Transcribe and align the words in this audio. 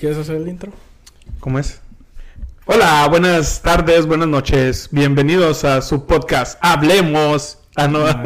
¿Quieres 0.00 0.18
hacer 0.18 0.36
el 0.36 0.48
intro? 0.48 0.72
¿Cómo 1.40 1.58
es? 1.58 1.80
Hola, 2.66 3.06
buenas 3.08 3.60
tardes, 3.62 4.06
buenas 4.06 4.28
noches. 4.28 4.88
Bienvenidos 4.92 5.64
a 5.64 5.82
su 5.82 6.06
podcast 6.06 6.58
Hablemos. 6.62 7.58
Ah, 7.76 7.86
no. 7.88 7.98
Hola 8.04 8.16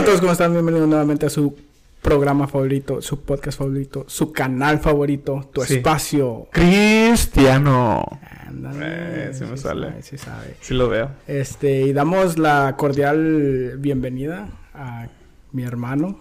a 0.00 0.04
todos, 0.04 0.20
¿cómo 0.20 0.32
están? 0.32 0.52
Bienvenidos 0.52 0.88
nuevamente 0.88 1.26
a 1.26 1.30
su 1.30 1.56
programa 2.02 2.46
favorito, 2.48 3.00
su 3.00 3.20
podcast 3.22 3.58
favorito, 3.58 4.04
su 4.08 4.32
canal 4.32 4.80
favorito, 4.80 5.48
tu 5.52 5.62
Sí. 5.62 5.76
espacio. 5.76 6.48
Cristiano. 6.52 8.04
Ándale, 8.46 9.30
Eh, 9.30 9.34
sí 9.34 9.44
me 9.44 9.56
sale. 9.56 9.88
sabe, 9.88 10.02
sí 10.02 10.18
sabe. 10.18 10.56
Sí 10.60 10.74
lo 10.74 10.88
veo. 10.88 11.10
Este, 11.26 11.82
y 11.82 11.92
damos 11.92 12.38
la 12.38 12.74
cordial 12.76 13.76
bienvenida 13.78 14.48
a 14.74 15.06
mi 15.52 15.62
hermano. 15.62 16.20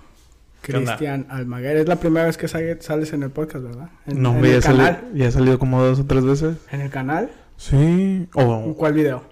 Cristian 0.61 1.25
Almaguer. 1.29 1.77
Es 1.77 1.87
la 1.87 1.95
primera 1.97 2.25
vez 2.27 2.37
que 2.37 2.47
sale- 2.47 2.81
sales 2.81 3.13
en 3.13 3.23
el 3.23 3.29
podcast, 3.31 3.63
¿verdad? 3.65 3.89
En, 4.07 4.21
No, 4.21 4.35
en 4.37 4.43
ya, 4.43 4.55
el 4.55 4.63
sali- 4.63 4.77
canal. 4.77 5.03
ya 5.13 5.27
he 5.27 5.31
salido 5.31 5.59
como 5.59 5.81
dos 5.83 5.99
o 5.99 6.05
tres 6.05 6.23
veces. 6.23 6.57
¿En 6.71 6.81
el 6.81 6.89
canal? 6.89 7.29
Sí. 7.57 7.75
¿En 7.75 8.29
¿O 8.33 8.75
cuál 8.77 8.93
video? 8.93 9.23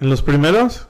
en 0.00 0.10
los 0.10 0.22
primeros? 0.22 0.86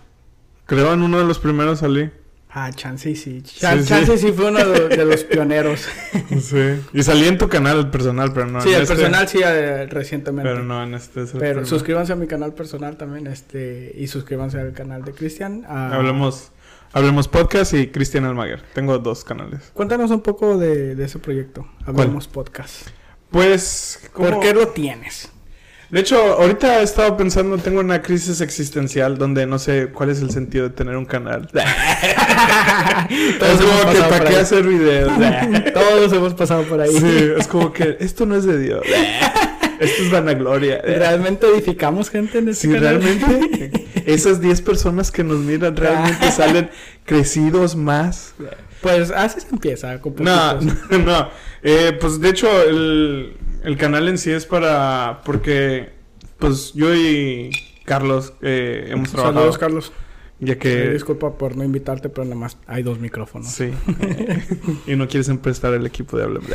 Creo 0.67 0.93
en 0.93 1.03
uno 1.03 1.19
de 1.19 1.25
los 1.25 1.39
primeros 1.39 1.79
salí. 1.79 2.11
Ah, 2.51 2.71
Chance 2.75 3.15
sí. 3.15 3.43
Chan- 3.43 3.79
Sí, 3.79 3.83
sí. 3.85 3.89
Chance 3.89 4.19
sí 4.19 4.33
fue 4.33 4.47
uno 4.51 4.65
de, 4.65 4.89
de 4.89 5.05
los 5.05 5.25
pioneros. 5.25 5.87
Sí. 6.41 6.81
Y 6.93 7.03
salí 7.03 7.27
en 7.27 7.39
tu 7.39 7.49
canal, 7.49 7.79
el 7.79 7.89
personal, 7.91 8.33
pero 8.35 8.47
no 8.47 8.61
sí, 8.61 8.69
en 8.69 8.77
el 8.77 8.83
este. 8.83 8.95
personal 8.97 9.29
sí, 9.29 9.41
eh, 9.45 9.87
recientemente. 9.87 10.51
Pero 10.51 10.63
no 10.63 10.83
en 10.83 10.95
este. 10.95 11.23
es 11.23 11.33
Pero 11.39 11.65
suscríbanse 11.65 12.13
a 12.13 12.17
mi 12.17 12.27
canal 12.27 12.53
personal 12.53 12.97
también, 12.99 13.27
este, 13.27 13.93
y 13.97 14.07
suscríbanse 14.09 14.61
al 14.61 14.73
canal 14.73 15.05
de 15.05 15.13
Cristian. 15.13 15.65
Hablemos, 15.67 16.51
hablemos 16.93 17.29
podcast 17.29 17.75
y 17.75 17.89
Cristian 17.89 18.25
Almaguer. 18.25 18.63
Tengo 18.75 18.99
dos 18.99 19.25
canales. 19.25 19.71
Cuéntanos 19.75 20.11
un 20.11 20.21
poco 20.21 20.59
de, 20.59 20.95
de 20.95 21.05
ese 21.05 21.19
proyecto. 21.19 21.67
Hablemos 21.87 22.27
podcast. 22.29 22.89
Pues, 23.31 24.09
¿cómo? 24.13 24.31
¿Por 24.31 24.41
qué 24.41 24.55
lo 24.55 24.69
tienes? 24.69 25.31
De 25.91 26.01
hecho, 26.01 26.19
ahorita 26.35 26.81
he 26.81 26.83
estado 26.83 27.17
pensando, 27.17 27.57
tengo 27.57 27.81
una 27.81 28.03
crisis 28.03 28.43
existencial 28.43 29.17
donde 29.17 29.47
no 29.47 29.59
sé 29.59 29.89
cuál 29.89 30.11
es 30.11 30.21
el 30.21 30.31
sentido 30.31 30.69
de 30.69 30.75
tener 30.75 30.97
un 30.97 31.07
canal. 31.07 31.49
Todos 33.39 33.61
es 33.61 33.67
como 33.67 33.93
que 33.93 34.01
para 34.01 34.25
qué 34.27 34.37
hacer 34.37 34.65
videos. 34.65 35.11
Todos 35.73 36.13
hemos 36.13 36.35
pasado 36.35 36.65
por 36.65 36.81
ahí. 36.83 36.93
sí, 36.93 37.31
es 37.39 37.49
como 37.49 37.73
que 37.73 37.97
esto 38.01 38.27
no 38.27 38.37
es 38.37 38.45
de 38.45 38.59
Dios. 38.59 38.83
Esto 39.79 40.03
es 40.03 40.11
vanagloria. 40.11 40.81
¿Realmente 40.83 41.47
edificamos 41.47 42.11
gente 42.11 42.39
en 42.39 42.49
este 42.49 42.67
Si 42.67 42.75
canal? 42.75 43.01
realmente 43.01 43.78
esas 44.15 44.41
10 44.41 44.63
personas 44.63 45.11
que 45.11 45.23
nos 45.23 45.39
miran 45.39 45.77
realmente 45.77 46.31
salen 46.33 46.71
crecidos 47.05 47.77
más. 47.77 48.35
Pues 48.81 49.11
así 49.11 49.41
se 49.41 49.49
empieza. 49.51 50.01
Con 50.01 50.15
No, 50.19 50.61
no, 50.91 50.99
no. 50.99 51.29
Eh, 51.63 51.97
pues 52.01 52.21
de 52.21 52.29
hecho 52.31 52.49
el, 52.63 53.37
el 53.65 53.77
canal 53.77 54.09
en 54.09 54.19
sí 54.19 54.31
es 54.31 54.47
para... 54.47 55.21
Porque 55.25 55.91
pues 56.39 56.73
yo 56.75 56.95
y 56.95 57.51
Carlos 57.85 58.33
eh, 58.43 58.87
hemos 58.91 59.11
trabajado. 59.11 59.41
Saludos, 59.41 59.59
Carlos. 59.59 59.93
Ya 60.41 60.57
que... 60.57 60.91
disculpa 60.91 61.37
por 61.37 61.57
no 61.57 61.65
invitarte, 61.65 62.09
pero 62.09 62.25
nada 62.25 62.37
más 62.37 62.59
hay 62.69 62.85
dos 62.85 63.01
micrófonos. 63.01 63.49
Sí. 63.49 63.73
y 64.87 64.95
no 64.95 65.09
quieres 65.09 65.29
emprestar 65.29 65.75
el 65.75 65.85
equipo 65.85 66.17
de 66.17 66.25
Hablemos. 66.25 66.49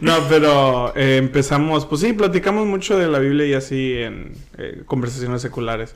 no, 0.00 0.16
pero 0.28 0.92
eh, 0.96 1.16
empezamos, 1.18 1.86
pues 1.86 2.00
sí, 2.00 2.12
platicamos 2.12 2.66
mucho 2.66 2.98
de 2.98 3.06
la 3.06 3.20
Biblia 3.20 3.46
y 3.46 3.54
así 3.54 3.94
en 3.94 4.32
eh, 4.58 4.82
conversaciones 4.84 5.42
seculares. 5.42 5.94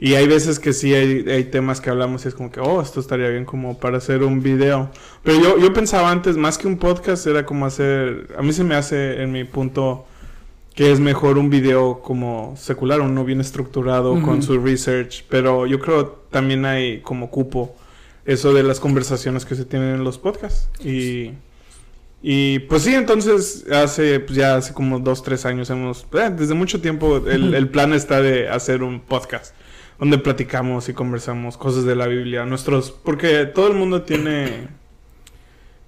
Y 0.00 0.14
hay 0.14 0.26
veces 0.26 0.58
que 0.58 0.72
sí 0.72 0.92
hay, 0.92 1.24
hay 1.28 1.44
temas 1.44 1.80
que 1.80 1.90
hablamos 1.90 2.24
y 2.24 2.28
es 2.28 2.34
como 2.34 2.50
que, 2.50 2.60
oh, 2.60 2.80
esto 2.82 3.00
estaría 3.00 3.28
bien 3.28 3.44
como 3.44 3.78
para 3.78 3.98
hacer 3.98 4.22
un 4.22 4.42
video. 4.42 4.90
Pero 5.22 5.40
yo, 5.40 5.58
yo 5.58 5.72
pensaba 5.72 6.10
antes, 6.10 6.36
más 6.36 6.58
que 6.58 6.66
un 6.66 6.78
podcast, 6.78 7.26
era 7.26 7.46
como 7.46 7.66
hacer, 7.66 8.34
a 8.36 8.42
mí 8.42 8.52
se 8.52 8.64
me 8.64 8.74
hace 8.74 9.22
en 9.22 9.32
mi 9.32 9.44
punto 9.44 10.06
que 10.74 10.90
es 10.90 10.98
mejor 10.98 11.38
un 11.38 11.50
video 11.50 12.00
como 12.02 12.54
secular, 12.56 13.00
uno 13.00 13.24
bien 13.24 13.40
estructurado 13.40 14.20
con 14.22 14.42
su 14.42 14.58
research, 14.58 15.24
pero 15.28 15.66
yo 15.66 15.78
creo 15.78 16.06
también 16.30 16.64
hay 16.64 17.00
como 17.00 17.30
cupo 17.30 17.76
eso 18.24 18.52
de 18.52 18.64
las 18.64 18.80
conversaciones 18.80 19.44
que 19.44 19.54
se 19.54 19.64
tienen 19.64 19.94
en 19.94 20.02
los 20.02 20.18
podcasts. 20.18 20.68
Y, 20.84 21.30
y 22.22 22.58
pues 22.60 22.82
sí, 22.82 22.92
entonces 22.92 23.66
hace 23.70 24.18
pues 24.18 24.36
ya 24.36 24.56
hace 24.56 24.74
como 24.74 24.98
dos, 24.98 25.22
tres 25.22 25.46
años 25.46 25.70
hemos, 25.70 26.06
eh, 26.12 26.30
desde 26.36 26.54
mucho 26.54 26.80
tiempo 26.80 27.18
el, 27.18 27.54
el 27.54 27.68
plan 27.68 27.92
está 27.92 28.20
de 28.20 28.48
hacer 28.48 28.82
un 28.82 28.98
podcast 28.98 29.54
donde 29.98 30.18
platicamos 30.18 30.88
y 30.88 30.92
conversamos 30.92 31.56
cosas 31.56 31.84
de 31.84 31.96
la 31.96 32.06
Biblia, 32.06 32.44
nuestros, 32.44 32.90
porque 32.90 33.46
todo 33.46 33.68
el 33.68 33.74
mundo 33.74 34.02
tiene 34.02 34.68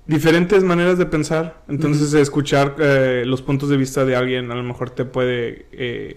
diferentes 0.07 0.63
maneras 0.63 0.99
de 0.99 1.07
pensar, 1.07 1.63
entonces 1.69 2.15
escuchar 2.15 2.77
eh, 2.79 3.25
los 3.27 3.43
puntos 3.43 3.69
de 3.69 3.77
vista 3.77 4.05
de 4.05 4.15
alguien 4.17 4.51
a 4.51 4.55
lo 4.55 4.63
mejor 4.63 4.91
te 4.91 5.05
puede 5.05 5.67
eh, 5.73 6.17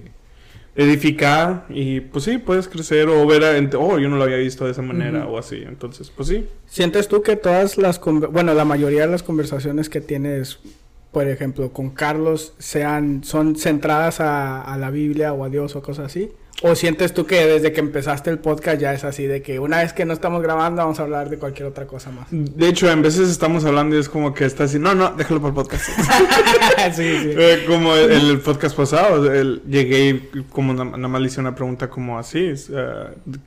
edificar 0.75 1.66
y 1.69 1.99
pues 2.01 2.25
sí, 2.25 2.38
puedes 2.38 2.67
crecer 2.67 3.09
o 3.09 3.25
ver, 3.25 3.44
a, 3.44 3.78
oh, 3.78 3.97
yo 3.97 4.07
no 4.07 4.17
lo 4.17 4.23
había 4.23 4.38
visto 4.38 4.66
de 4.66 4.72
esa 4.72 4.83
manera 4.83 5.25
o 5.28 5.38
así, 5.38 5.63
entonces 5.66 6.11
pues 6.16 6.29
sí. 6.29 6.47
¿Sientes 6.67 7.07
tú 7.07 7.23
que 7.23 7.35
todas 7.35 7.78
las, 7.78 7.99
bueno, 7.99 8.53
la 8.53 8.66
mayoría 8.66 9.01
de 9.01 9.07
las 9.07 9.23
conversaciones 9.23 9.89
que 9.89 10.01
tienes, 10.01 10.59
por 11.11 11.28
ejemplo, 11.28 11.73
con 11.73 11.89
Carlos, 11.89 12.53
sean, 12.59 13.23
son 13.23 13.55
centradas 13.55 14.19
a, 14.19 14.61
a 14.61 14.78
la 14.78 14.91
Biblia 14.91 15.33
o 15.33 15.44
a 15.44 15.49
Dios 15.49 15.75
o 15.75 15.81
cosas 15.81 16.05
así? 16.05 16.31
¿O 16.62 16.75
sientes 16.75 17.14
tú 17.14 17.25
que 17.25 17.46
desde 17.46 17.72
que 17.72 17.80
empezaste 17.80 18.30
el 18.30 18.38
podcast 18.40 18.81
ya 18.81 18.94
es 18.94 19.06
así, 19.06 19.25
de 19.25 19.42
que 19.42 19.59
una 19.59 19.78
vez 19.78 19.94
que 19.94 20.03
no 20.03 20.12
estamos 20.12 20.42
grabando 20.42 20.81
vamos 20.81 21.00
a 21.00 21.03
hablar 21.03 21.30
de 21.30 21.38
cualquier 21.38 21.68
otra 21.70 21.88
cosa 21.88 22.12
más? 22.12 22.28
De 22.31 22.68
hecho, 22.68 22.92
en 22.92 23.02
veces 23.02 23.30
estamos 23.30 23.64
hablando 23.64 23.96
y 23.96 24.00
es 24.00 24.09
como 24.09 24.34
que 24.34 24.44
está 24.44 24.66
así, 24.66 24.78
no, 24.78 24.94
no, 24.94 25.12
déjalo 25.16 25.40
para 25.40 25.50
el 25.50 25.56
podcast. 25.56 25.86
sí, 26.94 27.18
sí. 27.22 27.31
Eh, 27.38 27.64
como 27.66 27.96
el, 27.96 28.12
el 28.12 28.40
podcast 28.40 28.75
pasado, 28.75 29.31
el- 29.34 29.62
llegué 29.70 30.09
y 30.34 30.44
como 30.50 30.74
na- 30.74 30.84
nada 30.84 31.08
más 31.08 31.22
le 31.22 31.28
hice 31.28 31.40
una 31.40 31.56
pregunta 31.56 31.90
como 31.90 32.20
así, 32.20 32.40
eh, 32.40 33.06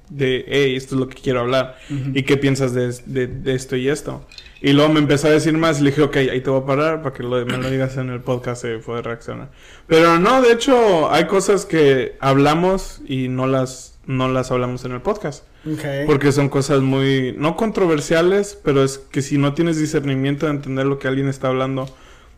de, 0.09 0.45
hey, 0.49 0.75
esto 0.77 0.95
es 0.95 1.01
lo 1.01 1.09
que 1.09 1.21
quiero 1.21 1.41
hablar. 1.41 1.77
¿Y 2.15 2.23
qué 2.23 2.39
piensas 2.39 2.73
de, 2.73 2.95
de- 3.05 3.27
de 3.27 3.55
esto 3.55 3.77
y 3.77 3.89
esto? 3.91 4.27
Y 4.63 4.73
luego 4.75 4.93
me 4.93 5.01
empezó 5.01 5.27
a 5.27 5.31
decir 5.31 5.53
más 5.59 5.81
y 5.81 5.85
le 5.85 5.91
dije, 5.91 6.03
ok, 6.03 6.17
ahí 6.17 6.41
te 6.41 6.49
voy 6.51 6.63
a 6.63 6.67
parar 6.67 7.03
para 7.03 7.13
que 7.15 7.23
lo- 7.25 7.45
me 7.45 7.57
lo 7.59 7.69
digas 7.69 7.97
en 7.97 8.11
el 8.11 8.21
podcast 8.21 8.65
y 8.65 8.79
pueda 8.79 9.03
reaccionar. 9.03 9.51
Pero 9.89 10.19
no, 10.21 10.41
de 10.41 10.53
hecho, 10.53 11.11
hay 11.11 11.27
cosas 11.27 11.67
que 11.67 12.15
hablamos 12.21 13.01
y 13.07 13.29
no 13.29 13.47
las, 13.49 13.99
no 14.07 14.29
las 14.29 14.51
hablamos 14.53 14.85
en 14.85 14.93
el 14.93 15.01
podcast. 15.01 15.45
Ok. 15.67 15.85
Porque 16.07 16.31
son 16.33 16.49
cosas 16.49 16.81
muy, 16.81 17.35
no 17.37 17.57
controversiales, 17.57 18.59
pero 18.65 18.85
es 18.85 18.99
que 18.99 19.21
si 19.23 19.37
no 19.39 19.53
tienes 19.55 19.79
discernimiento 19.79 20.47
de 20.47 20.53
entender 20.53 20.87
lo 20.87 20.99
que 20.99 21.09
alguien 21.09 21.29
está 21.29 21.49
hablando, 21.49 21.89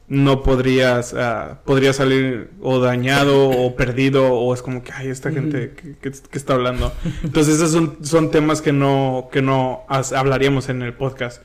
no 0.08 0.42
podrías, 0.42 1.14
ah, 1.14 1.60
podría 1.64 1.92
salir 1.94 2.50
o 2.60 2.78
dañado 2.78 3.48
o 3.50 3.74
perdido 3.76 4.32
o 4.34 4.52
es 4.52 4.60
como 4.62 4.82
que, 4.82 4.92
ay, 4.92 5.08
esta 5.08 5.30
gente 5.30 5.72
que, 5.74 5.96
que- 5.96 6.10
que 6.10 6.38
está 6.38 6.54
hablando. 6.54 6.92
Entonces 7.22 7.56
esos 7.56 7.70
son, 7.72 7.98
son 8.02 8.30
temas 8.30 8.60
que 8.62 8.72
no, 8.72 9.28
que 9.32 9.40
no 9.42 9.84
hablaríamos 9.88 10.68
en 10.68 10.82
el 10.82 10.92
podcast. 10.94 11.42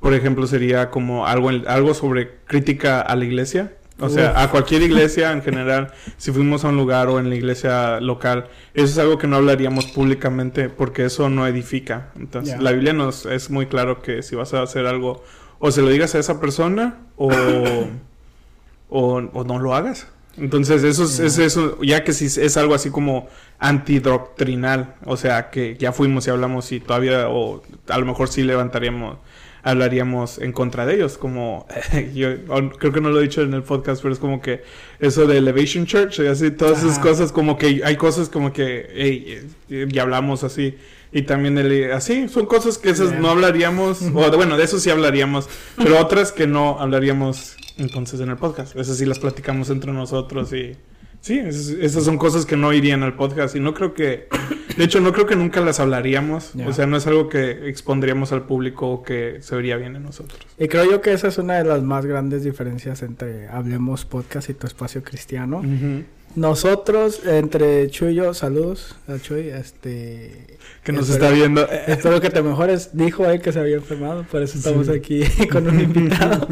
Por 0.00 0.14
ejemplo, 0.14 0.46
sería 0.46 0.90
como 0.90 1.26
algo, 1.26 1.50
algo 1.66 1.94
sobre 1.94 2.36
crítica 2.46 3.00
a 3.00 3.16
la 3.16 3.24
iglesia. 3.24 3.72
O 4.00 4.08
sea, 4.08 4.30
Uf. 4.30 4.36
a 4.36 4.50
cualquier 4.50 4.82
iglesia 4.82 5.32
en 5.32 5.42
general, 5.42 5.92
si 6.18 6.30
fuimos 6.30 6.64
a 6.64 6.68
un 6.68 6.76
lugar 6.76 7.08
o 7.08 7.18
en 7.18 7.30
la 7.30 7.34
iglesia 7.34 8.00
local, 8.00 8.46
eso 8.74 8.86
es 8.86 8.98
algo 8.98 9.18
que 9.18 9.26
no 9.26 9.36
hablaríamos 9.36 9.86
públicamente 9.86 10.68
porque 10.68 11.04
eso 11.04 11.28
no 11.28 11.48
edifica. 11.48 12.10
Entonces, 12.16 12.60
la 12.60 12.70
Biblia 12.70 12.92
nos 12.92 13.26
es 13.26 13.50
muy 13.50 13.66
claro 13.66 14.00
que 14.00 14.22
si 14.22 14.36
vas 14.36 14.54
a 14.54 14.62
hacer 14.62 14.86
algo, 14.86 15.24
o 15.58 15.72
se 15.72 15.82
lo 15.82 15.88
digas 15.88 16.14
a 16.14 16.20
esa 16.20 16.40
persona 16.40 16.98
o, 17.16 17.28
o, 18.88 19.14
o 19.16 19.44
no 19.44 19.58
lo 19.58 19.74
hagas. 19.74 20.06
Entonces, 20.40 20.84
eso 20.84 21.04
es, 21.04 21.18
es 21.18 21.38
eso, 21.38 21.82
ya 21.82 22.04
que 22.04 22.12
si 22.12 22.26
es 22.26 22.56
algo 22.56 22.74
así 22.74 22.90
como 22.90 23.28
antidoctrinal, 23.58 24.94
o 25.04 25.16
sea, 25.16 25.50
que 25.50 25.76
ya 25.76 25.92
fuimos 25.92 26.26
y 26.26 26.30
hablamos 26.30 26.70
y 26.70 26.80
todavía, 26.80 27.28
o 27.28 27.62
a 27.88 27.98
lo 27.98 28.06
mejor 28.06 28.28
sí 28.28 28.44
levantaríamos, 28.44 29.18
hablaríamos 29.62 30.38
en 30.38 30.52
contra 30.52 30.86
de 30.86 30.96
ellos, 30.96 31.18
como 31.18 31.66
yo 32.14 32.36
creo 32.78 32.92
que 32.92 33.00
no 33.00 33.10
lo 33.10 33.20
he 33.20 33.22
dicho 33.22 33.42
en 33.42 33.54
el 33.54 33.62
podcast, 33.62 34.02
pero 34.02 34.12
es 34.12 34.20
como 34.20 34.40
que 34.40 34.62
eso 35.00 35.26
de 35.26 35.38
Elevation 35.38 35.86
Church 35.86 36.20
y 36.20 36.26
así, 36.26 36.50
todas 36.50 36.82
esas 36.82 36.98
cosas, 36.98 37.32
como 37.32 37.58
que 37.58 37.82
hay 37.84 37.96
cosas 37.96 38.28
como 38.28 38.52
que, 38.52 38.88
hey, 38.94 39.48
ya 39.88 40.02
hablamos 40.02 40.44
así. 40.44 40.76
Y 41.10 41.22
también 41.22 41.56
el, 41.56 41.90
así, 41.92 42.28
son 42.28 42.44
cosas 42.44 42.76
que 42.76 42.90
esas 42.90 43.18
no 43.18 43.30
hablaríamos, 43.30 44.02
o 44.14 44.36
bueno, 44.36 44.56
de 44.58 44.64
eso 44.64 44.78
sí 44.78 44.90
hablaríamos, 44.90 45.48
pero 45.76 45.98
otras 45.98 46.32
que 46.32 46.46
no 46.46 46.78
hablaríamos 46.78 47.56
entonces 47.78 48.20
en 48.20 48.28
el 48.28 48.36
podcast. 48.36 48.76
Esas 48.76 48.98
sí 48.98 49.06
las 49.06 49.18
platicamos 49.18 49.70
entre 49.70 49.92
nosotros 49.92 50.52
y 50.52 50.76
sí, 51.20 51.38
esas, 51.38 51.68
esas 51.68 52.04
son 52.04 52.18
cosas 52.18 52.46
que 52.46 52.56
no 52.56 52.72
irían 52.72 53.02
al 53.02 53.14
podcast 53.14 53.54
y 53.56 53.60
no 53.60 53.74
creo 53.74 53.94
que, 53.94 54.28
de 54.76 54.84
hecho 54.84 55.00
no 55.00 55.12
creo 55.12 55.26
que 55.26 55.36
nunca 55.36 55.60
las 55.60 55.80
hablaríamos, 55.80 56.52
o 56.66 56.72
sea, 56.72 56.86
no 56.86 56.96
es 56.96 57.06
algo 57.06 57.28
que 57.28 57.68
expondríamos 57.68 58.32
al 58.32 58.46
público 58.46 58.88
o 58.88 59.02
que 59.02 59.38
se 59.40 59.54
vería 59.56 59.76
bien 59.76 59.96
en 59.96 60.02
nosotros. 60.02 60.40
Y 60.58 60.68
creo 60.68 60.90
yo 60.90 61.00
que 61.00 61.12
esa 61.12 61.28
es 61.28 61.38
una 61.38 61.54
de 61.54 61.64
las 61.64 61.82
más 61.82 62.06
grandes 62.06 62.44
diferencias 62.44 63.02
entre 63.02 63.48
Hablemos 63.48 64.04
Podcast 64.04 64.50
y 64.50 64.54
Tu 64.54 64.66
Espacio 64.66 65.02
Cristiano. 65.02 65.58
Ujú. 65.58 66.04
nosotros, 66.36 67.26
entre 67.26 67.88
Chuy 67.90 68.12
y 68.12 68.14
yo, 68.16 68.34
saludos 68.34 68.96
a 69.08 69.18
Chuy, 69.18 69.48
este... 69.48 70.57
Que 70.88 70.92
nos 70.94 71.10
está 71.10 71.30
viendo. 71.30 71.68
Espero 71.86 72.18
que 72.18 72.30
te 72.30 72.42
mejores. 72.42 72.90
Dijo 72.94 73.26
él 73.26 73.42
que 73.42 73.52
se 73.52 73.60
había 73.60 73.76
enfermado, 73.76 74.24
por 74.24 74.40
eso 74.40 74.56
estamos 74.56 74.88
aquí 74.88 75.22
con 75.52 75.68
un 75.68 75.78
invitado. 75.78 76.48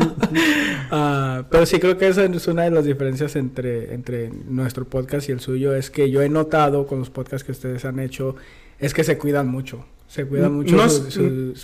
Ah, 0.90 1.46
pero 1.50 1.64
sí 1.64 1.78
creo 1.78 1.96
que 1.96 2.06
esa 2.06 2.22
es 2.26 2.46
una 2.46 2.64
de 2.64 2.70
las 2.70 2.84
diferencias 2.84 3.34
entre, 3.34 3.94
entre 3.94 4.28
nuestro 4.28 4.84
podcast 4.84 5.26
y 5.30 5.32
el 5.32 5.40
suyo. 5.40 5.74
Es 5.74 5.88
que 5.90 6.10
yo 6.10 6.20
he 6.20 6.28
notado 6.28 6.86
con 6.86 6.98
los 6.98 7.08
podcasts 7.08 7.44
que 7.44 7.52
ustedes 7.52 7.86
han 7.86 7.98
hecho, 7.98 8.36
es 8.78 8.92
que 8.92 9.04
se 9.04 9.16
cuidan 9.16 9.48
mucho. 9.48 9.86
Se 10.06 10.26
cuidan 10.26 10.52
mucho 10.52 10.76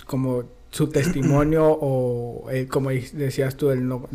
como 0.07 0.45
su 0.71 0.87
testimonio 0.87 1.67
o, 1.67 2.49
eh, 2.49 2.65
como 2.67 2.89
decías 2.89 3.55
tú, 3.55 3.69
el 3.69 3.87
no, 3.87 4.09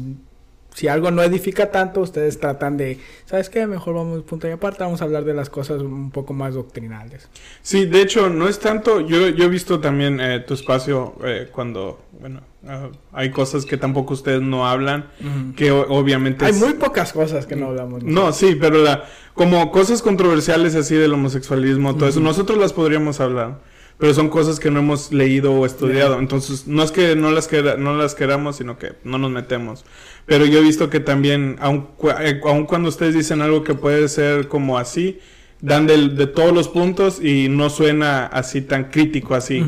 si 0.78 0.86
algo 0.86 1.10
no 1.10 1.24
edifica 1.24 1.72
tanto, 1.72 2.02
ustedes 2.02 2.38
tratan 2.38 2.76
de, 2.76 3.00
¿sabes 3.24 3.50
qué? 3.50 3.66
Mejor 3.66 3.96
vamos 3.96 4.22
punto 4.22 4.46
y 4.46 4.52
aparte, 4.52 4.84
vamos 4.84 5.00
a 5.02 5.06
hablar 5.06 5.24
de 5.24 5.34
las 5.34 5.50
cosas 5.50 5.82
un 5.82 6.12
poco 6.12 6.34
más 6.34 6.54
doctrinales. 6.54 7.28
Sí, 7.62 7.86
de 7.86 8.00
hecho, 8.00 8.30
no 8.30 8.46
es 8.46 8.60
tanto, 8.60 9.00
yo, 9.00 9.28
yo 9.30 9.46
he 9.46 9.48
visto 9.48 9.80
también 9.80 10.20
eh, 10.20 10.38
tu 10.38 10.54
espacio 10.54 11.16
eh, 11.24 11.48
cuando, 11.50 12.00
bueno, 12.20 12.42
ah, 12.68 12.90
hay 13.12 13.32
cosas 13.32 13.66
que 13.66 13.76
tampoco 13.76 14.14
ustedes 14.14 14.40
no 14.40 14.68
hablan, 14.68 15.08
que 15.56 15.72
obviamente... 15.72 16.44
Hay 16.44 16.52
muy 16.52 16.74
pocas 16.74 17.12
cosas 17.12 17.44
que 17.44 17.56
no 17.56 17.66
hablamos. 17.70 18.04
No, 18.04 18.32
sí, 18.32 18.54
pero 18.54 18.80
la, 18.80 19.02
como 19.34 19.72
cosas 19.72 20.00
controversiales 20.00 20.76
así 20.76 20.94
del 20.94 21.12
homosexualismo, 21.12 21.96
todo 21.96 22.08
eso, 22.08 22.20
nosotros 22.20 22.56
las 22.56 22.72
podríamos 22.72 23.18
hablar 23.18 23.58
pero 23.98 24.14
son 24.14 24.28
cosas 24.28 24.60
que 24.60 24.70
no 24.70 24.78
hemos 24.78 25.12
leído 25.12 25.52
o 25.52 25.66
estudiado. 25.66 26.18
Entonces, 26.20 26.66
no 26.66 26.82
es 26.84 26.92
que 26.92 27.16
no 27.16 27.30
las, 27.32 27.50
no 27.78 27.96
las 27.96 28.14
queramos, 28.14 28.56
sino 28.56 28.78
que 28.78 28.92
no 29.02 29.18
nos 29.18 29.30
metemos. 29.30 29.84
Pero 30.24 30.46
yo 30.46 30.60
he 30.60 30.62
visto 30.62 30.88
que 30.88 31.00
también, 31.00 31.56
aun, 31.58 31.88
eh, 32.20 32.40
cuando 32.40 32.88
ustedes 32.88 33.14
dicen 33.14 33.42
algo 33.42 33.64
que 33.64 33.74
puede 33.74 34.08
ser 34.08 34.46
como 34.46 34.78
así, 34.78 35.18
dan 35.60 35.86
de 35.86 36.26
todos 36.28 36.52
los 36.52 36.68
puntos 36.68 37.20
y 37.22 37.48
no 37.48 37.70
suena 37.70 38.26
así 38.26 38.60
tan 38.60 38.84
crítico 38.84 39.34
así. 39.34 39.64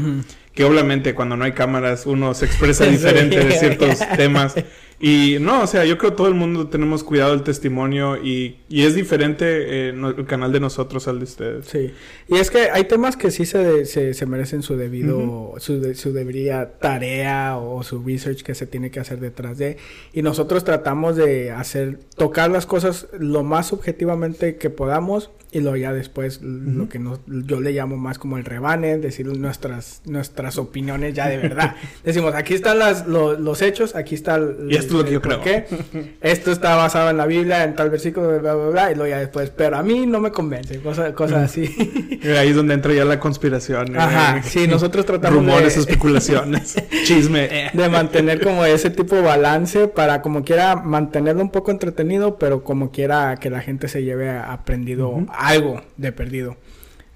Que 0.54 0.64
obviamente 0.64 1.14
cuando 1.14 1.36
no 1.36 1.44
hay 1.44 1.52
cámaras 1.52 2.06
uno 2.06 2.34
se 2.34 2.44
expresa 2.44 2.84
diferente 2.90 3.44
de 3.44 3.52
ciertos 3.52 3.98
temas. 4.16 4.54
Y 5.02 5.38
no, 5.40 5.62
o 5.62 5.66
sea, 5.66 5.86
yo 5.86 5.96
creo 5.96 6.10
que 6.10 6.16
todo 6.18 6.28
el 6.28 6.34
mundo 6.34 6.68
tenemos 6.68 7.02
cuidado 7.02 7.30
del 7.30 7.42
testimonio 7.42 8.22
y, 8.22 8.58
y 8.68 8.82
es 8.82 8.94
diferente 8.94 9.46
eh, 9.46 9.88
el 9.88 10.26
canal 10.26 10.52
de 10.52 10.60
nosotros 10.60 11.08
al 11.08 11.18
de 11.18 11.24
ustedes. 11.24 11.66
Sí, 11.68 11.90
y 12.28 12.36
es 12.36 12.50
que 12.50 12.70
hay 12.70 12.84
temas 12.84 13.16
que 13.16 13.30
sí 13.30 13.46
se, 13.46 13.86
se, 13.86 14.12
se 14.12 14.26
merecen 14.26 14.62
su 14.62 14.76
debido, 14.76 15.54
su, 15.56 15.94
su 15.94 16.12
debería 16.12 16.72
tarea 16.78 17.56
o 17.56 17.82
su 17.82 18.04
research 18.04 18.42
que 18.42 18.54
se 18.54 18.66
tiene 18.66 18.90
que 18.90 19.00
hacer 19.00 19.20
detrás 19.20 19.56
de. 19.56 19.78
Y 20.12 20.20
nosotros 20.20 20.64
tratamos 20.64 21.16
de 21.16 21.50
hacer, 21.50 21.98
tocar 22.16 22.50
las 22.50 22.66
cosas 22.66 23.08
lo 23.18 23.42
más 23.42 23.72
objetivamente 23.72 24.56
que 24.56 24.68
podamos 24.68 25.30
y 25.52 25.60
luego 25.60 25.76
ya 25.76 25.92
después 25.92 26.40
lo 26.42 26.88
que 26.88 27.00
yo 27.26 27.60
le 27.60 27.72
llamo 27.72 27.96
más 27.96 28.18
como 28.18 28.38
el 28.38 28.44
rebane, 28.44 28.98
decir 28.98 29.26
nuestras 29.26 30.02
nuestras 30.04 30.58
opiniones 30.58 31.14
ya 31.14 31.28
de 31.28 31.38
verdad. 31.38 31.74
Decimos, 32.04 32.34
aquí 32.34 32.54
están 32.54 32.78
las, 32.78 33.06
los 33.06 33.62
hechos, 33.62 33.96
aquí 33.96 34.14
está 34.14 34.36
el, 34.36 34.68
esto 34.90 34.98
es 34.98 34.98
lo 35.00 35.04
que 35.04 35.12
yo 35.12 35.22
creo. 35.22 35.40
Esto 36.20 36.52
está 36.52 36.76
basado 36.76 37.10
en 37.10 37.16
la 37.16 37.26
Biblia, 37.26 37.64
en 37.64 37.74
tal 37.74 37.90
versículo, 37.90 38.40
bla, 38.40 38.54
bla, 38.54 38.68
bla, 38.68 38.92
y 38.92 38.94
luego 38.94 39.10
ya 39.10 39.18
después, 39.18 39.50
pero 39.50 39.76
a 39.76 39.82
mí 39.82 40.06
no 40.06 40.20
me 40.20 40.30
convence, 40.30 40.80
cosas, 40.80 41.12
cosas 41.12 41.44
así. 41.44 42.20
Ahí 42.38 42.48
es 42.48 42.56
donde 42.56 42.74
entra 42.74 42.92
ya 42.92 43.04
la 43.04 43.20
conspiración. 43.20 43.96
Ajá, 43.98 44.38
eh, 44.38 44.42
sí, 44.42 44.66
nosotros 44.66 45.06
tratamos 45.06 45.38
Rumores, 45.38 45.76
especulaciones, 45.76 46.76
chisme. 47.04 47.70
De 47.72 47.88
mantener 47.88 48.40
como 48.40 48.64
ese 48.64 48.90
tipo 48.90 49.14
de 49.14 49.22
balance 49.22 49.88
para 49.88 50.22
como 50.22 50.44
quiera 50.44 50.76
mantenerlo 50.76 51.42
un 51.42 51.50
poco 51.50 51.70
entretenido, 51.70 52.38
pero 52.38 52.64
como 52.64 52.90
quiera 52.90 53.36
que 53.36 53.50
la 53.50 53.60
gente 53.60 53.88
se 53.88 54.02
lleve 54.02 54.30
aprendido 54.30 55.26
algo 55.32 55.82
de 55.96 56.12
perdido. 56.12 56.56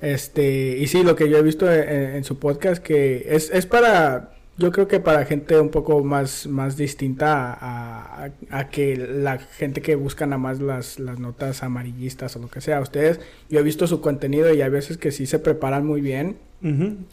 Este, 0.01 0.77
y 0.79 0.87
sí, 0.87 1.03
lo 1.03 1.17
que 1.17 1.29
yo 1.29 1.39
he 1.39 1.43
visto 1.43 1.71
en, 1.73 2.23
su 2.25 2.39
podcast 2.39 2.83
que 2.83 3.27
es, 3.31 3.51
es 3.51 3.65
para, 3.65 4.34
yo 4.57 4.71
creo 4.71 4.87
que 4.87 5.01
para 5.01 5.25
gente 5.25 5.59
un 5.59 5.71
poco 5.71 6.05
más, 6.05 6.47
más 6.47 6.77
distinta 6.77 7.57
a, 7.61 8.31
a, 8.51 8.69
que 8.69 8.97
la 8.97 9.39
gente 9.39 9.83
que 9.83 9.97
busca 9.97 10.27
nada 10.27 10.39
más 10.39 10.61
las, 10.61 11.01
las 11.01 11.19
notas 11.19 11.63
amarillistas 11.63 12.37
o 12.37 12.39
lo 12.39 12.49
que 12.49 12.61
sea. 12.61 12.81
Ustedes, 12.81 13.21
yo 13.51 13.59
he 13.59 13.63
visto 13.63 13.87
su 13.87 14.01
contenido 14.01 14.55
y 14.55 14.63
hay 14.63 14.71
veces 14.71 14.97
que 14.97 15.11
sí 15.11 15.27
se 15.27 15.41
preparan 15.41 15.85
muy 15.85 16.01
bien 16.01 16.37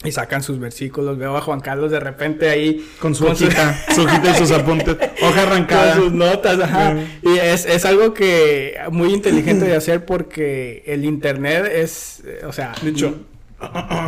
y 0.03 0.11
sacan 0.11 0.43
sus 0.43 0.59
versículos. 0.59 1.17
Veo 1.17 1.35
a 1.35 1.41
Juan 1.41 1.59
Carlos 1.59 1.91
de 1.91 1.99
repente 1.99 2.49
ahí. 2.49 2.87
Con 2.99 3.15
su 3.15 3.25
hojita, 3.25 3.75
su 3.95 4.03
hojita 4.03 4.31
y 4.31 4.35
sus 4.35 4.51
apuntes. 4.51 4.95
Hoja 5.21 5.41
arrancada. 5.41 5.95
Con 5.95 6.03
sus 6.03 6.13
notas, 6.13 6.59
ajá. 6.59 6.95
Y 7.21 7.37
es, 7.37 7.65
es 7.65 7.83
algo 7.85 8.13
que 8.13 8.75
muy 8.91 9.13
inteligente 9.13 9.65
de 9.65 9.75
hacer 9.75 10.05
porque 10.05 10.83
el 10.85 11.03
internet 11.03 11.69
es, 11.73 12.23
o 12.47 12.53
sea... 12.53 12.73
Dicho. 12.81 13.15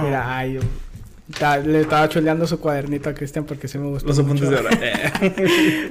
Mira, 0.03 0.37
ay, 0.37 0.59
le 1.65 1.81
estaba 1.81 2.09
chuleando 2.09 2.45
su 2.45 2.59
cuadernito 2.59 3.09
a 3.09 3.13
Cristian 3.13 3.45
porque 3.45 3.67
sí 3.67 3.77
me 3.77 3.87
gustó. 3.87 4.09
Los 4.09 4.19
apuntes 4.19 4.49
de 4.49 4.57
ahora. 4.57 4.69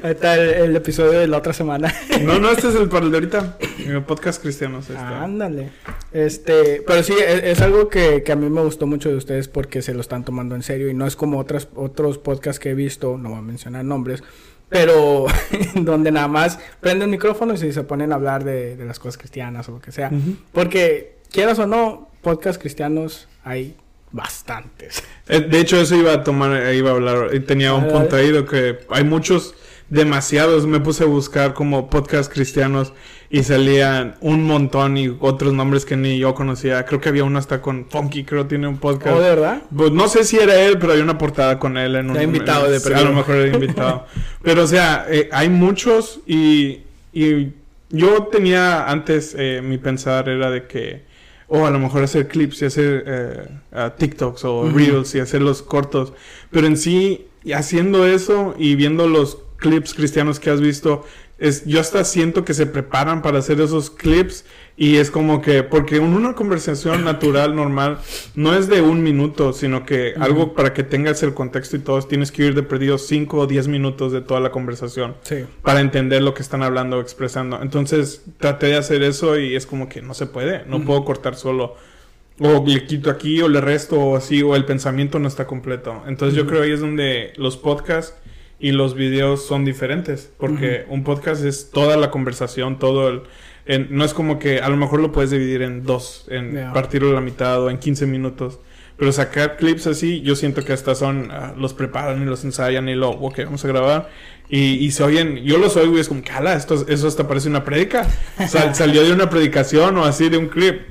Ahí 0.02 0.10
está 0.10 0.34
el, 0.34 0.76
episodio 0.76 1.20
de 1.20 1.26
la 1.26 1.38
otra 1.38 1.52
semana. 1.52 1.92
no, 2.22 2.38
no, 2.38 2.50
este 2.50 2.68
es 2.68 2.74
el 2.74 2.88
para 2.88 3.06
el 3.06 3.10
de 3.10 3.16
ahorita. 3.16 3.56
Mi 3.86 4.00
podcast 4.00 4.42
cristiano. 4.42 4.80
Este. 4.80 4.94
ándale. 4.94 5.70
Este, 6.12 6.82
pero 6.86 7.02
sí, 7.02 7.14
es, 7.14 7.42
es, 7.44 7.60
algo 7.62 7.88
que, 7.88 8.22
que 8.22 8.32
a 8.32 8.36
mí 8.36 8.48
me 8.50 8.62
gustó 8.62 8.86
mucho 8.86 9.08
de 9.08 9.16
ustedes 9.16 9.48
porque 9.48 9.80
se 9.80 9.94
lo 9.94 10.02
están 10.02 10.24
tomando 10.24 10.54
en 10.54 10.62
serio 10.62 10.90
y 10.90 10.94
no 10.94 11.06
es 11.06 11.16
como 11.16 11.38
otras, 11.38 11.68
otros 11.74 12.18
podcasts 12.18 12.60
que 12.60 12.70
he 12.70 12.74
visto, 12.74 13.16
no 13.16 13.30
voy 13.30 13.38
a 13.38 13.42
mencionar 13.42 13.86
nombres, 13.86 14.22
pero 14.68 15.26
donde 15.74 16.12
nada 16.12 16.28
más 16.28 16.58
prenden 16.80 17.08
micrófonos 17.08 17.62
y 17.62 17.72
se 17.72 17.84
ponen 17.84 18.12
a 18.12 18.16
hablar 18.16 18.44
de, 18.44 18.76
de 18.76 18.84
las 18.84 18.98
cosas 18.98 19.16
cristianas 19.16 19.66
o 19.70 19.72
lo 19.72 19.80
que 19.80 19.92
sea. 19.92 20.10
Porque, 20.52 21.16
quieras 21.30 21.58
o 21.58 21.66
no, 21.66 22.10
podcasts 22.20 22.60
cristianos 22.60 23.28
hay 23.44 23.76
bastantes. 24.12 25.02
Eh, 25.28 25.40
de 25.40 25.60
hecho, 25.60 25.80
eso 25.80 25.96
iba 25.96 26.12
a 26.12 26.22
tomar, 26.22 26.54
eh, 26.54 26.76
iba 26.76 26.90
a 26.90 26.94
hablar, 26.94 27.30
tenía 27.46 27.74
un 27.74 27.88
punto 27.88 28.16
ahí 28.16 28.30
de 28.30 28.44
que 28.44 28.78
hay 28.90 29.04
muchos, 29.04 29.54
demasiados, 29.88 30.66
me 30.66 30.80
puse 30.80 31.04
a 31.04 31.06
buscar 31.06 31.52
como 31.52 31.90
podcast 31.90 32.32
cristianos 32.32 32.94
y 33.28 33.42
salían 33.42 34.14
un 34.20 34.42
montón 34.44 34.96
y 34.96 35.14
otros 35.20 35.52
nombres 35.52 35.84
que 35.84 35.98
ni 35.98 36.18
yo 36.18 36.34
conocía. 36.34 36.86
Creo 36.86 36.98
que 36.98 37.10
había 37.10 37.24
uno 37.24 37.38
hasta 37.38 37.60
con 37.60 37.86
Funky, 37.90 38.24
creo 38.24 38.46
tiene 38.46 38.68
un 38.68 38.78
podcast. 38.78 39.16
¿Oh, 39.16 39.20
de 39.20 39.28
verdad? 39.28 39.62
Pues 39.74 39.90
no 39.92 40.08
sé 40.08 40.24
si 40.24 40.38
era 40.38 40.54
él, 40.62 40.78
pero 40.78 40.94
hay 40.94 41.00
una 41.00 41.18
portada 41.18 41.58
con 41.58 41.76
él 41.76 41.96
en 41.96 42.10
un... 42.10 42.20
invitado 42.22 42.70
de 42.70 42.94
A 42.94 43.02
lo 43.02 43.12
mejor 43.12 43.36
era 43.36 43.54
invitado. 43.54 44.06
pero 44.42 44.62
o 44.62 44.66
sea, 44.66 45.04
eh, 45.10 45.28
hay 45.30 45.50
muchos 45.50 46.20
y, 46.26 46.80
y 47.12 47.52
yo 47.90 48.28
tenía 48.32 48.88
antes, 48.88 49.36
mi 49.62 49.76
pensar 49.76 50.30
era 50.30 50.50
de 50.50 50.66
que 50.66 51.11
o 51.54 51.66
a 51.66 51.70
lo 51.70 51.78
mejor 51.78 52.02
hacer 52.02 52.28
clips 52.28 52.62
y 52.62 52.64
hacer 52.64 53.04
eh, 53.06 53.90
TikToks 53.98 54.42
o 54.46 54.70
Reels 54.70 55.14
y 55.14 55.20
hacer 55.20 55.42
los 55.42 55.60
cortos. 55.60 56.14
Pero 56.50 56.66
en 56.66 56.78
sí, 56.78 57.26
haciendo 57.54 58.06
eso 58.06 58.54
y 58.56 58.74
viendo 58.74 59.06
los 59.06 59.36
clips 59.58 59.92
cristianos 59.92 60.40
que 60.40 60.48
has 60.48 60.62
visto, 60.62 61.04
es, 61.42 61.66
yo 61.66 61.80
hasta 61.80 62.04
siento 62.04 62.44
que 62.44 62.54
se 62.54 62.66
preparan 62.66 63.20
para 63.20 63.40
hacer 63.40 63.60
esos 63.60 63.90
clips 63.90 64.44
y 64.76 64.98
es 64.98 65.10
como 65.10 65.42
que, 65.42 65.64
porque 65.64 65.98
una 65.98 66.34
conversación 66.34 67.04
natural, 67.04 67.56
normal, 67.56 67.98
no 68.36 68.54
es 68.54 68.68
de 68.68 68.80
un 68.80 69.02
minuto, 69.02 69.52
sino 69.52 69.84
que 69.84 70.14
algo 70.20 70.54
para 70.54 70.72
que 70.72 70.84
tengas 70.84 71.22
el 71.24 71.34
contexto 71.34 71.76
y 71.76 71.80
todo, 71.80 72.00
tienes 72.02 72.30
que 72.30 72.44
ir 72.46 72.54
de 72.54 72.62
perdido 72.62 72.96
5 72.96 73.36
o 73.36 73.46
10 73.48 73.66
minutos 73.66 74.12
de 74.12 74.20
toda 74.20 74.38
la 74.38 74.52
conversación 74.52 75.16
para 75.62 75.80
entender 75.80 76.22
lo 76.22 76.32
que 76.32 76.42
están 76.42 76.62
hablando 76.62 76.98
o 76.98 77.00
expresando. 77.00 77.60
Entonces 77.60 78.22
traté 78.38 78.68
de 78.68 78.76
hacer 78.76 79.02
eso 79.02 79.36
y 79.36 79.56
es 79.56 79.66
como 79.66 79.88
que 79.88 80.00
no 80.00 80.14
se 80.14 80.26
puede, 80.26 80.64
no 80.66 80.84
puedo 80.84 81.04
cortar 81.04 81.34
solo. 81.34 81.74
O 82.38 82.64
le 82.66 82.86
quito 82.86 83.10
aquí 83.10 83.42
o 83.42 83.48
le 83.48 83.60
resto 83.60 83.98
o 83.98 84.16
así, 84.16 84.42
o 84.42 84.56
el 84.56 84.64
pensamiento 84.64 85.18
no 85.18 85.28
está 85.28 85.46
completo. 85.46 86.02
Entonces 86.06 86.36
yo 86.36 86.46
creo 86.46 86.62
ahí 86.62 86.70
es 86.70 86.80
donde 86.80 87.32
los 87.36 87.56
podcasts 87.56 88.14
y 88.62 88.70
los 88.70 88.94
videos 88.94 89.44
son 89.44 89.66
diferentes, 89.66 90.32
porque 90.38 90.86
un 90.88 91.02
podcast 91.04 91.44
es 91.44 91.70
toda 91.70 91.96
la 91.98 92.10
conversación, 92.10 92.78
todo 92.78 93.08
el 93.08 93.22
no 93.90 94.04
es 94.04 94.14
como 94.14 94.38
que 94.38 94.60
a 94.60 94.68
lo 94.68 94.76
mejor 94.76 95.00
lo 95.00 95.12
puedes 95.12 95.30
dividir 95.30 95.62
en 95.62 95.84
dos, 95.84 96.26
en 96.28 96.70
partirlo 96.72 97.10
a 97.10 97.14
la 97.14 97.20
mitad 97.20 97.62
o 97.62 97.70
en 97.70 97.78
15 97.78 98.06
minutos. 98.06 98.58
Pero 98.96 99.10
sacar 99.10 99.56
clips 99.56 99.86
así, 99.86 100.20
yo 100.20 100.36
siento 100.36 100.64
que 100.64 100.72
hasta 100.72 100.94
son, 100.94 101.30
ah, 101.32 101.54
los 101.56 101.74
preparan 101.74 102.22
y 102.22 102.24
los 102.24 102.44
ensayan 102.44 102.88
y 102.88 102.94
lo, 102.94 103.10
ok, 103.10 103.38
vamos 103.44 103.64
a 103.64 103.68
grabar. 103.68 104.10
Y, 104.48 104.74
y 104.84 104.90
se 104.90 105.02
oyen, 105.02 105.36
yo 105.44 105.58
los 105.58 105.76
oigo 105.76 105.96
y 105.96 106.00
es 106.00 106.08
como, 106.08 106.22
cala, 106.22 106.54
esto, 106.54 106.84
eso 106.86 107.08
hasta 107.08 107.26
parece 107.26 107.48
una 107.48 107.64
predica. 107.64 108.06
salió 108.72 109.02
de 109.02 109.12
una 109.12 109.28
predicación 109.30 109.96
o 109.96 110.04
así 110.04 110.28
de 110.28 110.36
un 110.36 110.48
clip. 110.48 110.82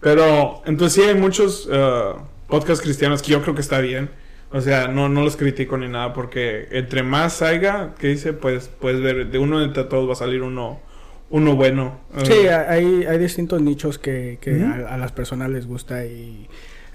Pero 0.00 0.62
entonces 0.66 1.02
sí 1.02 1.08
hay 1.08 1.16
muchos 1.16 1.66
uh, 1.66 2.20
podcasts 2.46 2.82
cristianos 2.82 3.22
que 3.22 3.32
yo 3.32 3.42
creo 3.42 3.54
que 3.54 3.62
está 3.62 3.80
bien. 3.80 4.10
O 4.56 4.60
sea, 4.62 4.88
no, 4.88 5.10
no 5.10 5.22
los 5.22 5.36
critico 5.36 5.76
ni 5.76 5.86
nada 5.86 6.14
porque 6.14 6.68
entre 6.70 7.02
más 7.02 7.42
haya, 7.42 7.94
que 7.98 8.08
dice, 8.08 8.32
pues 8.32 8.68
puedes 8.68 9.02
ver, 9.02 9.26
de 9.26 9.38
uno 9.38 9.60
de 9.60 9.84
todos 9.84 10.08
va 10.08 10.14
a 10.14 10.16
salir 10.16 10.42
uno 10.42 10.80
uno 11.28 11.56
bueno. 11.56 12.00
Sí, 12.24 12.46
hay, 12.48 13.04
hay 13.04 13.18
distintos 13.18 13.60
nichos 13.60 13.98
que, 13.98 14.38
que 14.40 14.62
a, 14.62 14.96
las 14.96 15.12
personas 15.12 15.50
les 15.50 15.66
gusta 15.66 16.06
y 16.06 16.48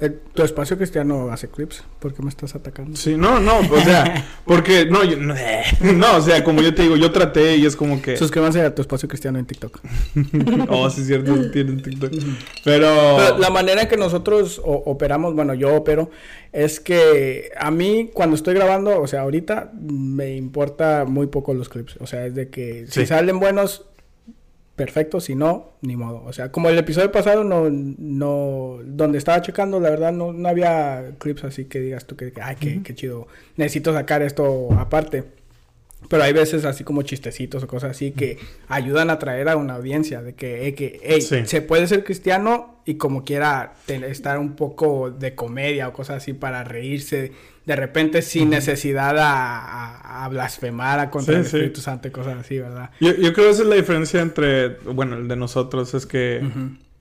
Eh, 0.04 0.10
tu 0.34 0.42
espacio 0.42 0.78
cristiano 0.78 1.30
hace 1.32 1.48
clips. 1.48 1.84
¿Por 2.00 2.14
qué 2.14 2.24
me 2.24 2.30
estás 2.30 2.56
atacando? 2.56 2.98
Sí, 2.98 3.16
no, 3.16 3.40
no, 3.40 3.60
o 3.60 3.82
sea, 3.82 4.26
porque, 4.46 4.88
no, 4.88 5.04
yo- 5.04 5.18
no, 5.18 5.36
no, 5.94 6.16
o 6.18 6.22
sea, 6.22 6.44
como 6.44 6.62
yo 6.64 6.74
te 6.74 6.82
digo, 6.82 6.96
yo 6.98 7.12
traté 7.12 7.56
y 7.58 7.66
es 7.68 7.76
como 7.76 8.02
que... 8.02 8.18
Suscríbanse 8.18 8.62
a 8.62 8.74
tu 8.74 8.82
espacio 8.82 9.08
cristiano 9.08 9.38
en 9.38 9.46
TikTok. 9.46 9.80
oh, 10.70 10.90
sí 10.90 11.02
es 11.02 11.08
cierto, 11.08 11.52
tienen 11.52 11.82
TikTok. 11.84 12.12
Pero... 12.64 12.88
Pero 13.18 13.38
la 13.38 13.50
manera 13.52 13.84
en 13.84 13.88
que 13.88 13.98
nosotros 13.98 14.60
o- 14.64 14.84
operamos, 14.88 15.36
bueno, 15.36 15.54
yo 15.54 15.76
opero, 15.76 16.10
es 16.52 16.80
que 16.80 17.52
a 17.58 17.70
mí 17.70 18.10
cuando 18.14 18.36
estoy 18.36 18.56
grabando, 18.56 19.00
o 19.00 19.08
sea, 19.08 19.22
ahorita 19.22 19.72
me 19.80 20.36
importa 20.36 21.06
muy 21.08 21.28
poco 21.28 21.54
los 21.54 21.70
clips. 21.70 21.98
O 22.00 22.08
sea, 22.08 22.26
es 22.26 22.34
de 22.34 22.50
que 22.50 22.86
si 22.88 23.02
Sí. 23.02 23.06
salen 23.06 23.40
buenos, 23.40 23.86
perfecto, 24.82 25.20
si 25.22 25.36
no, 25.36 25.74
ni 25.82 25.96
modo. 25.96 26.24
O 26.26 26.34
sea, 26.34 26.52
como 26.52 26.68
el 26.68 26.76
episodio 26.76 27.12
pasado, 27.12 27.44
no, 27.44 27.70
no, 27.70 28.80
donde 28.84 29.20
estaba 29.20 29.40
checando, 29.44 29.80
la 29.80 29.92
verdad, 29.92 30.12
no, 30.12 30.34
no 30.34 30.50
había 30.50 31.12
clips 31.20 31.44
así 31.44 31.66
que 31.66 31.80
digas 31.80 32.06
tú 32.08 32.16
que, 32.16 32.32
que, 32.32 32.42
ay, 32.42 32.56
qué, 32.60 32.82
qué 32.84 32.96
chido, 32.96 33.28
necesito 33.58 33.94
sacar 33.94 34.24
esto 34.24 34.70
aparte. 34.74 35.24
Pero 36.10 36.24
hay 36.24 36.34
veces 36.34 36.66
así 36.66 36.84
como 36.84 37.04
chistecitos 37.04 37.62
o 37.64 37.68
cosas 37.68 37.92
así 37.92 38.12
que 38.12 38.40
ayudan 38.68 39.12
a 39.12 39.14
atraer 39.14 39.48
a 39.50 39.56
una 39.56 39.76
audiencia 39.76 40.24
de 40.24 40.34
que, 40.34 40.66
eh, 40.68 40.74
que 40.74 41.00
hey, 41.04 41.22
Sí. 41.22 41.46
se 41.46 41.62
puede 41.62 41.86
ser 41.86 42.04
cristiano 42.04 42.82
y 42.86 42.96
como 42.96 43.24
quiera 43.24 43.74
estar 43.88 44.40
un 44.40 44.56
poco 44.56 45.12
de 45.12 45.36
comedia 45.36 45.88
o 45.90 45.94
cosas 45.94 46.18
así 46.18 46.34
para 46.34 46.64
reírse 46.64 47.34
de 47.72 47.78
repente 47.78 48.22
sin 48.22 48.50
necesidad 48.50 49.18
a, 49.18 49.32
a- 49.60 50.26
a 50.26 50.30
blasfemar 50.30 51.00
a 51.00 51.10
contra 51.10 51.36
Sí, 51.36 51.40
el 51.40 51.46
sí. 51.46 51.56
Espíritu 51.58 51.82
Santo 51.82 52.08
y 52.08 52.12
cosas 52.12 52.38
así, 52.40 52.60
¿verdad? 52.60 52.92
Yo, 53.00 53.16
yo 53.16 53.34
creo 53.34 53.46
que 53.48 53.50
esa 53.52 53.62
es 53.64 53.68
la 53.68 53.76
diferencia 53.76 54.22
entre, 54.22 54.70
bueno, 54.86 55.16
el 55.18 55.28
de 55.28 55.36
nosotros, 55.36 55.94
es 55.94 56.06
que 56.06 56.42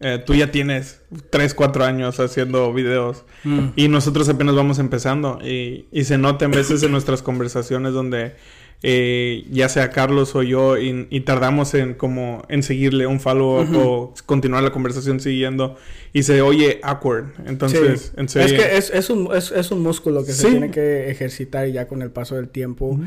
eh, 0.00 0.22
tú 0.24 0.34
ya 0.34 0.50
tienes 0.50 1.02
3, 1.30 1.52
4 1.54 1.84
años 1.84 2.18
haciendo 2.20 2.72
videos 2.72 3.24
Mm. 3.44 3.68
y 3.76 3.88
nosotros 3.88 4.28
apenas 4.28 4.54
vamos 4.54 4.78
empezando 4.78 5.38
y, 5.42 5.86
y 5.92 6.04
se 6.04 6.18
nota 6.18 6.44
en 6.44 6.50
veces 6.50 6.82
en 6.82 6.92
nuestras 6.92 7.22
conversaciones 7.22 7.92
donde 7.94 8.34
eh, 8.82 9.44
ya 9.50 9.68
sea 9.68 9.90
Carlos 9.90 10.34
o 10.34 10.42
yo 10.42 10.78
y, 10.78 11.06
y 11.10 11.20
tardamos 11.20 11.74
en 11.74 11.94
como 11.94 12.42
en 12.48 12.62
seguirle 12.62 13.06
un 13.06 13.18
follow 13.20 13.66
o 13.76 14.14
continuar 14.26 14.62
la 14.62 14.70
conversación 14.72 15.20
siguiendo 15.20 15.76
y 16.12 16.22
se 16.22 16.40
oye 16.42 16.80
awkward. 16.82 17.26
Entonces, 17.46 18.00
Sí. 18.00 18.20
en 18.20 18.28
serio, 18.28 18.56
Es 18.56 18.62
que 18.62 18.76
es, 18.76 18.90
es, 18.90 19.10
un, 19.10 19.28
es, 19.34 19.50
es 19.52 19.70
un 19.70 19.80
músculo 19.82 20.24
que 20.24 20.32
se 20.32 20.48
tiene 20.50 20.70
que 20.70 21.10
ejercitar 21.10 21.68
y 21.68 21.72
ya 21.72 21.86
con 21.86 22.02
el 22.02 22.10
paso 22.10 22.36
del 22.36 22.48
tiempo 22.48 22.98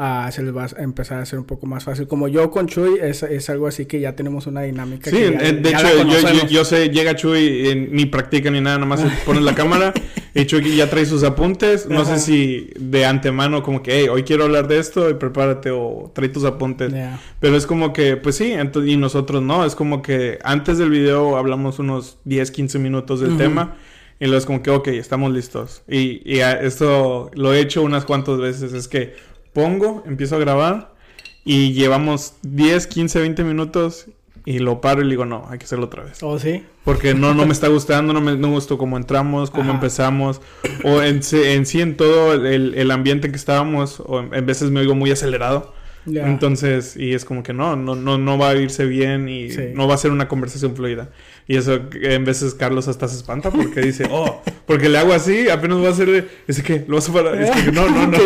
ah, 0.00 0.30
se 0.32 0.42
les 0.44 0.54
va 0.56 0.64
a 0.64 0.82
empezar 0.82 1.18
a 1.18 1.22
hacer 1.22 1.38
un 1.40 1.44
poco 1.44 1.66
más 1.66 1.82
fácil. 1.84 2.06
Como 2.06 2.28
yo 2.28 2.50
con 2.52 2.66
Chuy 2.68 2.98
es, 3.02 3.22
es 3.24 3.50
algo 3.50 3.66
así 3.66 3.86
que 3.86 3.98
ya 4.00 4.14
tenemos 4.14 4.46
una 4.46 4.62
dinámica. 4.62 5.10
Sí, 5.10 5.16
que 5.16 5.32
ya- 5.32 5.38
eh, 5.40 5.52
de 5.54 5.70
ya 5.72 5.80
hecho, 5.80 6.04
yo, 6.06 6.32
yo, 6.32 6.46
yo 6.48 6.64
sé, 6.64 6.88
llega 6.90 7.16
Chuy, 7.16 7.68
y 7.70 7.74
ni 7.74 8.06
practica 8.06 8.48
ni 8.50 8.60
nada, 8.60 8.76
nada 8.78 8.86
más 8.88 9.00
pones 9.26 9.42
la 9.42 9.54
cámara 9.56 9.92
y 10.34 10.46
Chuy 10.46 10.76
ya 10.76 10.90
trae 10.90 11.06
sus 11.06 11.22
apuntes. 11.22 11.88
No 11.88 12.02
Ajá. 12.02 12.18
sé 12.18 12.24
si 12.24 12.70
de 12.78 13.06
antemano, 13.06 13.62
como 13.62 13.82
que, 13.82 14.00
hey, 14.00 14.08
hoy 14.08 14.22
quiero 14.22 14.44
hablar 14.44 14.68
de 14.68 14.78
esto 14.78 15.08
y 15.10 15.14
prepárate 15.14 15.70
o 15.70 16.10
trae 16.14 16.28
tus 16.28 16.44
apuntes. 16.44 16.92
Pero 17.40 17.56
es 17.56 17.66
como 17.66 17.92
que, 17.92 18.16
pues 18.16 18.36
sí, 18.36 18.54
y 18.86 18.96
nosotros 18.96 19.42
no, 19.42 19.64
es 19.64 19.74
como 19.74 20.02
que 20.02 20.38
antes 20.42 20.78
del 20.78 20.90
video 20.90 21.36
hablamos 21.36 21.78
unos 21.78 22.18
10, 22.24 22.50
15 22.50 22.78
minutos 22.78 23.20
del 23.20 23.36
tema. 23.36 23.76
Y 24.20 24.24
luego 24.24 24.38
es 24.38 24.46
como 24.46 24.62
que, 24.62 24.70
ok, 24.70 24.88
estamos 24.88 25.32
listos. 25.32 25.82
Y, 25.88 26.38
esto 26.38 27.30
lo 27.34 27.54
he 27.54 27.60
hecho 27.60 27.82
unas 27.82 28.04
cuantas 28.04 28.38
veces. 28.38 28.72
Es 28.72 28.88
que 28.88 29.14
pongo, 29.52 30.02
empiezo 30.06 30.36
a 30.36 30.38
grabar 30.38 30.94
y 31.44 31.72
llevamos 31.72 32.34
10, 32.42 32.86
15, 32.86 33.20
20 33.20 33.44
minutos 33.44 34.06
y 34.50 34.60
lo 34.60 34.80
paro 34.80 35.00
y 35.02 35.04
le 35.04 35.10
digo, 35.10 35.24
no, 35.26 35.46
hay 35.50 35.58
que 35.58 35.64
hacerlo 35.64 35.86
otra 35.86 36.04
vez. 36.04 36.22
¿Oh, 36.22 36.38
sí? 36.38 36.64
Porque 36.84 37.12
no, 37.14 37.34
no 37.34 37.44
me 37.44 37.52
está 37.52 37.68
gustando, 37.68 38.12
no 38.12 38.20
me, 38.20 38.36
no 38.36 38.50
gustó 38.50 38.78
cómo 38.78 38.96
entramos, 38.96 39.50
cómo 39.50 39.64
Ajá. 39.64 39.72
empezamos, 39.74 40.40
o 40.84 41.02
en, 41.02 41.20
en 41.32 41.66
sí 41.66 41.80
en 41.82 41.96
todo 41.96 42.32
el, 42.32 42.74
el 42.74 42.90
ambiente 42.90 43.30
que 43.30 43.36
estábamos, 43.36 44.00
o 44.00 44.20
en, 44.20 44.32
en 44.32 44.46
veces 44.46 44.70
me 44.70 44.80
oigo 44.80 44.94
muy 44.94 45.10
acelerado. 45.10 45.74
Entonces, 46.06 46.96
y 46.96 47.12
es 47.12 47.26
como 47.26 47.42
que 47.42 47.52
no, 47.52 47.76
no, 47.76 47.94
no, 47.94 48.16
no 48.16 48.38
va 48.38 48.50
a 48.50 48.54
irse 48.56 48.86
bien 48.86 49.28
y 49.28 49.50
Sí. 49.50 49.64
no 49.74 49.86
va 49.86 49.94
a 49.94 49.98
ser 49.98 50.10
una 50.10 50.26
conversación 50.28 50.74
fluida. 50.74 51.10
Y 51.50 51.56
eso 51.56 51.80
en 51.94 52.24
veces 52.26 52.52
Carlos 52.54 52.88
hasta 52.88 53.08
se 53.08 53.16
espanta 53.16 53.50
porque 53.50 53.80
dice, 53.80 54.06
oh, 54.10 54.42
porque 54.66 54.88
le 54.90 54.98
hago 54.98 55.14
así, 55.14 55.48
apenas 55.48 55.78
va 55.82 55.88
a 55.88 55.90
hacer, 55.92 56.28
dice 56.46 56.62
que 56.62 56.84
lo 56.86 56.96
vas 56.96 57.08
a 57.08 57.12
parar. 57.14 57.40
Es 57.40 57.50
que 57.50 57.72
no, 57.72 57.88
no, 57.88 58.06
no. 58.06 58.18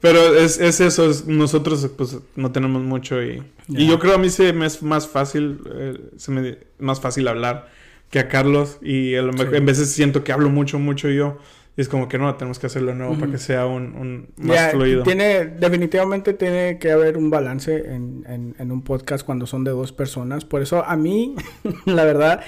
Pero 0.00 0.34
es, 0.36 0.58
es 0.60 0.80
eso, 0.80 1.08
es- 1.10 1.26
nosotros 1.26 1.88
pues 1.96 2.16
no 2.36 2.52
tenemos 2.52 2.82
mucho 2.82 3.22
y, 3.22 3.42
y 3.68 3.86
yo 3.86 3.98
creo 3.98 4.14
a 4.14 4.18
mí 4.18 4.28
se 4.30 4.52
me 4.52 4.66
es 4.66 4.82
más 4.82 5.06
fácil, 5.08 5.60
eh, 5.72 5.98
se 6.16 6.30
me 6.30 6.48
es 6.50 6.56
más 6.78 7.00
fácil 7.00 7.28
hablar 7.28 7.68
que 8.10 8.18
a 8.18 8.28
Carlos 8.28 8.78
y 8.82 9.14
a 9.14 9.22
lo 9.22 9.32
mejor- 9.32 9.50
Sí. 9.50 9.56
en 9.56 9.66
veces 9.66 9.90
siento 9.90 10.24
que 10.24 10.32
hablo 10.32 10.48
mucho, 10.50 10.78
mucho 10.78 11.08
yo 11.10 11.38
y 11.78 11.80
es 11.80 11.88
como 11.88 12.08
que 12.08 12.18
no, 12.18 12.34
tenemos 12.34 12.58
que 12.58 12.66
hacerlo 12.66 12.92
nuevo 12.92 13.16
para 13.16 13.30
que 13.30 13.38
sea 13.38 13.64
un, 13.66 13.94
un 13.94 14.28
más 14.36 14.72
fluido. 14.72 15.04
Tiene, 15.04 15.44
definitivamente 15.44 16.34
tiene 16.34 16.76
que 16.80 16.90
haber 16.90 17.16
un 17.16 17.30
balance 17.30 17.72
en, 17.94 18.24
en, 18.26 18.56
en 18.58 18.72
un 18.72 18.82
podcast 18.82 19.24
cuando 19.24 19.46
son 19.46 19.62
de 19.62 19.70
dos 19.70 19.92
personas. 19.92 20.44
Por 20.44 20.60
eso 20.60 20.84
a 20.84 20.96
mí, 20.96 21.36
la 21.84 22.04
verdad, 22.04 22.40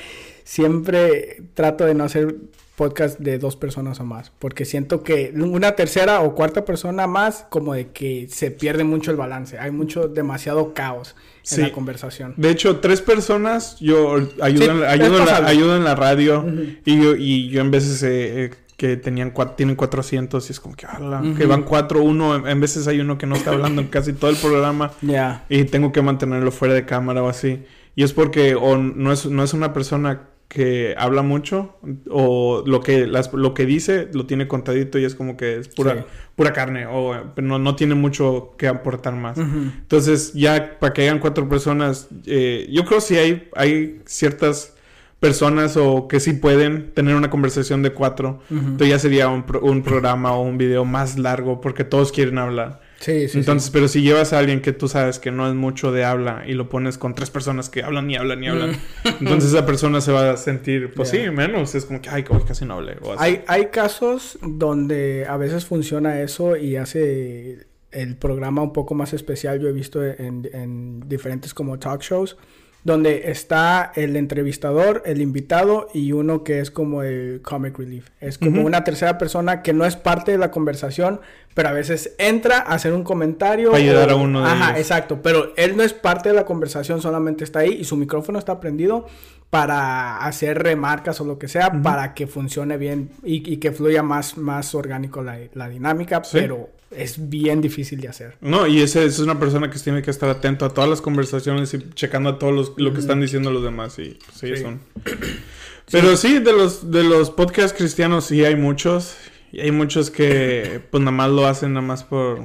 siempre 0.42 1.44
trato 1.54 1.86
de 1.86 1.94
no 1.94 2.02
hacer 2.02 2.38
podcast 2.74 3.20
de 3.20 3.38
dos 3.38 3.54
personas 3.54 4.00
o 4.00 4.04
más. 4.04 4.32
Porque 4.38 4.64
siento 4.64 5.04
que 5.04 5.32
una 5.36 5.76
tercera 5.76 6.22
o 6.22 6.34
cuarta 6.34 6.64
persona 6.64 7.06
más, 7.06 7.46
como 7.50 7.74
de 7.74 7.90
que 7.90 8.26
se 8.28 8.50
pierde 8.50 8.84
mucho 8.84 9.10
el 9.10 9.18
balance. 9.18 9.58
Hay 9.58 9.70
mucho, 9.70 10.08
demasiado 10.08 10.72
caos 10.72 11.14
en 11.52 11.60
la 11.60 11.72
conversación. 11.72 12.32
De 12.38 12.48
hecho, 12.48 12.80
tres 12.80 13.02
personas 13.02 13.78
yo 13.80 14.16
ayudo, 14.40 14.64
Sí, 14.64 14.70
en, 14.70 14.78
es 14.78 14.88
ayudo, 14.88 15.06
en 15.06 15.18
la, 15.18 15.24
pasable. 15.26 15.50
ayudo 15.50 15.76
en 15.76 15.84
la 15.84 15.94
radio 15.94 16.46
y, 16.86 17.00
yo, 17.00 17.14
y 17.16 17.50
yo 17.50 17.60
en 17.60 17.70
veces 17.70 18.02
eh, 18.02 18.44
eh, 18.44 18.50
que 18.80 18.96
tenían 18.96 19.34
cua- 19.34 19.56
tienen 19.56 19.76
400 19.76 20.48
y 20.48 20.52
es 20.52 20.58
como 20.60 20.74
que, 20.74 20.86
ala, 20.86 21.20
que 21.36 21.44
van 21.44 21.64
cuatro, 21.64 22.02
uno, 22.02 22.34
en, 22.34 22.46
en 22.48 22.60
veces 22.60 22.88
hay 22.88 22.98
uno 23.00 23.18
que 23.18 23.26
no 23.26 23.36
está 23.36 23.50
hablando 23.50 23.82
en 23.82 23.88
casi 23.88 24.14
todo 24.14 24.30
el 24.30 24.36
programa 24.38 24.92
y 25.50 25.64
tengo 25.64 25.92
que 25.92 26.00
mantenerlo 26.00 26.50
fuera 26.50 26.72
de 26.72 26.86
cámara 26.86 27.22
o 27.22 27.28
así. 27.28 27.62
Y 27.94 28.04
es 28.04 28.14
porque 28.14 28.54
o 28.54 28.78
no 28.78 29.12
es, 29.12 29.26
no 29.26 29.42
es 29.44 29.52
una 29.52 29.74
persona 29.74 30.28
que 30.48 30.94
habla 30.98 31.20
mucho 31.22 31.76
o 32.10 32.64
lo 32.66 32.80
que 32.80 33.06
las, 33.06 33.30
lo 33.34 33.52
que 33.52 33.66
dice 33.66 34.08
lo 34.14 34.24
tiene 34.26 34.48
contadito 34.48 34.98
y 34.98 35.04
es 35.04 35.14
como 35.14 35.36
que 35.36 35.58
es 35.58 35.68
pura 35.68 35.94
Sí. 35.94 36.00
pura 36.34 36.52
carne 36.54 36.86
o 36.86 37.14
no, 37.36 37.58
no 37.58 37.76
tiene 37.76 37.94
mucho 37.94 38.54
que 38.56 38.66
aportar 38.66 39.14
más. 39.14 39.36
Entonces, 39.38 40.32
ya 40.32 40.78
para 40.80 40.92
que 40.94 41.02
hayan 41.02 41.18
cuatro 41.18 41.48
personas, 41.48 42.08
eh, 42.26 42.66
yo 42.72 42.84
creo 42.86 43.00
si 43.00 43.16
hay, 43.16 43.48
hay 43.54 44.00
ciertas 44.06 44.74
personas 45.20 45.76
o 45.76 46.08
que 46.08 46.18
sí 46.18 46.32
pueden 46.32 46.92
tener 46.94 47.14
una 47.14 47.28
conversación 47.30 47.82
de 47.82 47.92
cuatro, 47.92 48.40
entonces 48.50 48.88
ya 48.88 48.98
sería 48.98 49.28
un, 49.28 49.42
pro- 49.44 49.60
un 49.60 49.82
programa 49.82 50.32
o 50.32 50.42
un 50.42 50.56
video 50.58 50.84
más 50.84 51.18
largo 51.18 51.60
porque 51.60 51.84
todos 51.84 52.10
quieren 52.10 52.38
hablar. 52.38 52.80
Sí, 53.00 53.28
sí, 53.28 53.38
Entonces, 53.38 53.70
pero 53.70 53.88
si 53.88 54.02
llevas 54.02 54.34
a 54.34 54.38
alguien 54.38 54.60
que 54.60 54.72
tú 54.74 54.86
sabes 54.86 55.18
que 55.18 55.30
no 55.30 55.48
es 55.48 55.54
mucho 55.54 55.90
de 55.90 56.04
habla 56.04 56.44
y 56.46 56.52
lo 56.52 56.68
pones 56.68 56.98
con 56.98 57.14
tres 57.14 57.30
personas 57.30 57.70
que 57.70 57.82
hablan 57.82 58.10
y 58.10 58.16
hablan 58.16 58.44
y 58.44 58.48
hablan, 58.48 58.76
entonces 59.20 59.52
esa 59.54 59.64
persona 59.64 60.00
se 60.02 60.12
va 60.12 60.32
a 60.32 60.36
sentir, 60.36 60.92
pues 60.94 61.10
Mm. 61.10 61.16
Sí, 61.16 61.30
menos. 61.30 61.74
Es 61.74 61.86
como 61.86 62.00
que, 62.02 62.10
ay, 62.10 62.24
casi 62.46 62.64
no 62.66 62.74
hablé. 62.74 62.96
o. 63.02 63.14
Hay, 63.18 63.42
hay 63.46 63.66
casos 63.66 64.38
donde 64.42 65.26
a 65.28 65.36
veces 65.38 65.64
funciona 65.64 66.20
eso 66.20 66.56
y 66.56 66.76
hace 66.76 67.66
el 67.90 68.16
programa 68.16 68.62
un 68.62 68.72
poco 68.74 68.94
más 68.94 69.12
especial. 69.14 69.60
Yo 69.60 69.68
he 69.68 69.72
visto 69.72 70.04
en, 70.04 70.48
en 70.52 71.00
diferentes 71.08 71.54
como 71.54 71.78
talk 71.78 72.02
shows 72.02 72.36
donde 72.82 73.30
está 73.30 73.92
el 73.94 74.16
entrevistador, 74.16 75.02
el 75.04 75.20
invitado 75.20 75.88
y 75.92 76.12
uno 76.12 76.44
que 76.44 76.60
es 76.60 76.70
como 76.70 77.02
el 77.02 77.40
comic 77.42 77.78
relief. 77.78 78.08
Es 78.20 78.38
como 78.38 78.62
una 78.62 78.84
tercera 78.84 79.18
persona 79.18 79.60
que 79.62 79.72
no 79.74 79.84
es 79.84 79.96
parte 79.96 80.32
de 80.32 80.38
la 80.38 80.50
conversación, 80.50 81.20
pero 81.54 81.68
a 81.68 81.72
veces 81.72 82.14
entra 82.18 82.58
a 82.58 82.74
hacer 82.74 82.92
un 82.94 83.04
comentario. 83.04 83.70
Para 83.72 83.82
ayudar 83.82 84.08
o- 84.08 84.12
a 84.12 84.16
uno 84.16 84.40
de 84.42 84.50
Ajá, 84.50 84.66
ellos. 84.70 84.78
exacto. 84.80 85.20
Pero 85.22 85.52
él 85.56 85.76
no 85.76 85.82
es 85.82 85.92
parte 85.92 86.30
de 86.30 86.34
la 86.34 86.44
conversación, 86.46 87.02
solamente 87.02 87.44
está 87.44 87.58
ahí 87.58 87.74
y 87.80 87.84
su 87.84 87.96
micrófono 87.96 88.38
está 88.38 88.60
prendido 88.60 89.06
para 89.50 90.18
hacer 90.24 90.62
remarcas 90.62 91.20
o 91.20 91.24
lo 91.24 91.38
que 91.38 91.48
sea, 91.48 91.82
para 91.82 92.14
que 92.14 92.26
funcione 92.26 92.76
bien 92.76 93.10
y, 93.24 93.52
y 93.52 93.56
que 93.58 93.72
fluya 93.72 94.02
más, 94.02 94.36
más 94.38 94.74
orgánico 94.74 95.22
la, 95.22 95.38
la 95.54 95.68
dinámica, 95.68 96.22
Sí. 96.24 96.38
pero 96.40 96.70
es 96.90 97.28
bien 97.30 97.60
difícil 97.60 98.00
de 98.00 98.08
hacer. 98.08 98.36
No, 98.40 98.66
y 98.66 98.80
ese, 98.80 99.00
ese 99.00 99.08
es 99.08 99.18
una 99.20 99.38
persona 99.38 99.70
que 99.70 99.78
tiene 99.78 100.02
que 100.02 100.10
estar 100.10 100.28
atento 100.28 100.64
a 100.64 100.70
todas 100.74 100.88
las 100.90 101.00
conversaciones 101.00 101.72
y 101.74 101.90
checando 101.94 102.30
a 102.30 102.38
todos 102.38 102.54
los, 102.54 102.72
lo 102.76 102.92
que 102.92 103.00
están 103.00 103.20
diciendo 103.20 103.50
los 103.50 103.62
demás. 103.62 103.98
Y 103.98 104.18
sí, 104.34 104.54
Sí. 104.54 104.62
son. 104.62 104.80
Pero 105.90 106.16
sí, 106.16 106.38
de 106.38 106.52
los, 106.52 106.90
de 106.90 107.02
los 107.04 107.30
podcasts 107.30 107.76
cristianos 107.76 108.24
sí 108.26 108.44
hay 108.44 108.56
muchos. 108.56 109.16
Y 109.52 109.60
hay 109.60 109.72
muchos 109.72 110.10
que 110.10 110.80
pues 110.90 111.00
nada 111.02 111.10
más 111.16 111.30
lo 111.30 111.46
hacen 111.46 111.72
nada 111.72 111.84
más 111.84 112.04
por... 112.04 112.44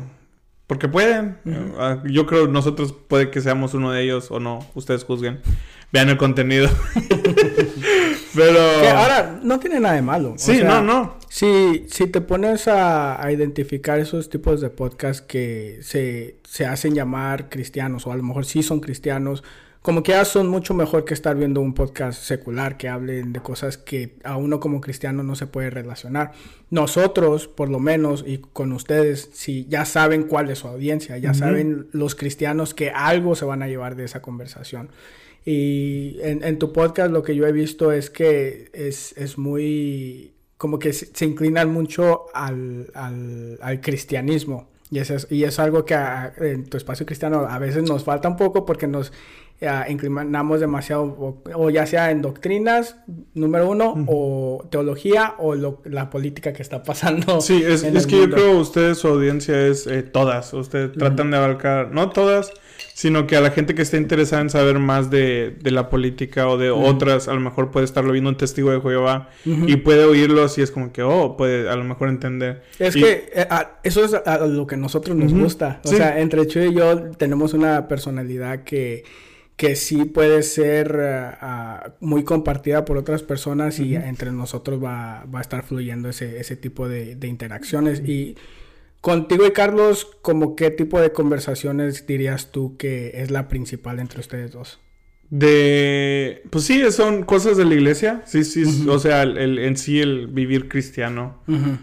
Porque 0.65 0.87
pueden. 0.87 1.37
Ah, 1.77 2.01
Yo 2.05 2.25
creo 2.25 2.47
nosotros 2.47 2.91
puede 3.07 3.29
que 3.29 3.41
seamos 3.41 3.75
uno 3.75 3.91
de 3.91 4.01
ellos 4.01 4.31
o 4.31 4.39
no. 4.39 4.67
Ustedes 4.73 5.03
juzguen. 5.03 5.41
Vean 5.91 6.09
el 6.09 6.17
contenido. 6.17 6.67
Pero... 8.35 8.59
Que 8.81 8.89
ahora, 8.89 9.39
no 9.41 9.59
tiene 9.59 9.79
nada 9.79 9.95
de 9.95 10.01
malo. 10.01 10.33
o. 10.33 10.37
Sí, 10.37 10.57
sea, 10.57 10.81
no, 10.81 10.81
no. 10.81 11.15
Si, 11.29 11.85
si 11.89 12.07
te 12.07 12.21
pones 12.21 12.67
a, 12.67 13.23
a 13.23 13.31
identificar 13.31 13.99
esos 13.99 14.29
tipos 14.29 14.61
de 14.61 14.69
podcasts 14.69 15.21
que 15.21 15.79
se, 15.81 16.37
se 16.43 16.65
hacen 16.65 16.93
llamar 16.95 17.49
cristianos, 17.49 18.07
o 18.07 18.11
a 18.11 18.17
lo 18.17 18.23
mejor 18.23 18.45
sí 18.45 18.63
son 18.63 18.79
cristianos, 18.79 19.43
como 19.85 20.01
que 20.01 20.13
ya 20.13 20.25
son 20.25 20.47
mucho 20.47 20.73
mejor 20.73 21.05
que 21.05 21.13
estar 21.13 21.35
viendo 21.35 21.61
un 21.61 21.75
podcast 21.75 22.19
secular 22.23 22.75
que 22.75 22.89
hablen 22.89 23.33
de 23.33 23.39
cosas 23.41 23.77
que 23.77 24.15
a 24.23 24.35
uno 24.35 24.59
como 24.59 24.81
cristiano 24.81 25.21
no 25.21 25.35
se 25.35 25.45
puede 25.45 25.69
relacionar. 25.69 26.31
Nosotros, 26.71 27.47
por 27.47 27.69
lo 27.69 27.77
menos, 27.77 28.23
y 28.25 28.39
con 28.39 28.71
ustedes, 28.71 29.29
si 29.33 29.67
ya 29.67 29.85
saben 29.85 30.23
cuál 30.23 30.49
es 30.49 30.57
su 30.57 30.67
audiencia, 30.67 31.19
ya 31.19 31.35
saben 31.35 31.87
los 31.91 32.15
cristianos 32.15 32.73
que 32.73 32.89
algo 32.89 33.35
se 33.35 33.45
van 33.45 33.61
a 33.61 33.67
llevar 33.67 33.95
de 33.95 34.05
esa 34.05 34.23
conversación. 34.23 34.89
Y 35.45 36.17
en, 36.21 36.57
tu 36.57 36.73
podcast 36.73 37.11
lo 37.11 37.21
que 37.21 37.35
yo 37.35 37.45
he 37.45 37.51
visto 37.51 37.91
es 37.91 38.09
que 38.09 38.71
es, 38.73 39.15
es 39.15 39.37
muy, 39.37 40.33
como 40.57 40.79
que 40.79 40.91
se, 40.91 41.25
inclinan 41.25 41.71
mucho 41.71 42.25
al, 42.33 42.89
al, 42.95 43.59
al 43.61 43.79
cristianismo. 43.79 44.69
Y, 44.89 44.99
es, 44.99 45.27
y 45.29 45.43
es 45.43 45.59
algo 45.59 45.85
que 45.85 45.95
en 46.37 46.65
tu 46.65 46.77
espacio 46.77 47.05
cristiano 47.05 47.45
a 47.47 47.59
veces 47.59 47.83
nos 47.83 48.03
falta 48.03 48.27
un 48.27 48.37
poco 48.37 48.65
porque 48.65 48.87
nos 48.87 49.13
inclinamos 49.89 50.59
demasiado, 50.59 51.41
o, 51.53 51.69
ya 51.69 51.85
sea 51.85 52.11
en 52.11 52.21
doctrinas, 52.21 52.97
número 53.33 53.69
uno, 53.69 54.05
o 54.07 54.65
teología, 54.69 55.35
o 55.39 55.55
la 55.55 56.09
política 56.09 56.53
que 56.53 56.61
está 56.61 56.83
pasando. 56.83 57.41
Sí, 57.41 57.63
es, 57.65 57.83
es 57.83 58.05
que 58.07 58.17
yo 58.17 58.29
creo 58.29 58.59
ustedes, 58.59 58.97
su 58.97 59.07
audiencia 59.07 59.65
es 59.67 59.87
eh, 59.87 60.03
todas. 60.03 60.53
Ustedes 60.53 60.91
tratan 60.93 61.31
de 61.31 61.37
abarcar, 61.37 61.91
no 61.91 62.09
todas, 62.09 62.51
sino 62.93 63.27
que 63.27 63.35
a 63.35 63.41
la 63.41 63.51
gente 63.51 63.75
que 63.75 63.81
esté 63.81 63.97
interesada 63.97 64.41
en 64.41 64.49
saber 64.49 64.79
más 64.79 65.09
de, 65.09 65.55
de 65.61 65.71
la 65.71 65.89
política 65.89 66.47
o 66.47 66.57
de 66.57 66.69
otras, 66.69 67.27
a 67.27 67.33
lo 67.33 67.39
mejor 67.39 67.71
puede 67.71 67.85
estarlo 67.85 68.11
viendo 68.11 68.29
un 68.29 68.37
testigo 68.37 68.71
de 68.71 68.81
Jehová 68.81 69.29
y 69.45 69.77
puede 69.77 70.05
oírlo 70.05 70.43
así, 70.43 70.61
es 70.61 70.71
como 70.71 70.91
que, 70.91 71.01
oh, 71.01 71.37
puede 71.37 71.69
a 71.69 71.75
lo 71.75 71.83
mejor 71.83 72.09
entender. 72.09 72.63
Es 72.77 72.93
que 72.93 73.29
eh, 73.33 73.47
eso 73.83 74.03
es 74.03 74.13
a 74.13 74.37
lo 74.45 74.67
que 74.67 74.75
a 74.75 74.77
nosotros 74.77 75.15
nos 75.15 75.33
gusta. 75.33 75.81
O 75.83 75.89
sea, 75.89 76.19
entre 76.19 76.45
Chuy 76.47 76.67
y 76.67 76.73
yo 76.73 77.11
tenemos 77.11 77.53
una 77.53 77.87
personalidad 77.87 78.63
que 78.63 79.03
que 79.55 79.75
sí 79.75 80.05
puede 80.05 80.43
ser 80.43 80.97
eh, 80.99 81.31
muy 81.99 82.23
compartida 82.23 82.83
por 82.83 82.97
otras 82.97 83.23
personas 83.23 83.79
y 83.79 83.95
entre 83.95 84.31
nosotros 84.31 84.83
va, 84.83 85.25
va, 85.33 85.39
a 85.39 85.41
estar 85.41 85.63
fluyendo 85.63 86.09
ese, 86.09 86.39
ese 86.39 86.57
tipo 86.57 86.89
de, 86.89 87.15
de 87.15 87.27
interacciones. 87.27 88.01
Y 88.05 88.35
contigo 88.99 89.45
y 89.45 89.51
Carlos, 89.51 90.09
¿como 90.21 90.55
qué 90.55 90.71
tipo 90.71 90.99
de 90.99 91.13
conversaciones 91.13 92.05
dirías 92.05 92.51
tú 92.51 92.75
que 92.77 93.11
es 93.15 93.31
la 93.31 93.47
principal 93.47 93.99
entre 93.99 94.19
ustedes 94.19 94.51
dos? 94.51 94.79
De, 95.29 96.43
pues 96.51 96.65
sí, 96.65 96.83
son 96.91 97.23
cosas 97.23 97.57
de 97.57 97.65
la 97.65 97.73
iglesia, 97.73 98.21
sí, 98.25 98.43
sí, 98.43 98.63
o 98.87 98.99
sea, 98.99 99.23
el, 99.23 99.57
en 99.57 99.75
sí 99.75 99.99
el 99.99 100.27
vivir 100.27 100.69
cristiano, 100.69 101.39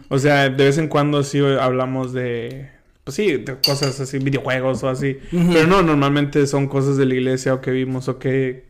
o 0.09 0.19
sea, 0.19 0.49
de 0.49 0.65
vez 0.65 0.79
en 0.79 0.87
cuando 0.87 1.25
sí 1.25 1.41
hablamos 1.41 2.13
de, 2.13 2.71
pues 3.05 3.17
sí, 3.17 3.45
cosas 3.67 3.99
así, 4.01 4.19
videojuegos 4.19 4.83
o 4.85 4.89
así. 4.89 5.19
Pero 5.31 5.67
no, 5.67 5.83
normalmente 5.83 6.47
son 6.47 6.69
cosas 6.69 6.97
de 6.97 7.07
la 7.07 7.15
iglesia 7.15 7.55
o 7.55 7.61
que 7.61 7.73
vimos 7.73 8.09
o 8.09 8.19
que, 8.19 8.65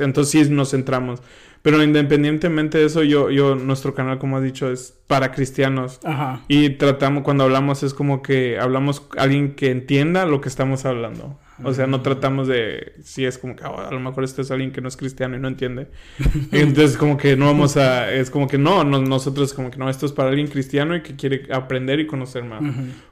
entonces 0.00 0.46
sí 0.46 0.50
nos 0.50 0.70
centramos. 0.72 1.22
Pero 1.66 1.82
independientemente 1.82 2.78
de 2.78 2.84
eso, 2.84 3.02
yo, 3.02 3.28
yo, 3.28 3.56
nuestro 3.56 3.92
canal, 3.92 4.20
como 4.20 4.36
has 4.36 4.44
dicho, 4.44 4.70
es 4.70 4.96
para 5.08 5.32
cristianos. 5.32 5.98
Ajá. 6.04 6.44
Y 6.46 6.70
tratamos, 6.70 7.24
cuando 7.24 7.42
hablamos, 7.42 7.82
es 7.82 7.92
como 7.92 8.22
que 8.22 8.56
hablamos 8.60 9.02
alguien 9.18 9.56
que 9.56 9.72
entienda 9.72 10.26
lo 10.26 10.40
que 10.40 10.48
estamos 10.48 10.84
hablando. 10.84 11.36
O 11.64 11.74
sea, 11.74 11.88
no 11.88 12.02
tratamos 12.02 12.46
de, 12.46 12.92
si 13.02 13.24
es 13.24 13.36
como 13.36 13.56
que 13.56 13.64
oh, 13.64 13.80
a 13.80 13.90
lo 13.90 13.98
mejor 13.98 14.22
este 14.22 14.42
es 14.42 14.52
alguien 14.52 14.70
que 14.70 14.80
no 14.80 14.86
es 14.86 14.96
cristiano 14.96 15.34
y 15.34 15.40
no 15.40 15.48
entiende. 15.48 15.88
Entonces, 16.52 16.96
como 16.96 17.16
que 17.16 17.34
no 17.34 17.46
vamos 17.46 17.76
a, 17.76 18.12
es 18.12 18.30
como 18.30 18.46
que 18.46 18.58
no, 18.58 18.84
nosotros 18.84 19.52
como 19.52 19.72
que 19.72 19.78
no, 19.78 19.90
esto 19.90 20.06
es 20.06 20.12
para 20.12 20.28
alguien 20.28 20.46
cristiano 20.46 20.94
y 20.94 21.02
que 21.02 21.16
quiere 21.16 21.52
aprender 21.52 21.98
y 21.98 22.06
conocer 22.06 22.44
más. 22.44 22.62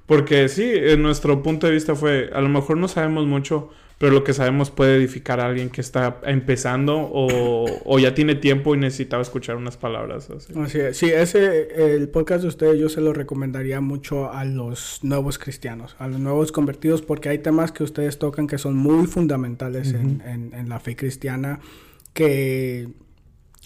Porque 0.07 0.49
sí, 0.49 0.71
en 0.73 1.03
nuestro 1.03 1.43
punto 1.43 1.67
de 1.67 1.73
vista 1.73 1.97
fue, 1.97 2.31
a 2.33 2.41
lo 2.41 2.49
mejor 2.49 2.77
no 2.77 2.87
sabemos 2.87 3.27
mucho, 3.27 3.71
pero 3.99 4.13
lo 4.13 4.25
que 4.25 4.35
sabemos 4.35 4.71
puede 4.71 4.97
edificar 4.97 5.41
a 5.41 5.47
alguien 5.47 5.71
que 5.71 5.81
está 5.81 6.21
empezando 6.25 6.99
o, 6.99 7.67
o 7.85 7.99
ya 7.99 8.15
tiene 8.15 8.35
tiempo 8.35 8.75
y 8.75 8.79
necesitaba 8.79 9.23
escuchar 9.23 9.57
unas 9.57 9.77
palabras. 9.77 10.29
Así. 10.31 10.53
así 10.59 10.79
es. 10.81 10.97
Sí, 10.97 11.07
ese, 11.07 11.95
el 11.95 12.09
podcast 12.09 12.43
de 12.43 12.49
ustedes 12.49 12.79
yo 12.79 12.89
se 12.89 13.01
lo 13.01 13.13
recomendaría 13.13 13.81
mucho 13.81 14.33
a 14.33 14.45
los 14.45 14.99
nuevos 15.03 15.39
cristianos, 15.39 15.95
a 15.99 16.09
los 16.09 16.19
nuevos 16.19 16.51
convertidos, 16.51 17.03
porque 17.03 17.29
hay 17.29 17.39
temas 17.39 17.71
que 17.71 17.85
ustedes 17.85 18.19
tocan 18.19 18.47
que 18.47 18.59
son 18.59 18.77
muy 18.77 19.07
fundamentales 19.07 19.93
en, 19.93 20.23
en, 20.25 20.69
la 20.69 20.81
fe 20.81 20.97
cristiana, 20.97 21.61
que 22.13 22.89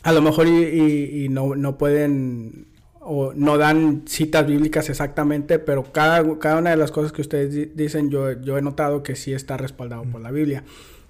a 0.03 0.13
lo 0.13 0.21
mejor 0.21 0.47
y, 0.47 1.25
y 1.25 1.29
no, 1.31 1.55
no 1.57 1.79
pueden 1.79 2.68
o 3.11 3.33
no 3.35 3.57
dan 3.57 4.03
citas 4.07 4.47
bíblicas 4.47 4.91
exactamente, 4.91 5.59
pero 5.59 5.83
cada, 5.93 6.39
cada 6.39 6.59
una 6.59 6.71
de 6.71 6.77
las 6.77 6.93
cosas 6.93 7.11
que 7.11 7.23
ustedes 7.23 7.75
dicen 7.75 8.11
yo, 8.11 8.33
yo 8.33 8.59
he 8.59 8.63
notado 8.63 9.03
que 9.03 9.17
sí 9.17 9.33
está 9.33 9.57
respaldado 9.57 10.03
por 10.03 10.21
la 10.21 10.31
Biblia. 10.31 10.63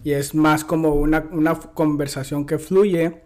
Y 0.04 0.12
es 0.12 0.32
más 0.32 0.64
como 0.64 0.94
una, 0.94 1.26
una 1.32 1.56
conversación 1.56 2.46
que 2.46 2.58
fluye. 2.58 3.22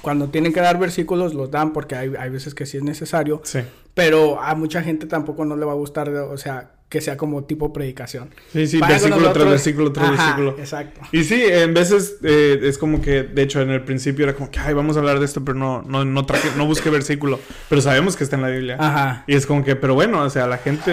Cuando 0.00 0.28
tienen 0.28 0.54
que 0.54 0.60
dar 0.60 0.78
versículos 0.78 1.34
los 1.34 1.50
dan 1.50 1.74
porque 1.74 1.96
hay, 1.96 2.14
hay 2.18 2.30
veces 2.30 2.54
que 2.54 2.64
sí 2.64 2.78
es 2.78 2.82
necesario. 2.82 3.42
Sí. 3.44 3.60
Pero 3.92 4.40
a 4.40 4.54
mucha 4.54 4.82
gente 4.82 5.06
tampoco 5.06 5.44
no 5.44 5.54
le 5.56 5.66
va 5.66 5.72
a 5.72 5.76
gustar, 5.76 6.08
o 6.08 6.38
sea, 6.38 6.77
que 6.88 7.00
sea 7.00 7.16
como 7.16 7.44
tipo 7.44 7.72
predicación. 7.72 8.30
Sí, 8.52 8.66
sí, 8.66 8.80
versículo 8.80 9.32
tras 9.32 9.46
versículo 9.46 9.92
tras 9.92 10.10
versículo. 10.10 10.56
Exacto. 10.58 11.00
Y 11.12 11.24
sí, 11.24 11.42
en 11.44 11.74
veces 11.74 12.16
eh, 12.22 12.60
es 12.62 12.78
como 12.78 13.02
que, 13.02 13.24
de 13.24 13.42
hecho, 13.42 13.60
en 13.60 13.70
el 13.70 13.82
principio 13.82 14.24
era 14.24 14.34
como 14.34 14.50
que, 14.50 14.58
ay, 14.58 14.72
vamos 14.72 14.96
a 14.96 15.00
hablar 15.00 15.18
de 15.18 15.26
esto, 15.26 15.44
pero 15.44 15.58
no, 15.58 15.82
no, 15.82 16.04
no, 16.04 16.24
traje, 16.24 16.48
no 16.56 16.66
busqué 16.66 16.88
versículo. 16.88 17.40
Pero 17.68 17.82
sabemos 17.82 18.16
que 18.16 18.24
está 18.24 18.36
en 18.36 18.42
la 18.42 18.48
Biblia. 18.48 18.76
Ajá. 18.78 19.24
Y 19.26 19.34
es 19.34 19.46
como 19.46 19.64
que, 19.64 19.76
pero 19.76 19.94
bueno, 19.94 20.22
o 20.22 20.30
sea, 20.30 20.46
la 20.46 20.58
gente. 20.58 20.92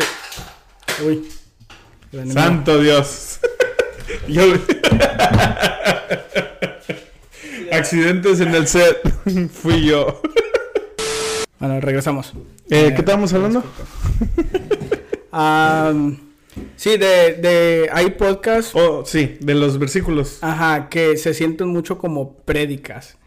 Uy. 1.05 1.25
Santo 2.31 2.79
Dios. 2.81 3.39
Yo... 4.27 4.43
Accidentes 7.71 8.39
en 8.39 8.53
el 8.53 8.67
set. 8.67 8.97
Fui 9.51 9.85
yo. 9.85 10.21
bueno, 11.59 11.81
regresamos. 11.81 12.33
Eh, 12.69 12.93
¿Qué 12.95 12.99
estábamos 12.99 13.33
hablando? 13.33 13.63
Sí, 16.75 16.97
de, 16.97 17.33
de, 17.33 17.89
hay 17.91 18.11
podcasts. 18.11 18.71
Oh, 18.73 19.03
sí, 19.05 19.37
de 19.39 19.55
los 19.55 19.77
versículos. 19.77 20.39
Ajá, 20.41 20.89
que 20.89 21.17
se 21.17 21.33
sienten 21.33 21.67
mucho 21.67 21.97
como 21.97 22.33
prédicas. 22.37 23.17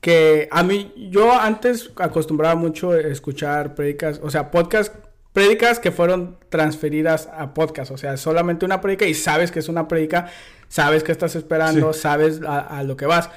Que 0.00 0.48
a 0.50 0.62
mí, 0.62 0.92
yo 1.10 1.32
antes 1.32 1.90
acostumbraba 1.96 2.54
mucho 2.54 2.92
a 2.92 3.00
escuchar 3.00 3.74
prédicas, 3.74 4.20
o 4.22 4.30
sea, 4.30 4.50
podcast, 4.50 4.94
prédicas 5.32 5.80
que 5.80 5.90
fueron 5.90 6.36
transferidas 6.48 7.28
a 7.32 7.52
podcast, 7.52 7.90
o 7.90 7.98
sea, 7.98 8.16
solamente 8.16 8.64
una 8.64 8.80
prédica 8.80 9.06
y 9.06 9.14
sabes 9.14 9.50
que 9.50 9.58
es 9.58 9.68
una 9.68 9.88
prédica, 9.88 10.30
sabes 10.68 11.02
que 11.02 11.12
estás 11.12 11.34
esperando, 11.36 11.92
sabes 11.92 12.40
a, 12.46 12.82
lo 12.84 12.96
que 12.96 13.06
vas. 13.06 13.30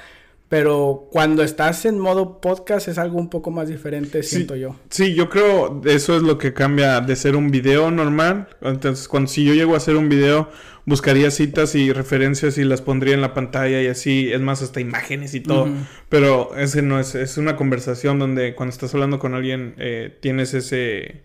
Pero 0.52 1.08
cuando 1.10 1.42
estás 1.42 1.86
en 1.86 1.98
modo 1.98 2.38
podcast 2.38 2.86
es 2.86 2.98
algo 2.98 3.18
un 3.18 3.30
poco 3.30 3.50
más 3.50 3.68
diferente, 3.68 4.22
siento 4.22 4.54
yo. 4.54 4.76
Sí, 4.90 5.14
yo 5.14 5.30
creo 5.30 5.80
eso 5.86 6.14
es 6.14 6.22
lo 6.22 6.36
que 6.36 6.52
cambia 6.52 7.00
de 7.00 7.16
ser 7.16 7.36
un 7.36 7.50
video 7.50 7.90
normal. 7.90 8.48
Entonces, 8.60 9.08
cuando 9.08 9.30
si 9.30 9.46
yo 9.46 9.54
llego 9.54 9.72
a 9.72 9.78
hacer 9.78 9.96
un 9.96 10.10
video, 10.10 10.50
buscaría 10.84 11.30
citas 11.30 11.74
y 11.74 11.90
referencias 11.90 12.58
y 12.58 12.64
las 12.64 12.82
pondría 12.82 13.14
en 13.14 13.22
la 13.22 13.32
pantalla 13.32 13.80
y 13.80 13.86
así, 13.86 14.30
es 14.30 14.42
más, 14.42 14.60
hasta 14.60 14.78
imágenes 14.78 15.32
y 15.32 15.40
todo. 15.40 15.70
Pero 16.10 16.54
ese 16.54 16.82
no 16.82 17.00
es, 17.00 17.14
es 17.14 17.38
una 17.38 17.56
conversación 17.56 18.18
donde 18.18 18.54
cuando 18.54 18.74
estás 18.74 18.92
hablando 18.92 19.18
con 19.18 19.32
alguien 19.32 19.74
eh, 19.78 20.18
tienes 20.20 20.52
ese 20.52 21.22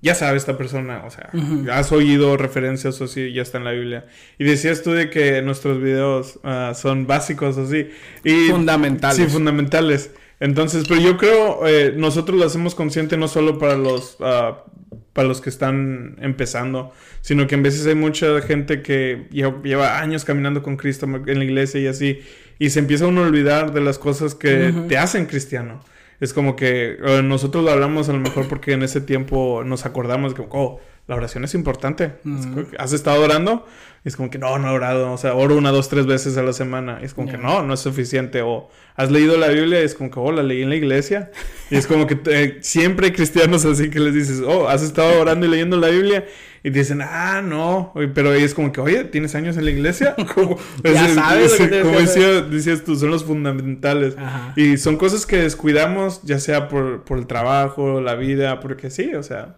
ya 0.00 0.14
sabe 0.14 0.36
esta 0.36 0.56
persona, 0.56 1.02
o 1.04 1.10
sea, 1.10 1.30
has 1.72 1.90
oído 1.90 2.36
referencias 2.36 3.00
o 3.00 3.04
así, 3.04 3.32
ya 3.32 3.42
está 3.42 3.58
en 3.58 3.64
la 3.64 3.72
Biblia. 3.72 4.06
Y 4.38 4.44
decías 4.44 4.82
tú 4.82 4.92
de 4.92 5.10
que 5.10 5.42
nuestros 5.42 5.82
videos 5.82 6.38
ah, 6.44 6.72
son 6.76 7.06
básicos 7.06 7.58
así. 7.58 7.90
Y, 8.22 8.48
fundamentales. 8.50 9.16
Sí, 9.16 9.26
fundamentales. 9.26 10.12
Entonces, 10.38 10.84
pero 10.88 11.00
yo 11.00 11.16
creo, 11.16 11.66
eh, 11.66 11.92
nosotros 11.96 12.38
lo 12.38 12.46
hacemos 12.46 12.76
consciente 12.76 13.16
no 13.16 13.26
solo 13.26 13.58
para 13.58 13.76
los, 13.76 14.18
uh, 14.20 14.54
para 15.12 15.26
los 15.26 15.40
que 15.40 15.50
están 15.50 16.16
empezando, 16.20 16.92
sino 17.20 17.48
que 17.48 17.56
en 17.56 17.64
veces 17.64 17.84
hay 17.88 17.96
mucha 17.96 18.40
gente 18.42 18.82
que 18.82 19.26
lleva, 19.32 19.98
años 19.98 20.24
caminando 20.24 20.62
con 20.62 20.76
Cristo 20.76 21.06
en 21.06 21.38
la 21.40 21.44
iglesia 21.44 21.80
y 21.80 21.88
así, 21.88 22.20
y 22.60 22.70
se 22.70 22.78
empieza 22.78 23.08
uno 23.08 23.22
a 23.22 23.26
olvidar 23.26 23.72
de 23.72 23.80
las 23.80 23.98
cosas 23.98 24.36
que 24.36 24.72
te 24.88 24.96
hacen 24.96 25.26
cristiano 25.26 25.80
es 26.20 26.32
como 26.32 26.56
que 26.56 26.98
eh, 27.00 27.22
nosotros 27.22 27.64
lo 27.64 27.70
hablamos 27.70 28.08
a 28.08 28.12
lo 28.12 28.20
mejor 28.20 28.48
porque 28.48 28.72
en 28.72 28.82
ese 28.82 29.00
tiempo 29.00 29.62
nos 29.64 29.86
acordamos 29.86 30.34
que, 30.34 30.46
oh, 30.50 30.80
la 31.08 31.16
oración 31.16 31.42
es 31.44 31.54
importante. 31.54 32.12
¿Has 32.78 32.92
estado 32.92 33.24
orando? 33.24 33.66
es 34.04 34.16
como 34.16 34.30
que 34.30 34.38
no, 34.38 34.58
no 34.58 34.68
he 34.68 34.72
orado. 34.72 35.12
O 35.12 35.18
sea, 35.18 35.34
oro 35.34 35.56
una, 35.56 35.70
dos, 35.70 35.88
tres 35.88 36.06
veces 36.06 36.36
a 36.36 36.42
la 36.42 36.52
semana. 36.52 37.00
es 37.02 37.14
como 37.14 37.30
que 37.30 37.38
no, 37.38 37.62
no 37.62 37.74
es 37.74 37.80
suficiente. 37.80 38.42
O 38.42 38.68
has 38.94 39.10
leído 39.10 39.36
la 39.36 39.48
Biblia. 39.48 39.80
es 39.80 39.94
como 39.94 40.10
que, 40.10 40.20
oh, 40.20 40.32
la 40.32 40.42
leí 40.42 40.62
en 40.62 40.68
la 40.68 40.76
iglesia. 40.76 41.30
Y 41.70 41.76
es 41.76 41.86
como 41.86 42.06
que 42.06 42.18
eh, 42.26 42.58
siempre 42.60 43.06
hay 43.06 43.12
cristianos 43.12 43.64
así 43.64 43.90
que 43.90 44.00
les 44.00 44.14
dices, 44.14 44.42
oh, 44.46 44.68
has 44.68 44.82
estado 44.82 45.20
orando 45.20 45.46
y 45.46 45.50
leyendo 45.50 45.76
la 45.76 45.88
Biblia. 45.88 46.26
Y 46.62 46.70
dicen, 46.70 47.00
ah, 47.02 47.42
no. 47.42 47.92
Pero 48.14 48.32
ahí 48.32 48.42
es 48.42 48.54
como 48.54 48.72
que, 48.72 48.80
oye, 48.80 49.04
¿tienes 49.04 49.34
años 49.34 49.56
en 49.56 49.64
la 49.64 49.70
iglesia? 49.70 50.14
Como, 50.34 50.58
ya 50.82 51.08
sabes. 51.08 51.56
como 51.56 51.98
decía, 51.98 52.42
decías 52.42 52.84
tú, 52.84 52.96
son 52.96 53.10
los 53.10 53.24
fundamentales. 53.24 54.16
Y 54.56 54.76
son 54.76 54.96
cosas 54.96 55.24
que 55.24 55.38
descuidamos, 55.38 56.20
ya 56.22 56.38
sea 56.38 56.68
por, 56.68 57.04
por 57.04 57.18
el 57.18 57.26
trabajo, 57.26 58.00
la 58.00 58.14
vida, 58.14 58.60
porque 58.60 58.90
sí, 58.90 59.14
o 59.14 59.22
sea 59.22 59.56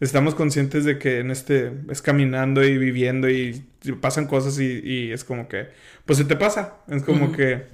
estamos 0.00 0.34
conscientes 0.34 0.84
de 0.84 0.98
que 0.98 1.18
en 1.18 1.30
este 1.30 1.72
es 1.90 2.02
caminando 2.02 2.64
y 2.64 2.78
viviendo 2.78 3.28
y, 3.28 3.64
pasan 4.00 4.26
cosas 4.26 4.58
y, 4.58 4.80
y, 4.82 5.12
es 5.12 5.24
como 5.24 5.48
que, 5.48 5.68
pues 6.04 6.18
se 6.18 6.24
te 6.24 6.36
pasa, 6.36 6.78
es 6.88 7.02
como 7.02 7.32
que, 7.32 7.66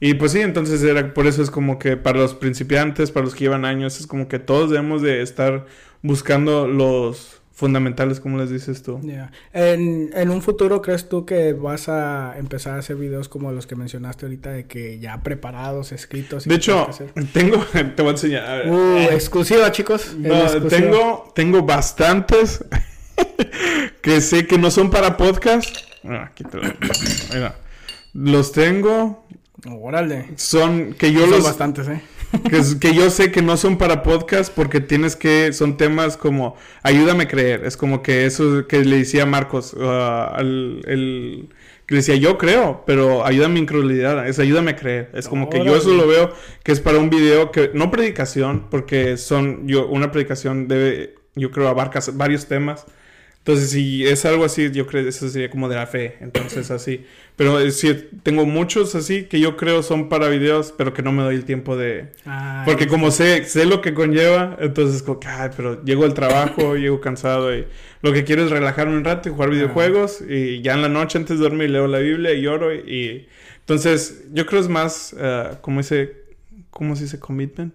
y 0.00 0.14
pues 0.14 0.32
sí, 0.32 0.40
entonces 0.40 0.82
era, 0.82 1.12
por 1.14 1.26
eso 1.26 1.42
es 1.42 1.50
como 1.50 1.78
que 1.78 1.96
para 1.96 2.18
los 2.18 2.34
principiantes, 2.34 3.10
para 3.10 3.24
los 3.24 3.34
que 3.34 3.44
llevan 3.44 3.64
años, 3.64 4.00
es 4.00 4.06
como 4.06 4.28
que 4.28 4.38
todos 4.38 4.70
debemos 4.70 5.02
de 5.02 5.22
estar 5.22 5.66
buscando 6.02 6.68
los 6.68 7.37
fundamentales, 7.58 8.20
como 8.20 8.38
les 8.38 8.50
dices 8.50 8.84
tú. 8.84 9.00
En, 9.52 10.10
en, 10.14 10.30
un 10.30 10.42
futuro, 10.42 10.80
¿crees 10.80 11.08
tú 11.08 11.26
que 11.26 11.54
vas 11.54 11.88
a 11.88 12.38
empezar 12.38 12.74
a 12.74 12.78
hacer 12.78 12.94
videos 12.94 13.28
como 13.28 13.50
los 13.50 13.66
que 13.66 13.74
mencionaste 13.74 14.26
ahorita, 14.26 14.50
de 14.52 14.66
que 14.66 15.00
ya 15.00 15.24
preparados, 15.24 15.90
escritos? 15.90 16.44
de 16.44 16.54
hecho, 16.54 16.88
tengo, 17.32 17.58
te 17.96 18.02
voy 18.02 18.10
a 18.10 18.10
enseñar. 18.12 18.68
Uh, 18.68 18.98
exclusiva, 19.10 19.72
chicos. 19.72 20.16
tengo, 20.70 21.32
tengo 21.34 21.62
bastantes 21.64 22.64
que 24.02 24.20
sé 24.20 24.46
que 24.46 24.56
no 24.56 24.70
son 24.70 24.88
para 24.90 25.16
podcast. 25.16 25.78
Ah, 26.04 26.28
aquí 26.30 26.44
te 26.44 26.58
lo... 26.58 26.62
Mira, 27.34 27.56
los 28.14 28.52
tengo. 28.52 29.26
Órale. 29.68 30.28
Son 30.36 30.94
que 30.94 31.12
yo 31.12 31.22
son 31.22 31.30
los. 31.30 31.42
bastantes, 31.44 31.88
¿eh? 31.88 32.00
que, 32.50 32.62
que, 32.78 32.94
yo 32.94 33.10
sé 33.10 33.32
que 33.32 33.42
no 33.42 33.56
son 33.56 33.78
para 33.78 34.02
podcast 34.02 34.52
porque 34.52 34.80
tienes 34.80 35.16
que, 35.16 35.52
son 35.52 35.76
temas 35.76 36.16
como, 36.16 36.56
ayúdame 36.82 37.24
a 37.24 37.28
creer, 37.28 37.64
es 37.64 37.76
como 37.76 38.02
que 38.02 38.26
eso 38.26 38.66
que 38.66 38.84
le 38.84 38.98
decía 38.98 39.24
Marcos, 39.26 39.74
uh, 39.74 39.82
al, 39.82 40.82
el, 40.86 41.48
que 41.86 41.94
le 41.94 42.00
decía, 42.00 42.16
yo 42.16 42.36
creo, 42.36 42.84
pero 42.86 43.24
ayúdame 43.24 43.60
a 43.60 43.62
incredulidad, 43.62 44.28
es 44.28 44.38
ayúdame 44.38 44.72
a 44.72 44.76
creer, 44.76 45.10
es 45.14 45.26
como 45.26 45.48
que 45.48 45.64
yo 45.64 45.74
eso 45.76 45.94
lo 45.94 46.06
veo 46.06 46.34
que 46.62 46.72
es 46.72 46.80
para 46.80 46.98
un 46.98 47.08
video 47.08 47.50
que, 47.50 47.70
no 47.72 47.90
predicación, 47.90 48.66
porque 48.70 49.16
son, 49.16 49.66
yo, 49.66 49.86
una 49.88 50.12
predicación 50.12 50.68
debe, 50.68 51.14
yo 51.34 51.50
creo, 51.50 51.68
abarca 51.68 52.00
varios 52.12 52.46
temas, 52.46 52.84
entonces, 53.48 53.70
si 53.70 54.06
es 54.06 54.26
algo 54.26 54.44
así, 54.44 54.70
yo 54.72 54.86
creo 54.86 55.04
que 55.04 55.08
eso 55.08 55.26
sería 55.26 55.48
como 55.48 55.70
de 55.70 55.76
la 55.76 55.86
fe. 55.86 56.18
Entonces, 56.20 56.70
así. 56.70 57.06
Pero 57.34 57.58
eh, 57.58 57.70
sí, 57.70 58.10
tengo 58.22 58.44
muchos 58.44 58.94
así 58.94 59.24
que 59.24 59.40
yo 59.40 59.56
creo 59.56 59.82
son 59.82 60.10
para 60.10 60.28
videos, 60.28 60.74
pero 60.76 60.92
que 60.92 61.00
no 61.02 61.12
me 61.12 61.22
doy 61.22 61.36
el 61.36 61.46
tiempo 61.46 61.74
de... 61.74 62.08
Porque 62.66 62.88
como 62.88 63.10
sé, 63.10 63.44
sé 63.44 63.64
lo 63.64 63.80
que 63.80 63.94
conlleva, 63.94 64.58
entonces 64.60 65.02
como 65.02 65.18
que, 65.18 65.28
ay, 65.28 65.48
pero 65.56 65.82
llego 65.82 66.04
al 66.04 66.12
trabajo, 66.12 66.76
llego 66.76 67.00
cansado 67.00 67.56
y 67.56 67.64
lo 68.02 68.12
que 68.12 68.24
quiero 68.24 68.44
es 68.44 68.50
relajarme 68.50 68.94
un 68.94 69.04
rato 69.04 69.30
y 69.30 69.32
jugar 69.32 69.48
videojuegos 69.48 70.20
y 70.28 70.60
ya 70.60 70.74
en 70.74 70.82
la 70.82 70.90
noche 70.90 71.16
antes 71.16 71.38
de 71.38 71.44
dormir 71.44 71.70
leo 71.70 71.86
la 71.86 72.00
Biblia 72.00 72.34
y 72.34 72.42
lloro 72.42 72.74
y... 72.74 73.28
Entonces, 73.60 74.26
yo 74.34 74.44
creo 74.44 74.60
es 74.60 74.68
más, 74.68 75.14
uh, 75.14 75.56
como 75.62 75.80
ese, 75.80 76.16
¿cómo 76.68 76.96
se 76.96 77.04
dice? 77.04 77.18
Commitment. 77.18 77.72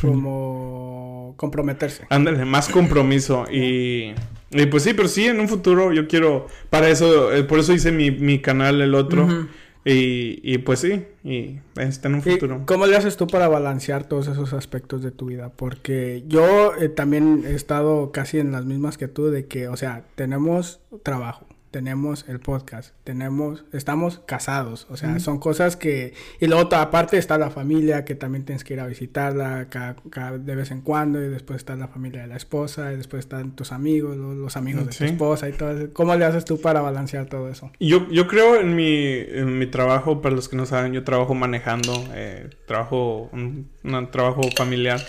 Como 0.00 1.34
comprometerse. 1.36 2.06
Ándale, 2.10 2.44
más 2.44 2.68
compromiso. 2.68 3.46
y, 3.50 4.14
y, 4.50 4.66
pues 4.66 4.82
sí, 4.82 4.92
pero 4.94 5.08
sí, 5.08 5.26
en 5.26 5.40
un 5.40 5.48
futuro 5.48 5.92
yo 5.92 6.06
quiero, 6.06 6.46
para 6.70 6.88
eso, 6.88 7.32
eh, 7.32 7.42
por 7.44 7.58
eso 7.58 7.72
hice 7.72 7.90
mi, 7.90 8.10
mi 8.10 8.40
canal, 8.40 8.80
el 8.80 8.94
otro. 8.94 9.48
y, 9.84 10.40
y, 10.42 10.58
pues 10.58 10.80
sí, 10.80 11.04
y 11.24 11.58
está 11.76 12.08
en 12.08 12.16
un 12.16 12.22
futuro. 12.22 12.62
¿Cómo 12.66 12.86
le 12.86 12.96
haces 12.96 13.16
tú 13.16 13.26
para 13.26 13.48
balancear 13.48 14.04
todos 14.04 14.28
esos 14.28 14.52
aspectos 14.52 15.02
de 15.02 15.10
tu 15.10 15.26
vida? 15.26 15.50
Porque 15.56 16.22
yo 16.28 16.74
eh, 16.76 16.88
también 16.88 17.44
he 17.46 17.54
estado 17.54 18.12
casi 18.12 18.38
en 18.38 18.52
las 18.52 18.64
mismas 18.66 18.98
que 18.98 19.08
tú, 19.08 19.30
de 19.30 19.46
que, 19.46 19.68
o 19.68 19.76
sea, 19.76 20.04
tenemos 20.14 20.80
trabajo, 21.02 21.46
tenemos 21.72 22.26
el 22.28 22.38
podcast, 22.38 22.94
tenemos, 23.02 23.64
estamos 23.72 24.20
casados, 24.26 24.86
o 24.90 24.96
sea, 24.96 25.18
son 25.18 25.38
cosas 25.38 25.74
que, 25.74 26.12
y 26.38 26.46
luego 26.46 26.72
aparte 26.76 27.16
está 27.16 27.38
la 27.38 27.50
familia 27.50 28.04
que 28.04 28.14
también 28.14 28.44
tienes 28.44 28.62
que 28.62 28.74
ir 28.74 28.80
a 28.80 28.86
visitarla 28.86 29.68
cada, 29.70 30.38
de 30.38 30.54
vez 30.54 30.70
en 30.70 30.82
cuando, 30.82 31.20
y 31.20 31.28
después 31.28 31.56
está 31.56 31.74
la 31.74 31.88
familia 31.88 32.20
de 32.22 32.28
la 32.28 32.36
esposa, 32.36 32.92
y 32.92 32.96
después 32.96 33.20
están 33.20 33.56
tus 33.56 33.72
amigos, 33.72 34.16
los, 34.16 34.56
amigos 34.56 34.86
de 34.86 34.92
tu 34.92 35.04
esposa 35.04 35.48
y 35.48 35.52
todo 35.52 35.70
eso. 35.70 35.92
¿Cómo 35.94 36.14
le 36.14 36.26
haces 36.26 36.44
tú 36.44 36.60
para 36.60 36.82
balancear 36.82 37.26
todo 37.26 37.48
eso? 37.48 37.72
Yo, 37.80 38.06
yo 38.10 38.28
creo 38.28 38.60
en 38.60 38.76
mi, 38.76 39.16
en 39.16 39.58
mi 39.58 39.66
trabajo, 39.66 40.20
para 40.20 40.34
los 40.34 40.50
que 40.50 40.56
no 40.56 40.66
saben, 40.66 40.92
yo 40.92 41.04
trabajo 41.04 41.34
manejando, 41.34 42.04
eh, 42.12 42.50
trabajo, 42.66 43.30
un 43.32 43.70
trabajo 44.10 44.42
familiar. 44.54 45.00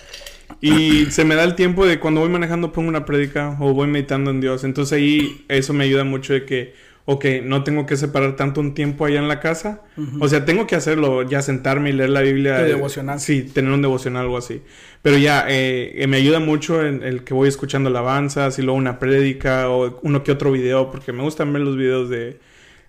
Y 0.61 1.07
se 1.07 1.25
me 1.25 1.35
da 1.35 1.43
el 1.43 1.55
tiempo 1.55 1.85
de 1.85 1.99
cuando 1.99 2.21
voy 2.21 2.29
manejando 2.29 2.71
pongo 2.71 2.89
una 2.89 3.05
prédica 3.05 3.57
o 3.59 3.73
voy 3.73 3.87
meditando 3.87 4.31
en 4.31 4.41
Dios. 4.41 4.63
Entonces 4.63 4.97
ahí 4.97 5.45
eso 5.47 5.73
me 5.73 5.83
ayuda 5.83 6.03
mucho 6.03 6.33
de 6.33 6.45
que, 6.45 6.73
ok, 7.05 7.25
no 7.43 7.63
tengo 7.63 7.85
que 7.85 7.97
separar 7.97 8.35
tanto 8.35 8.61
un 8.61 8.73
tiempo 8.73 9.05
allá 9.05 9.19
en 9.19 9.27
la 9.27 9.39
casa. 9.39 9.81
O 10.19 10.27
sea, 10.27 10.45
tengo 10.45 10.67
que 10.67 10.75
hacerlo, 10.75 11.23
ya 11.23 11.41
sentarme 11.41 11.89
y 11.89 11.93
leer 11.93 12.11
la 12.11 12.21
Biblia. 12.21 12.59
Devocional. 12.59 13.19
Sí, 13.19 13.43
tener 13.43 13.71
un 13.71 13.81
devocional, 13.81 14.23
algo 14.23 14.37
así. 14.37 14.61
Pero 15.01 15.17
ya, 15.17 15.45
eh, 15.49 15.93
eh, 15.95 16.07
me 16.07 16.17
ayuda 16.17 16.39
mucho 16.39 16.85
en 16.85 17.03
el 17.03 17.23
que 17.23 17.33
voy 17.33 17.49
escuchando 17.49 17.89
alabanzas 17.89 18.57
y 18.59 18.61
luego 18.61 18.77
una 18.77 18.99
prédica 18.99 19.69
o 19.69 19.99
uno 20.01 20.23
que 20.23 20.31
otro 20.31 20.51
video, 20.51 20.91
porque 20.91 21.11
me 21.11 21.23
gustan 21.23 21.51
ver 21.51 21.61
los 21.63 21.75
videos 21.75 22.09
de 22.09 22.39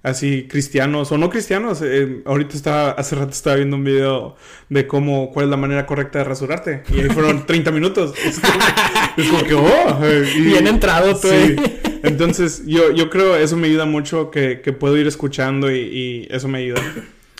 así 0.04 0.46
cristianos 0.48 1.10
o 1.10 1.18
no 1.18 1.30
cristianos. 1.30 1.80
Eh, 1.82 2.22
ahorita 2.24 2.54
estaba, 2.54 2.90
hace 2.92 3.16
rato 3.16 3.30
estaba 3.30 3.56
viendo 3.56 3.76
un 3.76 3.82
video 3.82 4.36
de 4.68 4.86
cómo, 4.86 5.32
cuál 5.32 5.46
es 5.46 5.50
la 5.50 5.56
manera 5.56 5.86
correcta 5.86 6.18
de 6.18 6.24
rasurarte. 6.24 6.82
Y 6.94 7.00
ahí 7.00 7.08
fueron 7.08 7.46
30 7.46 7.72
minutos. 7.72 8.14
Es 9.16 9.28
como, 9.28 9.44
que, 9.44 9.54
oh. 9.54 10.00
Bien 10.36 10.66
entrado 10.66 11.14
tú. 11.14 11.28
Sí. 11.28 11.54
Entonces, 12.02 12.64
yo, 12.66 12.90
yo 12.90 13.08
creo 13.08 13.36
eso 13.36 13.56
me 13.56 13.68
ayuda 13.68 13.84
mucho 13.84 14.32
que, 14.32 14.60
que 14.60 14.72
puedo 14.72 14.96
ir 14.96 15.06
escuchando 15.06 15.70
y, 15.70 15.78
y, 15.78 16.28
eso 16.30 16.48
me 16.48 16.58
ayuda. 16.58 16.82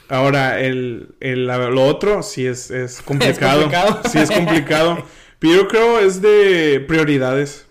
Ahora, 0.09 0.61
el, 0.61 1.09
el, 1.18 1.46
lo 1.46 1.85
otro 1.85 2.22
sí 2.22 2.46
es, 2.46 2.70
es 2.70 3.03
complicado. 3.05 3.62
¿Es 3.62 3.64
complicado? 3.64 4.03
Sí 4.11 4.18
es 4.18 4.31
complicado. 4.31 5.05
Pero 5.40 5.55
yo 5.55 5.68
creo 5.68 5.98
es 5.98 6.22
de 6.22 6.83
prioridades. 6.87 7.66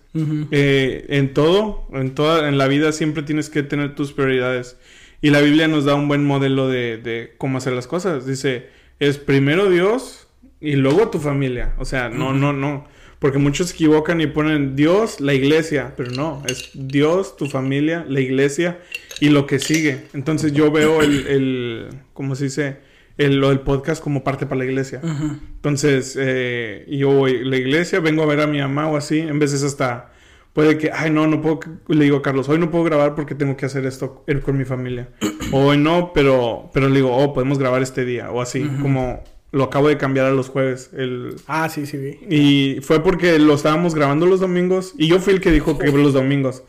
Eh, 0.50 1.06
en 1.08 1.34
todo, 1.34 1.88
en 1.92 2.14
toda, 2.14 2.48
en 2.48 2.56
la 2.56 2.68
vida 2.68 2.92
siempre 2.92 3.22
tienes 3.22 3.50
que 3.50 3.62
tener 3.62 3.94
tus 3.94 4.12
prioridades. 4.12 4.76
Y 5.20 5.30
la 5.30 5.40
Biblia 5.40 5.68
nos 5.68 5.84
da 5.84 5.94
un 5.94 6.06
buen 6.06 6.24
modelo 6.24 6.68
de, 6.68 7.34
cómo 7.38 7.58
hacer 7.58 7.72
las 7.72 7.86
cosas. 7.86 8.26
Dice, 8.26 8.68
es 9.00 9.18
primero 9.18 9.70
Dios 9.70 10.28
y 10.60 10.76
luego 10.76 11.08
tu 11.08 11.18
familia. 11.18 11.74
O 11.78 11.84
sea, 11.84 12.08
no, 12.08 12.32
no, 12.32 12.52
no. 12.52 12.86
Porque 13.18 13.38
muchos 13.38 13.68
se 13.68 13.74
equivocan 13.74 14.20
y 14.20 14.26
ponen 14.26 14.76
Dios, 14.76 15.20
la 15.20 15.32
iglesia, 15.32 15.94
pero 15.96 16.10
no, 16.10 16.42
es 16.46 16.70
Dios, 16.74 17.36
tu 17.36 17.46
familia, 17.46 18.04
la 18.06 18.20
iglesia 18.20 18.80
y 19.18 19.30
lo 19.30 19.46
que 19.46 19.58
sigue. 19.58 20.02
Entonces 20.12 20.52
yo 20.52 20.70
veo 20.70 21.00
el, 21.00 21.26
el 21.26 21.88
¿cómo 22.12 22.34
se 22.34 22.44
dice? 22.44 22.76
El, 23.16 23.36
lo 23.36 23.50
del 23.50 23.60
podcast 23.60 24.02
como 24.02 24.24
parte 24.24 24.46
para 24.46 24.60
la 24.60 24.64
iglesia. 24.64 25.00
Entonces, 25.02 26.16
eh, 26.18 26.86
yo 26.88 27.10
voy 27.10 27.36
a 27.36 27.44
la 27.44 27.56
iglesia, 27.56 28.00
vengo 28.00 28.22
a 28.22 28.26
ver 28.26 28.40
a 28.40 28.46
mi 28.46 28.58
mamá 28.58 28.88
o 28.88 28.96
así, 28.96 29.20
en 29.20 29.38
veces 29.38 29.62
hasta 29.62 30.10
puede 30.52 30.78
que, 30.78 30.90
ay, 30.92 31.10
no, 31.10 31.26
no 31.26 31.40
puedo, 31.40 31.60
le 31.88 32.04
digo 32.04 32.18
a 32.18 32.22
Carlos, 32.22 32.48
hoy 32.48 32.58
no 32.58 32.70
puedo 32.70 32.84
grabar 32.84 33.14
porque 33.14 33.34
tengo 33.34 33.56
que 33.56 33.66
hacer 33.66 33.84
esto 33.86 34.24
con 34.42 34.56
mi 34.56 34.64
familia. 34.64 35.10
O 35.52 35.66
hoy 35.66 35.78
no, 35.78 36.12
pero, 36.14 36.70
pero 36.72 36.88
le 36.88 36.96
digo, 36.96 37.14
oh, 37.14 37.34
podemos 37.34 37.58
grabar 37.58 37.82
este 37.82 38.04
día, 38.04 38.30
o 38.30 38.40
así, 38.40 38.64
como 38.80 39.22
lo 39.54 39.64
acabo 39.64 39.88
de 39.88 39.96
cambiar 39.96 40.26
a 40.26 40.30
los 40.30 40.48
jueves. 40.48 40.90
El... 40.92 41.36
Ah, 41.46 41.68
sí, 41.68 41.86
sí, 41.86 41.96
vi. 41.96 42.18
Y 42.28 42.80
fue 42.80 43.02
porque 43.02 43.38
lo 43.38 43.54
estábamos 43.54 43.94
grabando 43.94 44.26
los 44.26 44.40
domingos 44.40 44.94
y 44.98 45.06
yo 45.06 45.20
fui 45.20 45.34
el 45.34 45.40
que 45.40 45.52
dijo 45.52 45.78
que 45.78 45.92
los 45.92 46.12
domingos. 46.12 46.64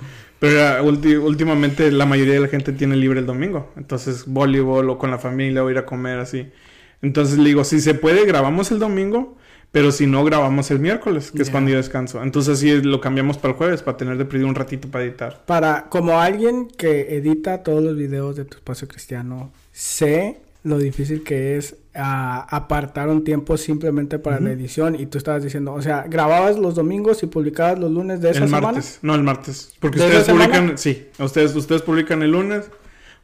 Pero 0.45 1.25
últimamente 1.25 1.91
la 1.91 2.05
mayoría 2.05 2.35
de 2.35 2.39
la 2.41 2.47
gente 2.47 2.71
tiene 2.71 2.95
libre 2.95 3.19
el 3.19 3.25
domingo. 3.25 3.71
Entonces, 3.77 4.25
voleibol 4.25 4.89
o 4.89 4.97
con 4.97 5.11
la 5.11 5.17
familia 5.17 5.63
o 5.63 5.69
ir 5.69 5.77
a 5.77 5.85
comer 5.85 6.19
así. 6.19 6.49
Entonces 7.01 7.37
le 7.37 7.45
digo, 7.45 7.63
si 7.63 7.81
se 7.81 7.93
puede, 7.93 8.25
grabamos 8.25 8.71
el 8.71 8.79
domingo 8.79 9.37
pero 9.75 9.91
si 9.91 10.07
no, 10.07 10.23
grabamos 10.23 10.71
el 10.71 10.79
miércoles, 10.79 11.31
que 11.31 11.41
es 11.41 11.49
cuando 11.49 11.69
yo 11.69 11.75
descanso. 11.75 12.23
Entonces 12.23 12.59
sí 12.59 12.81
lo 12.81 13.01
cambiamos 13.01 13.37
para 13.37 13.51
el 13.51 13.57
jueves, 13.57 13.83
para 13.83 13.97
tener 13.97 14.17
de 14.17 14.23
perdido 14.23 14.47
un 14.47 14.55
ratito 14.55 14.87
para 14.87 15.03
editar. 15.03 15.43
Para, 15.45 15.89
como 15.89 16.17
alguien 16.17 16.69
que 16.69 17.17
edita 17.17 17.61
todos 17.61 17.83
los 17.83 17.97
videos 17.97 18.37
de 18.37 18.45
tu 18.45 18.55
espacio 18.55 18.87
cristiano, 18.87 19.51
sé 19.73 20.39
lo 20.63 20.77
difícil 20.77 21.23
que 21.23 21.57
es 21.57 21.75
apartar 21.95 23.09
un 23.09 23.23
tiempo 23.23 23.57
simplemente 23.57 24.19
para 24.19 24.39
la 24.39 24.51
edición. 24.51 24.99
Y 24.99 25.05
tú 25.05 25.17
estabas 25.17 25.43
diciendo, 25.43 25.73
o 25.73 25.81
sea, 25.81 26.05
grababas 26.07 26.57
los 26.57 26.75
domingos 26.75 27.23
y 27.23 27.27
publicabas 27.27 27.79
los 27.79 27.91
lunes 27.91 28.21
de 28.21 28.31
esa 28.31 28.43
el 28.43 28.49
martes. 28.49 28.99
No, 29.01 29.15
el 29.15 29.23
martes. 29.23 29.73
Porque 29.79 29.99
ustedes 29.99 30.27
publican, 30.27 30.77
sí, 30.77 31.07
ustedes, 31.19 31.55
ustedes 31.55 31.81
publican 31.81 32.21
el 32.21 32.31
lunes. 32.31 32.69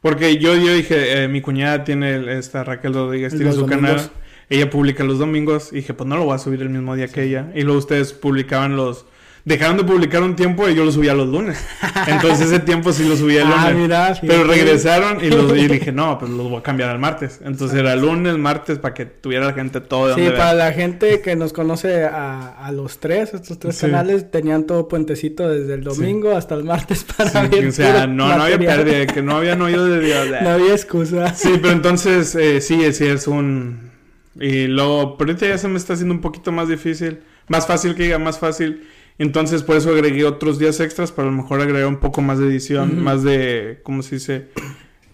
Porque 0.00 0.38
yo, 0.38 0.56
yo 0.56 0.74
dije, 0.74 1.24
eh, 1.24 1.28
mi 1.28 1.40
cuñada 1.40 1.84
tiene, 1.84 2.38
esta 2.38 2.64
Raquel 2.64 2.94
Rodríguez, 2.94 3.36
tiene 3.36 3.52
su 3.52 3.66
canal 3.66 4.10
ella 4.52 4.68
publica 4.68 5.02
los 5.02 5.18
domingos 5.18 5.72
y 5.72 5.76
dije, 5.76 5.94
pues 5.94 6.06
no 6.06 6.16
lo 6.16 6.24
voy 6.24 6.34
a 6.34 6.38
subir 6.38 6.60
el 6.60 6.68
mismo 6.68 6.94
día 6.94 7.08
que 7.08 7.22
ella. 7.22 7.50
Y 7.54 7.62
luego 7.62 7.78
ustedes 7.78 8.12
publicaban 8.12 8.76
los... 8.76 9.06
Dejaron 9.44 9.76
de 9.76 9.84
publicar 9.84 10.22
un 10.22 10.36
tiempo 10.36 10.68
y 10.68 10.74
yo 10.74 10.84
lo 10.84 10.92
subía 10.92 11.14
los 11.14 11.26
lunes. 11.26 11.58
Entonces 12.06 12.46
ese 12.46 12.60
tiempo 12.60 12.92
sí 12.92 13.08
lo 13.08 13.16
subía 13.16 13.42
el 13.42 13.48
ah, 13.52 13.70
lunes. 13.70 13.90
Ah, 13.92 14.12
mira, 14.20 14.34
Pero 14.34 14.44
regresaron 14.44 15.24
y, 15.24 15.30
los, 15.30 15.56
y 15.56 15.66
dije, 15.68 15.90
no, 15.90 16.18
pues 16.18 16.30
los 16.30 16.48
voy 16.48 16.58
a 16.58 16.62
cambiar 16.62 16.90
al 16.90 17.00
martes. 17.00 17.40
Entonces 17.44 17.78
era 17.78 17.96
lunes, 17.96 18.38
martes, 18.38 18.78
para 18.78 18.94
que 18.94 19.04
tuviera 19.06 19.44
la 19.46 19.52
gente 19.52 19.80
todo 19.80 20.08
de 20.08 20.14
Sí, 20.14 20.30
para 20.30 20.54
la 20.54 20.72
gente 20.72 21.20
que 21.22 21.34
nos 21.34 21.52
conoce 21.52 22.04
a, 22.04 22.50
a 22.50 22.70
los 22.70 22.98
tres, 22.98 23.34
estos 23.34 23.58
tres 23.58 23.80
canales, 23.80 24.30
tenían 24.30 24.64
todo 24.64 24.86
puentecito 24.86 25.48
desde 25.48 25.74
el 25.74 25.82
domingo 25.82 26.36
hasta 26.36 26.54
el 26.54 26.62
martes 26.62 27.04
para 27.16 27.48
ver. 27.48 27.66
O 27.66 27.72
sea, 27.72 28.06
no, 28.06 28.28
no 28.36 28.44
había 28.44 28.58
pérdida, 28.58 29.06
que 29.06 29.22
no 29.22 29.36
habían 29.36 29.60
oído 29.60 29.86
de 29.86 30.00
Dios. 30.00 30.28
no 30.40 30.50
había 30.50 30.72
excusa. 30.72 31.34
Sí, 31.34 31.58
pero 31.60 31.72
entonces 31.72 32.34
eh, 32.36 32.60
sí, 32.60 32.92
sí 32.92 33.06
es 33.06 33.26
un 33.26 33.92
y 34.40 34.66
luego, 34.66 35.16
pero 35.18 35.30
ahorita 35.30 35.46
ya 35.46 35.58
se 35.58 35.68
me 35.68 35.76
está 35.76 35.92
haciendo 35.92 36.14
un 36.14 36.20
poquito 36.20 36.52
más 36.52 36.68
difícil. 36.68 37.20
Más 37.48 37.66
fácil 37.66 37.94
que 37.94 38.04
diga, 38.04 38.18
más 38.18 38.38
fácil. 38.38 38.86
Entonces, 39.22 39.62
por 39.62 39.76
eso 39.76 39.90
agregué 39.90 40.24
otros 40.24 40.58
días 40.58 40.80
extras 40.80 41.12
para 41.12 41.28
a 41.28 41.30
lo 41.30 41.36
mejor 41.36 41.60
agregar 41.60 41.86
un 41.86 42.00
poco 42.00 42.22
más 42.22 42.40
de 42.40 42.46
edición, 42.46 43.04
más 43.04 43.22
de, 43.22 43.78
¿cómo 43.84 44.02
se 44.02 44.16
dice? 44.16 44.46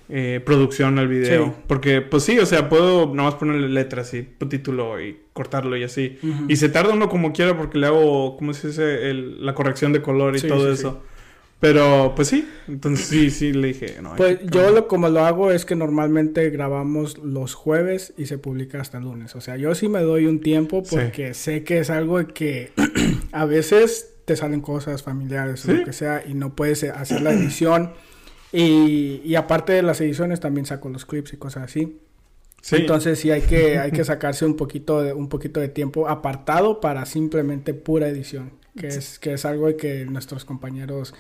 Eh, 0.09 0.41
producción 0.43 0.99
al 0.99 1.09
video. 1.09 1.55
Porque, 1.67 2.01
pues 2.01 2.23
sí, 2.23 2.39
o 2.39 2.47
sea, 2.47 2.71
puedo 2.71 3.15
nada 3.15 3.29
más 3.29 3.35
ponerle 3.35 3.69
letras 3.69 4.15
y 4.15 4.23
título 4.23 4.99
y 4.99 5.19
cortarlo 5.35 5.77
y 5.77 5.83
así. 5.83 6.17
Y 6.49 6.57
se 6.57 6.71
tarda 6.71 6.95
uno 6.95 7.11
como 7.11 7.35
quiera 7.35 7.55
porque 7.55 7.77
le 7.77 7.87
hago, 7.87 8.39
¿cómo 8.39 8.55
se 8.55 8.69
dice? 8.69 9.13
la 9.13 9.55
corrección 9.55 9.93
de 9.93 10.01
color 10.01 10.39
y 10.39 10.41
todo 10.41 10.73
eso. 10.73 11.03
Pero, 11.61 12.13
pues 12.15 12.29
sí, 12.29 12.49
entonces 12.69 13.05
sí, 13.07 13.31
sí, 13.31 13.53
le 13.53 13.69
dije, 13.69 13.97
no. 14.01 14.15
Pues 14.17 14.39
yo 14.45 14.71
lo, 14.71 14.87
como 14.87 15.09
lo 15.09 15.25
hago 15.25 15.51
es 15.51 15.65
que 15.65 15.75
normalmente 15.75 16.49
grabamos 16.51 17.19
los 17.19 17.55
jueves 17.55 18.15
y 18.17 18.27
se 18.27 18.39
publica 18.39 18.81
hasta 18.81 18.99
el 18.99 19.05
lunes. 19.05 19.35
O 19.35 19.41
sea, 19.41 19.57
yo 19.57 19.75
sí 19.75 19.89
me 19.89 20.01
doy 20.01 20.27
un 20.27 20.41
tiempo 20.41 20.85
porque 20.89 21.35
sé 21.35 21.65
que 21.65 21.81
es 21.81 21.91
algo 21.91 22.25
que 22.29 22.71
a 23.33 23.45
veces 23.45 24.15
te 24.25 24.37
salen 24.37 24.61
cosas 24.61 25.03
familiares 25.03 25.65
o 25.67 25.73
lo 25.73 25.85
que 25.85 25.93
sea 25.93 26.23
y 26.27 26.35
no 26.35 26.55
puedes 26.55 26.85
hacer 26.85 27.23
la 27.23 27.33
edición. 27.33 27.93
Y, 28.53 29.21
y 29.25 29.35
aparte 29.35 29.73
de 29.73 29.83
las 29.83 30.01
ediciones 30.01 30.41
también 30.41 30.67
saco 30.67 30.89
los 30.89 31.05
clips 31.07 31.33
y 31.33 31.37
cosas 31.37 31.65
así. 31.65 32.01
Sí. 32.61 32.77
Entonces 32.77 33.19
sí 33.19 33.31
hay 33.31 33.43
que, 33.43 33.79
hay 33.79 33.91
que 33.91 34.05
sacarse 34.05 34.45
un 34.45 34.57
poquito 34.57 35.03
de, 35.03 35.13
un 35.13 35.29
poquito 35.29 35.61
de 35.61 35.69
tiempo 35.69 36.09
apartado 36.09 36.81
para 36.81 37.07
simplemente 37.07 37.75
pura 37.75 38.09
edición. 38.09 38.53
Que 38.79 38.87
es, 38.87 39.19
que 39.19 39.33
es 39.33 39.45
algo 39.45 39.77
que 39.77 40.05
nuestros 40.05 40.45
compañeros 40.45 41.13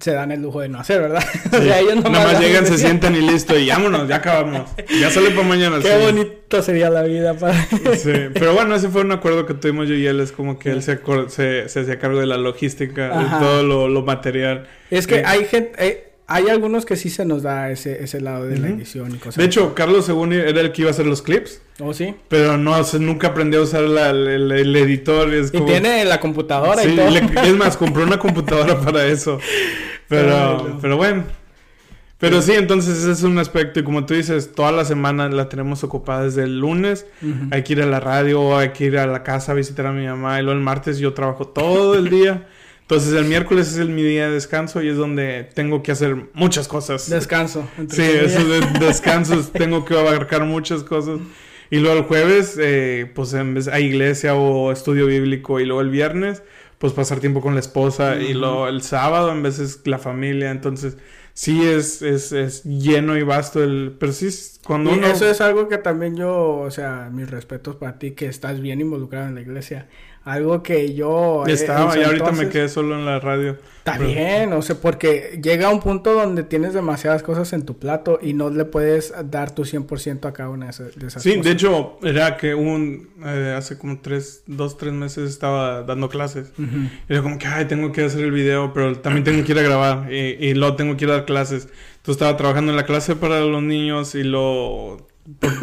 se 0.00 0.12
dan 0.12 0.32
el 0.32 0.42
lujo 0.42 0.60
de 0.60 0.68
no 0.68 0.80
hacer, 0.80 1.00
¿verdad? 1.00 1.24
o 1.52 1.56
sea, 1.56 1.80
ellos 1.80 1.96
Nada 1.96 2.32
más 2.32 2.40
llegan, 2.40 2.66
se 2.66 2.76
sientan 2.76 3.14
y 3.14 3.20
listo, 3.20 3.56
y 3.56 3.68
vámonos, 3.68 4.08
ya 4.08 4.16
acabamos. 4.16 4.68
Ya 5.00 5.10
sale 5.10 5.30
para 5.30 5.46
mañana. 5.46 5.78
Qué 5.82 5.96
bonito 5.98 6.62
sería 6.62 6.90
la 6.90 7.02
vida 7.02 7.34
para... 7.34 7.54
sí, 7.96 8.12
pero 8.34 8.54
bueno, 8.54 8.74
ese 8.74 8.88
fue 8.88 9.02
un 9.02 9.12
acuerdo 9.12 9.46
que 9.46 9.54
tuvimos 9.54 9.88
yo 9.88 9.94
y 9.94 10.06
él, 10.06 10.20
es 10.20 10.32
como 10.32 10.58
que 10.58 10.70
él 10.70 10.82
se, 10.82 10.98
se, 11.28 11.68
se 11.68 11.80
hacía 11.80 11.98
cargo 11.98 12.18
de 12.18 12.26
la 12.26 12.36
logística, 12.36 13.16
de 13.18 13.28
todo 13.38 13.62
lo, 13.62 13.88
lo, 13.88 14.02
material. 14.02 14.66
Es 14.90 15.06
que 15.06 15.16
eh, 15.16 15.22
hay 15.24 15.44
gente... 15.44 15.72
Eh, 15.78 16.12
hay 16.28 16.48
algunos 16.48 16.84
que 16.84 16.96
sí 16.96 17.08
se 17.08 17.24
nos 17.24 17.42
da 17.42 17.70
ese, 17.70 18.02
ese 18.02 18.20
lado 18.20 18.46
de 18.46 18.58
la 18.58 18.68
edición 18.68 19.14
y 19.14 19.18
cosas 19.18 19.36
De 19.36 19.44
hecho, 19.44 19.74
Carlos, 19.74 20.06
según 20.06 20.32
era 20.32 20.60
el 20.60 20.72
que 20.72 20.82
iba 20.82 20.90
a 20.90 20.92
hacer 20.92 21.06
los 21.06 21.22
clips. 21.22 21.60
¿Oh, 21.78 21.94
sí? 21.94 22.16
Pero 22.28 22.58
no, 22.58 22.74
nunca 22.98 23.28
aprendió 23.28 23.60
a 23.60 23.62
usar 23.62 23.84
el, 23.84 24.76
editor. 24.76 25.32
Es 25.32 25.54
y 25.54 25.60
tiene 25.60 26.04
la 26.04 26.18
computadora 26.18 26.84
y 26.84 26.96
todo. 26.96 27.08
es 27.08 27.56
más, 27.56 27.76
compró 27.76 28.02
una 28.02 28.18
computadora 28.18 28.80
para 28.84 29.06
eso. 29.06 29.38
Pero, 30.08 30.78
pero 30.80 30.96
bueno. 30.96 31.24
Pero 32.18 32.40
sí. 32.42 32.52
entonces 32.52 32.98
ese 32.98 33.12
es 33.12 33.22
un 33.22 33.38
aspecto. 33.38 33.78
Y 33.78 33.84
como 33.84 34.04
tú 34.04 34.14
dices, 34.14 34.52
toda 34.52 34.72
la 34.72 34.84
semana 34.84 35.28
la 35.28 35.48
tenemos 35.48 35.84
ocupada 35.84 36.24
desde 36.24 36.42
el 36.42 36.58
lunes. 36.58 37.06
Hay 37.52 37.62
que 37.62 37.74
ir 37.74 37.82
a 37.82 37.86
la 37.86 38.00
radio, 38.00 38.56
hay 38.56 38.70
que 38.70 38.86
ir 38.86 38.98
a 38.98 39.06
la 39.06 39.22
casa 39.22 39.52
a 39.52 39.54
visitar 39.54 39.86
a 39.86 39.92
mi 39.92 40.06
mamá. 40.06 40.40
Y 40.40 40.42
luego 40.42 40.58
el 40.58 40.64
martes 40.64 40.98
yo 40.98 41.12
trabajo 41.14 41.46
todo 41.46 41.94
el 41.94 42.10
día. 42.10 42.48
Entonces 42.88 43.14
el 43.14 43.24
miércoles 43.24 43.72
es 43.72 43.78
el, 43.78 43.88
mi 43.88 44.04
día 44.04 44.28
de 44.28 44.34
descanso 44.34 44.80
y 44.80 44.88
es 44.88 44.96
donde 44.96 45.48
tengo 45.54 45.82
que 45.82 45.90
hacer 45.90 46.28
muchas 46.34 46.68
cosas. 46.68 47.10
Descanso. 47.10 47.68
Sí, 47.88 48.02
eso 48.02 48.46
de 48.46 48.60
descansos 48.78 49.50
tengo 49.50 49.84
que 49.84 49.98
abarcar 49.98 50.44
muchas 50.44 50.84
cosas. 50.84 51.18
Y 51.68 51.78
luego 51.78 51.98
el 51.98 52.04
jueves, 52.04 52.56
eh, 52.60 53.10
pues 53.12 53.34
en 53.34 53.54
vez 53.54 53.66
hay 53.66 53.86
iglesia 53.86 54.36
o 54.36 54.70
estudio 54.70 55.06
bíblico 55.06 55.58
y 55.58 55.64
luego 55.64 55.80
el 55.80 55.90
viernes, 55.90 56.44
pues 56.78 56.92
pasar 56.92 57.18
tiempo 57.18 57.40
con 57.40 57.54
la 57.54 57.60
esposa 57.60 58.20
y 58.20 58.34
luego 58.34 58.68
el 58.68 58.82
sábado 58.82 59.32
en 59.32 59.42
veces 59.42 59.80
la 59.84 59.98
familia. 59.98 60.52
Entonces 60.52 60.96
sí 61.34 61.64
es, 61.64 62.02
es, 62.02 62.30
es 62.30 62.62
lleno 62.62 63.16
y 63.16 63.24
vasto 63.24 63.64
el... 63.64 63.96
Pero 63.98 64.12
sí, 64.12 64.28
cuando 64.64 64.94
y 64.94 65.00
eso 65.00 65.28
es 65.28 65.40
algo 65.40 65.68
que 65.68 65.78
también 65.78 66.14
yo, 66.14 66.58
o 66.58 66.70
sea, 66.70 67.10
mis 67.12 67.28
respetos 67.28 67.74
para 67.74 67.98
ti 67.98 68.12
que 68.12 68.26
estás 68.26 68.60
bien 68.60 68.80
involucrado 68.80 69.26
en 69.26 69.34
la 69.34 69.40
iglesia. 69.40 69.88
Algo 70.26 70.60
que 70.60 70.92
yo... 70.92 71.44
Estaba 71.46 71.96
y 71.96 72.02
ahorita 72.02 72.32
me 72.32 72.48
quedé 72.48 72.68
solo 72.68 72.98
en 72.98 73.06
la 73.06 73.20
radio. 73.20 73.56
Está 73.78 73.96
bien, 73.96 74.52
o 74.54 74.60
sea, 74.60 74.74
porque 74.74 75.38
llega 75.40 75.70
un 75.70 75.78
punto 75.78 76.14
donde 76.14 76.42
tienes 76.42 76.74
demasiadas 76.74 77.22
cosas 77.22 77.52
en 77.52 77.64
tu 77.64 77.78
plato 77.78 78.18
y 78.20 78.32
no 78.32 78.50
le 78.50 78.64
puedes 78.64 79.14
dar 79.26 79.54
tu 79.54 79.62
100% 79.62 80.26
a 80.26 80.32
cada 80.32 80.48
una 80.48 80.66
de 80.66 80.70
esas, 80.72 80.94
cosas. 80.94 81.22
Sí, 81.22 81.40
de 81.40 81.52
hecho, 81.52 82.00
era 82.02 82.36
que 82.36 82.56
un... 82.56 83.08
Eh, 83.24 83.54
hace 83.56 83.78
como 83.78 84.00
tres, 84.00 84.42
dos, 84.48 84.76
tres 84.76 84.92
meses 84.92 85.30
estaba 85.30 85.84
dando 85.84 86.08
clases. 86.08 86.52
Y 86.58 87.12
era 87.12 87.22
como 87.22 87.38
que, 87.38 87.46
ay, 87.46 87.66
tengo 87.66 87.92
que 87.92 88.06
hacer 88.06 88.24
el 88.24 88.32
video, 88.32 88.72
pero 88.74 88.98
también 88.98 89.22
tengo 89.22 89.44
que 89.44 89.52
ir 89.52 89.58
a 89.60 89.62
grabar 89.62 90.12
y, 90.12 90.16
y 90.40 90.54
luego 90.54 90.74
tengo 90.74 90.96
que 90.96 91.04
ir 91.04 91.10
a 91.12 91.18
dar 91.18 91.24
clases. 91.24 91.68
Entonces 91.98 92.20
estaba 92.20 92.36
trabajando 92.36 92.72
en 92.72 92.76
la 92.76 92.84
clase 92.84 93.14
para 93.14 93.42
los 93.42 93.62
niños 93.62 94.16
y 94.16 94.24
lo... 94.24 95.06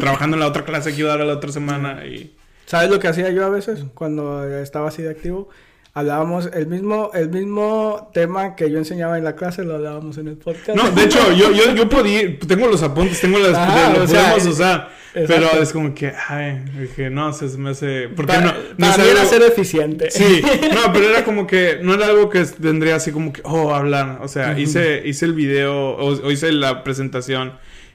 trabajando 0.00 0.36
en 0.36 0.40
la 0.40 0.46
otra 0.46 0.64
clase 0.64 0.94
que 0.94 1.00
iba 1.00 1.12
a 1.12 1.18
dar 1.18 1.26
la 1.26 1.34
otra 1.34 1.52
semana 1.52 2.06
y... 2.06 2.34
¿Sabes 2.66 2.90
lo 2.90 2.98
que 2.98 3.08
hacía 3.08 3.30
yo 3.30 3.44
a 3.44 3.50
veces 3.50 3.84
cuando 3.94 4.46
estaba 4.58 4.88
así 4.88 5.02
de 5.02 5.10
activo? 5.10 5.48
Hablábamos 5.96 6.50
el 6.52 6.66
mismo, 6.66 7.12
el 7.14 7.28
mismo 7.28 8.10
tema 8.12 8.56
que 8.56 8.68
yo 8.68 8.78
enseñaba 8.78 9.16
en 9.16 9.22
la 9.22 9.36
clase, 9.36 9.62
lo 9.62 9.76
hablábamos 9.76 10.18
en 10.18 10.26
el 10.26 10.36
podcast. 10.36 10.76
No, 10.76 10.90
de 10.90 11.04
hecho, 11.04 11.32
yo, 11.36 11.52
yo, 11.52 11.72
yo 11.72 11.88
podía, 11.88 12.36
tengo 12.40 12.66
los 12.66 12.82
apuntes, 12.82 13.20
tengo 13.20 13.38
las, 13.38 13.54
Ajá, 13.54 13.90
lo 13.92 14.04
podemos 14.04 14.46
usar. 14.46 14.90
Pero 15.12 15.46
es 15.62 15.72
como 15.72 15.94
que, 15.94 16.12
ay, 16.28 16.64
dije, 16.80 17.08
no, 17.08 17.32
se 17.32 17.46
me 17.56 17.70
hace, 17.70 18.08
porque 18.08 18.32
para, 18.32 18.46
no, 18.46 18.52
no 18.76 18.90
para 18.90 19.04
era 19.04 19.24
ser 19.24 19.42
eficiente. 19.42 20.10
Sí, 20.10 20.42
no, 20.74 20.92
pero 20.92 21.10
era 21.10 21.24
como 21.24 21.46
que, 21.46 21.78
no 21.80 21.94
era 21.94 22.06
algo 22.06 22.28
que 22.28 22.44
tendría 22.44 22.96
así 22.96 23.12
como 23.12 23.32
que, 23.32 23.40
oh, 23.44 23.72
hablar, 23.72 24.18
o 24.22 24.26
sea, 24.26 24.58
hice, 24.58 25.06
hice 25.06 25.26
el 25.26 25.34
video, 25.34 25.90
o, 25.90 26.08
o 26.08 26.30
hice 26.32 26.50
la 26.50 26.82
presentación 26.82 27.52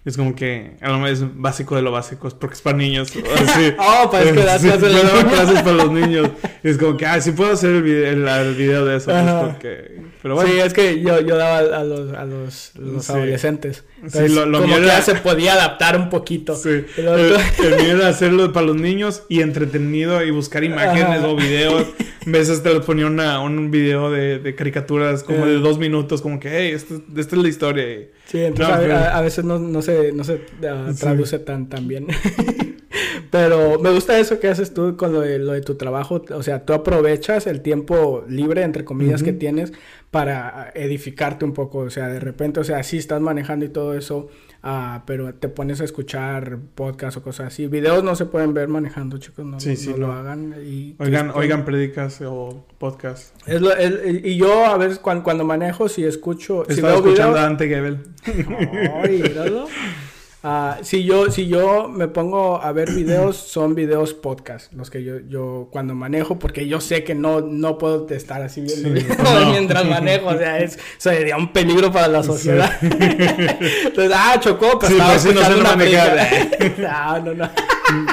es 0.10 0.18
como 0.18 0.36
que 0.36 0.72
a 0.82 0.90
lo 0.90 0.96
mejor 0.96 1.10
es 1.10 1.40
básico 1.40 1.76
de 1.76 1.82
lo 1.82 1.92
básico, 1.92 2.28
es 2.28 2.34
porque 2.34 2.56
es 2.56 2.62
para 2.62 2.76
niños. 2.78 3.12
Así. 3.12 3.74
oh, 3.80 4.10
para 4.10 4.24
que 4.26 4.34
das 4.34 4.62
clases 5.30 5.62
para 5.62 5.76
los 5.76 5.92
niños. 5.92 6.30
es 6.64 6.78
como 6.78 6.98
que, 6.98 7.06
ah, 7.06 7.22
sí 7.22 7.32
puedo 7.32 7.54
hacer 7.54 7.70
el 7.72 7.84
video, 7.84 8.40
el, 8.42 8.56
video 8.56 8.86
de 8.86 8.98
eso. 8.98 9.12
Pues 9.12 9.24
porque... 9.24 10.10
Pero 10.22 10.36
bueno. 10.36 10.50
Sí, 10.50 10.60
es 10.60 10.74
que 10.74 11.00
yo, 11.00 11.22
yo 11.22 11.38
daba 11.38 11.60
a 11.60 11.84
los, 11.84 12.14
a 12.14 12.26
los, 12.26 12.72
los 12.76 13.10
adolescentes. 13.10 13.86
sí, 14.08 14.28
lo, 14.28 14.46
lo 14.46 14.62
como 14.62 14.76
que 14.76 14.86
ya 14.86 15.02
se 15.02 15.16
podía 15.16 15.54
adaptar 15.54 15.96
un 15.96 16.10
poquito. 16.10 16.56
Sí. 16.56 16.86
El, 16.98 17.08
el, 17.08 17.76
mío 17.82 17.98
era 17.98 18.10
hacerlo 18.10 18.52
para 18.52 18.66
los 18.66 18.76
niños 18.76 19.24
y 19.30 19.42
entretenido 19.42 20.22
y 20.24 20.32
buscar 20.32 20.64
imágenes 20.64 21.24
o 21.24 21.36
videos. 21.36 21.86
Veces 22.32 22.64
te 22.64 22.74
les 22.74 22.86
ponía 22.86 23.08
una, 23.08 23.42
un 23.42 23.72
video 23.72 24.12
de, 24.12 24.40
de 24.40 24.56
caricaturas 24.56 25.24
como 25.24 25.46
de 25.46 25.56
dos 25.56 25.80
minutos, 25.80 26.22
como 26.22 26.40
que, 26.40 26.50
hey, 26.50 26.72
esta, 26.74 26.96
esta 27.18 27.36
es 27.36 27.42
la 27.42 27.48
historia. 27.48 28.08
Sí, 28.26 28.40
entonces 28.40 28.92
a, 28.92 29.22
veces 29.22 29.46
no, 29.46 29.58
no 29.58 29.82
se, 29.82 30.12
no 30.12 30.24
se 30.24 30.36
uh, 30.36 30.94
traduce 30.98 31.40
tan, 31.40 31.70
tan 31.70 31.88
bien. 31.88 32.08
Pero 33.32 33.80
me 33.80 33.92
gusta 33.92 34.20
eso 34.20 34.40
que 34.40 34.48
haces 34.48 34.74
tú 34.74 34.98
con 34.98 35.14
lo 35.14 35.22
de, 35.22 35.40
lo 35.40 35.54
de, 35.54 35.62
tu 35.62 35.76
trabajo. 35.76 36.24
O 36.34 36.44
sea, 36.44 36.66
tú 36.66 36.74
aprovechas 36.74 37.48
el 37.48 37.62
tiempo 37.62 38.24
libre, 38.28 38.64
entre 38.64 38.86
comillas, 38.86 39.24
que 39.24 39.34
tienes 39.34 39.74
para 40.10 40.72
edificarte 40.74 41.46
un 41.46 41.54
poco. 41.54 41.80
O 41.80 41.90
sea, 41.90 42.08
de 42.08 42.20
repente, 42.20 42.60
o 42.60 42.64
sea, 42.64 42.82
sí 42.84 42.98
estás 42.98 43.22
manejando 43.22 43.66
y 43.66 43.70
todo 43.70 43.94
eso, 43.96 44.30
uh, 44.64 45.02
pero 45.06 45.34
te 45.34 45.50
pones 45.50 45.82
a 45.82 45.84
escuchar 45.84 46.60
podcast 46.76 47.18
o 47.18 47.24
cosas 47.24 47.48
así. 47.48 47.68
Videos 47.68 48.04
no 48.04 48.16
se 48.16 48.26
pueden 48.26 48.54
ver 48.54 48.68
manejando, 48.68 49.18
chicos, 49.18 49.46
no, 49.46 49.60
sí, 49.60 49.76
sí, 49.76 49.90
no 49.92 49.98
lo 49.98 50.12
hagan. 50.14 50.56
Y, 50.66 50.96
oigan, 51.00 51.32
oigan 51.32 51.66
predicas 51.66 52.22
o 52.22 52.66
podcast. 52.78 53.36
Es 53.48 53.62
lo, 53.62 53.72
y 53.80 54.38
yo 54.38 54.66
a 54.66 54.78
veces 54.78 55.00
cuando, 55.00 55.24
cuando 55.24 55.44
manejo, 55.44 55.90
si 55.90 56.04
escucho... 56.04 56.62
Estaba 56.68 56.76
si 56.76 56.82
veo 56.82 56.96
escuchando 56.96 57.34
videos, 57.34 57.40
a 57.40 57.44
Dante 57.44 57.68
Gebel. 57.68 58.00
Ay, 59.04 59.24
Uh, 60.42 60.82
si 60.84 61.04
yo 61.04 61.30
si 61.32 61.48
yo 61.48 61.90
me 61.90 62.08
pongo 62.08 62.62
a 62.62 62.72
ver 62.72 62.94
videos 62.94 63.36
son 63.36 63.76
videos 63.76 64.14
podcast 64.14 64.72
los 64.72 64.90
que 64.90 65.04
yo 65.04 65.20
yo 65.28 65.68
cuando 65.70 65.96
manejo 65.96 66.40
porque 66.40 66.66
yo 66.66 66.80
sé 66.80 67.04
que 67.04 67.14
no 67.14 67.42
no 67.42 67.78
puedo 67.78 68.08
estar 68.08 68.42
así 68.42 68.62
viendo 68.62 68.88
mientras 69.52 69.86
manejo 69.86 70.28
o 70.28 70.38
sea 70.38 70.60
es 70.60 70.80
sería 70.98 71.36
un 71.36 71.52
peligro 71.52 71.92
para 71.92 72.08
la 72.08 72.24
sociedad. 72.24 72.72
Entonces 72.82 74.14
ah 74.16 74.40
chocó 74.40 74.80
pero 74.80 74.94
estaba 74.94 75.16
escuchando 75.16 75.58
no, 75.58 75.74
una 75.74 75.76
no, 77.20 77.20
no 77.20 77.34
no. 77.34 77.50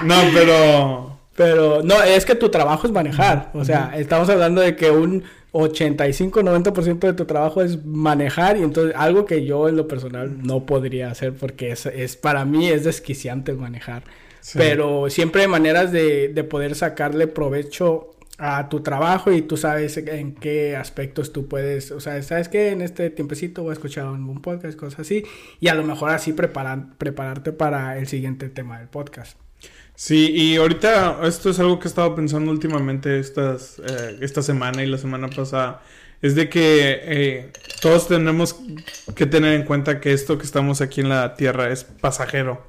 No 0.03 0.17
pero 0.35 1.19
pero 1.37 1.83
no 1.85 2.03
es 2.03 2.25
que 2.25 2.35
tu 2.35 2.49
trabajo 2.49 2.89
es 2.89 2.93
manejar 2.93 3.51
o 3.55 3.65
sea 3.65 3.93
estamos 3.95 4.29
hablando 4.31 4.63
de 4.63 4.75
que 4.75 4.91
un 4.91 5.23
85-90% 5.59 6.99
de 6.99 7.13
tu 7.15 7.25
trabajo 7.25 7.63
es 7.63 7.85
manejar 7.85 8.57
y 8.57 8.63
entonces 8.63 8.95
algo 8.97 9.25
que 9.25 9.45
yo 9.45 9.69
en 9.69 9.77
lo 9.77 9.89
personal 9.89 10.43
no 10.43 10.67
podría 10.67 11.11
hacer 11.11 11.33
porque 11.35 11.71
es, 11.71 11.87
es 11.87 12.17
para 12.17 12.45
mí 12.45 12.69
es 12.69 12.85
desquiciante 12.85 13.53
manejar. 13.53 14.05
Pero 14.55 15.11
siempre 15.11 15.43
hay 15.43 15.49
maneras 15.49 15.91
de, 15.91 16.29
de, 16.29 16.45
poder 16.45 16.77
sacarle 16.77 17.27
provecho 17.27 18.17
a 18.39 18.69
tu 18.69 18.81
trabajo 18.81 19.33
y 19.33 19.43
tú 19.43 19.57
sabes 19.57 19.97
en 19.97 20.35
qué 20.35 20.77
aspectos 20.77 21.33
tú 21.33 21.49
puedes, 21.49 21.91
o 21.91 22.01
sea, 22.01 22.23
sabes 22.23 22.49
que 22.49 22.69
en 22.69 22.83
este 22.83 23.11
tiempecito 23.11 23.63
voy 23.63 23.71
a 23.71 23.73
escuchar 23.73 24.07
un 24.07 24.43
podcast, 24.43 24.79
cosas 24.79 25.01
así, 25.01 25.25
y 25.59 25.69
a 25.69 25.75
lo 25.75 25.83
mejor 25.83 26.11
así 26.11 26.33
preparar, 26.33 26.97
prepararte 26.97 27.53
para 27.53 27.99
el 27.99 28.07
siguiente 28.07 28.49
tema 28.49 28.79
del 28.79 28.89
podcast. 28.89 29.46
Sí, 29.97 30.31
y 30.31 30.57
ahorita 30.57 31.21
esto 31.25 31.49
es 31.49 31.59
algo 31.59 31.79
que 31.79 31.87
he 31.87 31.89
estado 31.89 32.15
pensando 32.15 32.51
últimamente 32.51 33.19
estas, 33.19 33.79
eh, 33.79 34.19
esta 34.21 34.43
semana 34.43 34.83
y 34.85 34.87
la 34.87 34.99
semana 34.99 35.29
pasada. 35.29 35.83
es 36.21 36.35
de 36.35 36.49
que 36.49 37.01
eh, 37.03 37.53
todos 37.81 38.09
tenemos 38.09 38.57
que 39.15 39.27
tener 39.27 39.55
en 39.55 39.65
cuenta 39.65 40.01
que 40.01 40.13
esto 40.13 40.39
que 40.39 40.45
estamos 40.45 40.81
aquí 40.81 41.01
en 41.01 41.09
la 41.09 41.35
tierra 41.35 41.71
es 41.71 41.85
pasajero. 41.85 42.67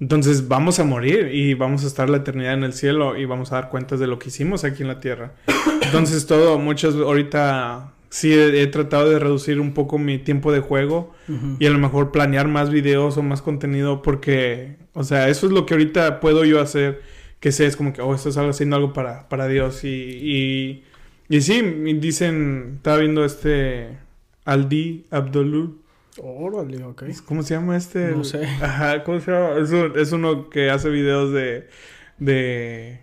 Entonces 0.00 0.48
vamos 0.48 0.78
a 0.78 0.84
morir 0.84 1.30
y 1.32 1.54
vamos 1.54 1.84
a 1.84 1.86
estar 1.86 2.08
la 2.08 2.18
eternidad 2.18 2.54
en 2.54 2.64
el 2.64 2.72
cielo 2.72 3.16
y 3.16 3.26
vamos 3.26 3.52
a 3.52 3.56
dar 3.56 3.70
cuentas 3.70 4.00
de 4.00 4.06
lo 4.06 4.18
que 4.18 4.28
hicimos 4.28 4.64
aquí 4.64 4.82
en 4.82 4.88
la 4.88 5.00
tierra. 5.00 5.32
Entonces 5.82 6.26
todo, 6.26 6.58
muchos 6.58 6.94
ahorita 6.94 7.93
sí 8.14 8.32
he, 8.32 8.66
tratado 8.68 9.10
de 9.10 9.18
reducir 9.18 9.58
un 9.58 9.74
poco 9.74 9.98
mi 9.98 10.18
tiempo 10.18 10.52
de 10.52 10.60
juego 10.60 11.12
y 11.58 11.66
a 11.66 11.70
lo 11.70 11.80
mejor 11.80 12.12
planear 12.12 12.46
más 12.46 12.70
videos 12.70 13.16
o 13.16 13.24
más 13.24 13.42
contenido 13.42 14.02
porque, 14.02 14.76
o 14.92 15.02
sea, 15.02 15.28
eso 15.28 15.48
es 15.48 15.52
lo 15.52 15.66
que 15.66 15.74
ahorita 15.74 16.20
puedo 16.20 16.44
yo 16.44 16.60
hacer, 16.60 17.02
que 17.40 17.50
sé, 17.50 17.66
es 17.66 17.74
como 17.74 17.92
que, 17.92 18.02
oh, 18.02 18.14
estás 18.14 18.36
haciendo 18.36 18.76
algo 18.76 18.92
para, 18.92 19.28
para 19.28 19.48
Dios 19.48 19.82
y, 19.82 19.88
y, 19.88 20.84
y 21.28 21.40
sí, 21.40 21.60
dicen, 21.96 22.74
estaba 22.76 22.98
viendo 22.98 23.24
este 23.24 23.98
Aldi 24.44 25.06
Abdulul. 25.10 25.80
Órale, 26.18 26.84
ok. 26.84 27.02
¿Cómo 27.24 27.42
se 27.42 27.54
llama 27.54 27.76
este? 27.76 28.12
No 28.12 28.22
sé. 28.22 28.44
Ajá, 28.44 29.02
¿cómo 29.02 29.18
se 29.18 29.32
llama? 29.32 29.56
Es, 29.58 29.72
es 29.72 30.12
uno 30.12 30.50
que 30.50 30.70
hace 30.70 30.88
videos 30.88 31.32
de, 31.32 31.66
de 32.18 33.00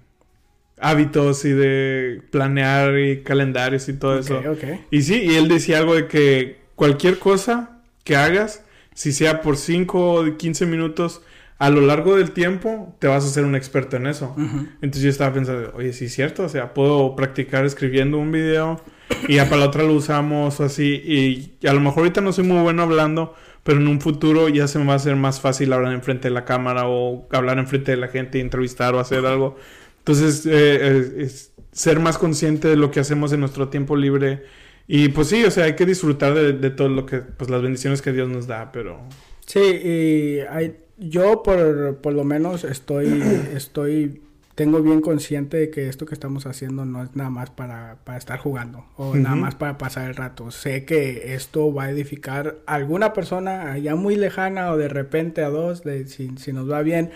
hábitos 0.82 1.46
y 1.46 1.52
de 1.52 2.22
planear 2.32 2.98
y 3.00 3.22
calendarios 3.24 3.88
y 3.88 3.94
todo 3.94 4.20
eso. 4.20 4.42
Y 4.90 5.04
sí, 5.04 5.22
y 5.24 5.36
él 5.36 5.48
decía 5.48 5.78
algo 5.78 5.96
de 5.96 6.08
que 6.08 6.58
cualquier 6.76 7.20
cosa 7.20 7.82
que 8.04 8.16
hagas, 8.16 8.64
si 8.94 9.12
sea 9.12 9.42
por 9.42 9.58
5 9.58 10.14
o 10.14 10.38
15 10.38 10.66
minutos, 10.66 11.22
a 11.62 11.70
lo 11.70 11.82
largo 11.82 12.16
del 12.16 12.32
tiempo 12.32 12.96
te 12.98 13.06
vas 13.06 13.24
a 13.24 13.28
ser 13.28 13.46
un 13.46 13.56
experto 13.56 13.96
en 13.96 14.08
eso. 14.08 14.36
Entonces 14.82 15.04
yo 15.04 15.10
estaba 15.12 15.32
pensando, 15.32 15.72
oye, 15.76 15.94
sí 15.94 16.06
es 16.06 16.14
cierto, 16.14 16.44
o 16.44 16.50
sea, 16.50 16.74
puedo 16.74 17.16
practicar 17.16 17.66
escribiendo 17.66 18.18
un 18.18 18.32
video 18.32 18.82
y 19.28 19.36
ya 19.36 19.46
para 19.46 19.58
la 19.58 19.68
otra 19.68 19.84
lo 19.84 19.94
usamos 19.94 20.60
o 20.60 20.64
así. 20.64 21.04
Y, 21.06 21.68
a 21.68 21.74
lo 21.74 21.80
mejor 21.80 22.00
ahorita 22.00 22.20
no 22.20 22.34
soy 22.34 22.46
muy 22.46 22.60
bueno 22.64 22.82
hablando, 22.82 23.36
pero 23.62 23.80
en 23.80 23.88
un 23.88 24.02
futuro 24.02 24.50
ya 24.50 24.68
se 24.68 24.80
me 24.80 24.86
va 24.86 24.94
a 24.94 24.96
hacer 24.96 25.16
más 25.16 25.40
fácil 25.40 25.72
hablar 25.72 25.94
enfrente 25.94 26.30
de 26.30 26.34
la 26.34 26.46
cámara 26.46 26.88
o 26.88 27.28
hablar 27.32 27.60
enfrente 27.60 27.92
de 27.92 27.98
la 27.98 28.08
gente, 28.08 28.40
entrevistar 28.40 28.96
o 28.96 29.00
hacer 29.00 29.24
algo. 29.28 29.56
Entonces, 30.02 30.48
eh, 30.50 31.30
ser 31.72 32.00
más 32.00 32.18
consciente 32.18 32.68
de 32.68 32.76
lo 32.76 32.92
que 32.92 33.00
hacemos 33.00 33.32
en 33.34 33.40
nuestro 33.40 33.70
tiempo 33.70 33.96
libre. 33.96 34.44
Y 34.88 35.10
pues 35.10 35.28
sí, 35.28 35.44
o 35.44 35.52
sea, 35.52 35.66
hay 35.66 35.76
que 35.76 35.86
disfrutar 35.86 36.34
de, 36.34 36.70
todo 36.72 36.90
lo 36.90 37.06
que, 37.06 37.20
pues 37.20 37.50
las 37.50 37.62
bendiciones 37.62 38.02
que 38.02 38.12
Dios 38.12 38.28
nos 38.30 38.48
da, 38.48 38.72
pero... 38.72 39.00
Sí, 39.46 39.60
y 39.60 40.40
hay, 40.50 40.76
yo 40.98 41.44
por, 41.44 41.98
por 41.98 42.14
lo 42.14 42.24
menos 42.24 42.64
estoy, 42.64 43.24
estoy, 43.56 44.22
tengo 44.56 44.82
bien 44.82 45.02
consciente 45.02 45.58
de 45.58 45.70
que 45.70 45.88
esto 45.88 46.06
que 46.06 46.14
estamos 46.14 46.46
haciendo 46.46 46.86
no 46.86 47.04
es 47.04 47.16
nada 47.16 47.30
más 47.30 47.52
para, 47.52 47.98
para 48.04 48.18
estar 48.18 48.40
jugando 48.40 48.86
o 48.98 49.16
nada 49.16 49.36
más 49.36 49.56
para 49.56 49.78
pasar 49.78 50.10
el 50.10 50.16
rato. 50.16 50.52
Sé 50.52 50.84
que 50.84 51.36
esto 51.36 51.74
va 51.74 51.86
a 51.86 51.92
edificar 51.92 52.58
a 52.66 52.74
alguna 52.74 53.14
persona 53.14 53.72
allá 53.72 53.96
muy 53.96 54.16
lejana 54.16 54.72
o 54.72 54.78
de 54.78 54.90
repente 54.90 55.44
a 55.44 55.50
dos, 55.50 55.84
de, 55.84 56.08
si, 56.08 56.32
si 56.38 56.54
nos 56.54 56.70
va 56.70 56.82
bien, 56.82 57.12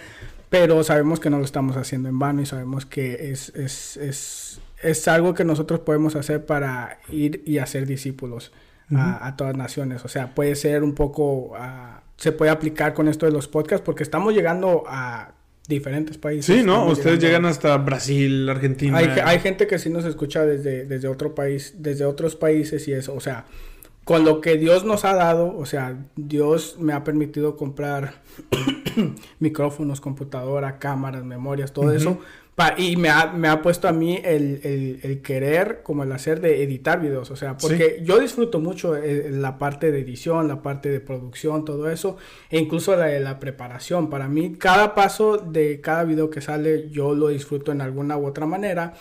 pero 0.49 0.84
sabemos 0.84 1.19
que 1.19 1.29
no 1.29 1.39
lo 1.39 1.45
estamos 1.45 1.77
haciendo 1.77 2.10
en 2.10 2.19
vano 2.19 2.41
y 2.41 2.45
sabemos 2.45 2.86
que 2.86 3.31
es, 3.31 3.49
es, 3.55 3.97
es, 3.97 4.60
es 4.81 5.08
algo 5.08 5.34
que 5.34 5.43
nosotros 5.43 5.79
podemos 5.79 6.15
hacer 6.15 6.45
para 6.45 6.99
ir 7.10 7.41
y 7.45 7.58
hacer 7.58 7.86
discípulos 7.86 8.51
a, 8.95 9.27
a, 9.27 9.36
todas 9.36 9.58
naciones. 9.58 10.05
O 10.05 10.08
sea, 10.08 10.36
puede 10.36 10.55
ser 10.55 10.84
un 10.84 10.93
poco, 10.93 11.53
uh, 11.53 11.99
se 12.17 12.31
puede 12.31 12.51
aplicar 12.51 12.93
con 12.93 13.08
esto 13.08 13.25
de 13.25 13.31
los 13.31 13.47
podcasts 13.47 13.84
porque 13.84 14.03
estamos 14.03 14.34
llegando 14.34 14.84
a 14.88 15.34
diferentes 15.67 16.17
países. 16.17 16.45
Sí, 16.45 16.63
¿no? 16.63 16.86
Ustedes 16.88 17.19
llegan 17.19 17.45
hasta 17.45 17.75
Brasil, 17.77 18.47
Argentina. 18.49 18.97
Hay, 18.97 19.08
hay, 19.08 19.39
gente 19.39 19.67
que 19.67 19.79
sí 19.79 19.89
nos 19.89 20.05
escucha 20.05 20.45
desde, 20.45 20.86
desde 20.86 21.08
otro 21.08 21.34
país, 21.34 21.75
desde 21.79 22.05
otros 22.05 22.36
países 22.36 22.88
y 22.88 22.93
eso, 22.93 23.15
o 23.15 23.19
sea, 23.19 23.45
con 24.05 24.23
lo 24.23 24.39
que 24.39 24.55
Dios 24.57 24.85
nos 24.85 25.03
ha 25.03 25.15
dado, 25.15 25.57
o 25.57 25.65
sea, 25.65 25.97
Dios 26.15 26.77
me 26.79 26.93
ha 26.93 27.03
permitido 27.03 27.57
comprar 27.57 28.21
micrófonos, 29.39 29.99
computadora, 29.99 30.77
cámaras, 30.77 31.25
memorias, 31.25 31.73
todo 31.73 31.91
eso. 31.91 32.19
y 32.77 32.97
me 32.97 33.09
ha, 33.09 33.33
me 33.33 33.47
ha, 33.47 33.63
puesto 33.63 33.87
a 33.87 33.91
mí 33.93 34.21
el, 34.23 34.99
el, 35.01 35.21
querer 35.23 35.81
como 35.81 36.03
el 36.03 36.11
hacer 36.11 36.39
de 36.39 36.61
editar 36.61 37.01
videos. 37.01 37.31
O 37.31 37.35
sea, 37.35 37.57
porque 37.57 38.03
yo 38.03 38.19
disfruto 38.19 38.59
mucho 38.59 38.95
eh, 38.95 39.31
la 39.31 39.57
parte 39.57 39.91
de 39.91 40.01
edición, 40.01 40.47
la 40.47 40.61
parte 40.61 40.89
de 40.89 40.99
producción, 40.99 41.65
todo 41.65 41.89
eso. 41.89 42.17
E 42.51 42.59
incluso 42.59 42.95
la 42.95 43.07
de 43.07 43.19
la 43.19 43.39
preparación. 43.39 44.11
Para 44.11 44.27
mí, 44.27 44.53
cada 44.53 44.93
paso 44.93 45.37
de 45.37 45.81
cada 45.81 46.03
video 46.03 46.29
que 46.29 46.41
sale, 46.41 46.91
yo 46.91 47.15
lo 47.15 47.29
disfruto 47.29 47.71
en 47.71 47.81
alguna 47.81 48.17
u 48.17 48.27
otra 48.27 48.45
manera 48.45 48.93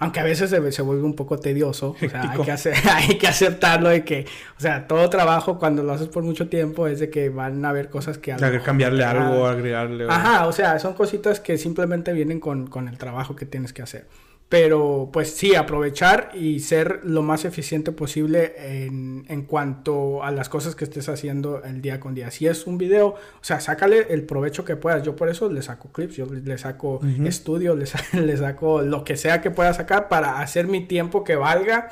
aunque 0.00 0.18
a 0.18 0.24
veces 0.24 0.48
se, 0.50 0.72
se 0.72 0.82
vuelve 0.82 1.04
un 1.04 1.14
poco 1.14 1.38
tedioso, 1.38 1.94
o 2.02 2.08
sea, 2.08 2.32
hay 2.32 2.40
que, 2.40 2.50
hacer, 2.50 2.74
hay 2.90 3.18
que 3.18 3.28
aceptarlo 3.28 3.90
de 3.90 4.02
que, 4.02 4.26
o 4.56 4.60
sea, 4.60 4.88
todo 4.88 5.08
trabajo 5.10 5.58
cuando 5.58 5.82
lo 5.82 5.92
haces 5.92 6.08
por 6.08 6.22
mucho 6.22 6.48
tiempo 6.48 6.86
es 6.86 7.00
de 7.00 7.10
que 7.10 7.28
van 7.28 7.64
a 7.64 7.68
haber 7.68 7.90
cosas 7.90 8.16
que... 8.16 8.34
Que 8.34 8.60
cambiarle 8.60 9.04
algo, 9.04 9.46
agregarle. 9.46 10.06
Ajá, 10.08 10.46
o 10.46 10.52
sea, 10.52 10.78
son 10.78 10.94
cositas 10.94 11.38
que 11.38 11.58
simplemente 11.58 12.14
vienen 12.14 12.40
con, 12.40 12.66
con 12.66 12.88
el 12.88 12.96
trabajo 12.96 13.36
que 13.36 13.44
tienes 13.44 13.74
que 13.74 13.82
hacer. 13.82 14.06
Pero 14.50 15.10
pues 15.12 15.30
sí, 15.30 15.54
aprovechar 15.54 16.32
y 16.34 16.58
ser 16.58 17.02
lo 17.04 17.22
más 17.22 17.44
eficiente 17.44 17.92
posible 17.92 18.54
en, 18.58 19.24
en, 19.28 19.42
cuanto 19.42 20.24
a 20.24 20.32
las 20.32 20.48
cosas 20.48 20.74
que 20.74 20.82
estés 20.82 21.08
haciendo 21.08 21.62
el 21.62 21.80
día 21.80 22.00
con 22.00 22.16
día. 22.16 22.32
Si 22.32 22.48
es 22.48 22.66
un 22.66 22.76
video, 22.76 23.10
o 23.10 23.42
sea, 23.42 23.60
sácale 23.60 24.08
el 24.10 24.24
provecho 24.24 24.64
que 24.64 24.74
puedas. 24.74 25.04
Yo 25.04 25.14
por 25.14 25.28
eso 25.28 25.48
le 25.48 25.62
saco 25.62 25.92
clips, 25.92 26.16
yo 26.16 26.26
le, 26.26 26.58
saco 26.58 27.00
estudio, 27.24 27.76
le, 27.76 27.84
le, 28.20 28.36
saco 28.36 28.82
lo 28.82 29.04
que 29.04 29.16
sea 29.16 29.40
que 29.40 29.52
pueda 29.52 29.72
sacar 29.72 30.08
para 30.08 30.40
hacer 30.40 30.66
mi 30.66 30.84
tiempo 30.84 31.22
que 31.22 31.36
valga. 31.36 31.90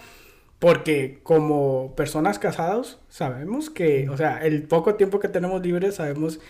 Porque 0.59 1.21
como 1.23 1.95
personas 1.95 2.41
casados 2.41 2.99
sabemos 3.09 3.71
que, 3.71 4.09
o 4.09 4.17
sea, 4.17 4.45
el 4.45 4.65
poco 4.65 4.97
tiempo 4.97 5.21
que 5.21 5.29
tenemos 5.29 5.63
libre 5.63 5.93
sabemos 5.93 6.41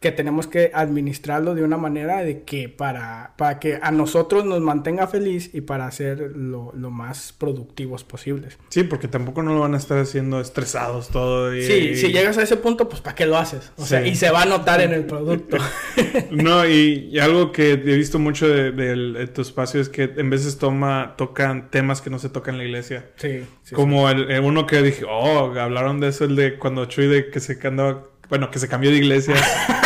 que 0.00 0.12
tenemos 0.12 0.46
que 0.46 0.70
administrarlo 0.74 1.56
de 1.56 1.64
una 1.64 1.76
manera 1.76 2.22
de 2.22 2.42
que 2.42 2.68
para, 2.68 3.32
para 3.36 3.58
que 3.58 3.80
a 3.82 3.90
nosotros 3.90 4.44
nos 4.44 4.60
mantenga 4.60 5.08
feliz 5.08 5.50
y 5.52 5.60
para 5.60 5.90
ser 5.90 6.20
lo, 6.36 6.72
lo, 6.72 6.90
más 6.90 7.34
productivos 7.36 8.04
posibles. 8.04 8.58
Sí, 8.68 8.84
porque 8.84 9.08
tampoco 9.08 9.42
no 9.42 9.54
lo 9.54 9.60
van 9.60 9.74
a 9.74 9.76
estar 9.76 9.98
haciendo 9.98 10.40
estresados 10.40 11.08
todo. 11.08 11.52
Y, 11.54 11.62
sí, 11.62 11.96
si 11.96 12.12
llegas 12.12 12.38
a 12.38 12.42
ese 12.42 12.56
punto, 12.56 12.88
pues 12.88 13.00
¿para 13.00 13.16
qué 13.16 13.26
lo 13.26 13.36
haces? 13.36 13.72
O 13.76 13.84
sea, 13.84 14.06
y 14.06 14.14
se 14.14 14.30
va 14.30 14.42
a 14.42 14.46
notar 14.46 14.80
en 14.80 14.92
el 14.92 15.04
producto. 15.06 15.56
no, 16.30 16.64
y, 16.64 17.18
algo 17.18 17.50
que 17.50 17.72
he 17.72 17.76
visto 17.76 18.20
mucho 18.20 18.46
de, 18.46 19.26
tu 19.34 19.42
espacio 19.42 19.80
es 19.80 19.88
que 19.88 20.12
en 20.16 20.30
veces 20.30 20.58
toma, 20.58 21.14
tocan 21.16 21.70
temas 21.70 22.00
que 22.00 22.10
no 22.10 22.20
se 22.20 22.28
tocan 22.28 22.54
en 22.54 22.58
la 22.58 22.64
iglesia. 22.66 23.10
Sí. 23.16 23.44
Como 23.72 24.08
El, 24.08 24.40
uno 24.40 24.66
que 24.66 24.80
dije, 24.80 25.04
oh, 25.10 25.52
hablaron 25.58 25.98
de 25.98 26.08
eso, 26.08 26.24
el 26.24 26.36
de 26.36 26.56
cuando 26.56 26.84
Chuy 26.84 27.08
de 27.08 27.30
que 27.30 27.40
se 27.40 27.58
andaba 27.66 28.04
bueno, 28.28 28.50
que 28.50 28.58
se 28.58 28.68
cambió 28.68 28.90
de 28.90 28.98
iglesia. 28.98 29.34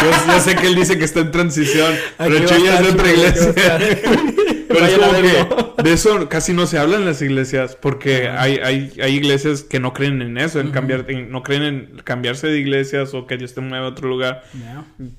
Yo, 0.03 0.41
sé 0.41 0.57
que 0.57 0.67
él 0.67 0.75
dice 0.75 0.99
que 0.99 1.05
está 1.05 1.21
en 1.21 1.31
transición, 1.31 1.95
pero 2.19 2.45
Chuy 2.47 2.67
es 2.67 2.81
de 2.81 2.89
otra 2.89 3.13
iglesia. 3.13 3.79
Pero 4.73 4.87
es 4.87 4.99
como 4.99 5.13
que 5.13 5.83
de 5.83 5.93
eso 5.93 6.29
casi 6.29 6.53
no 6.53 6.67
se 6.67 6.79
habla 6.79 6.97
en 6.97 7.05
las 7.05 7.23
iglesias, 7.23 7.77
porque 7.81 8.29
hay, 8.29 8.59
hay, 8.59 8.93
hay 9.01 9.15
iglesias 9.15 9.63
que 9.63 9.81
no 9.81 9.93
creen 9.93 10.23
en 10.23 10.39
eso, 10.39 10.61
en 10.61 10.71
cambiar, 10.71 11.07
no 11.29 11.43
creen 11.43 11.63
en 11.63 12.01
cambiarse 12.05 12.49
de 12.49 12.59
iglesias 12.59 13.15
o 13.15 13.27
que 13.27 13.37
Dios 13.37 13.55
te 13.55 13.61
mueva 13.61 13.87
a 13.87 13.89
otro 13.91 14.09
lugar. 14.09 14.45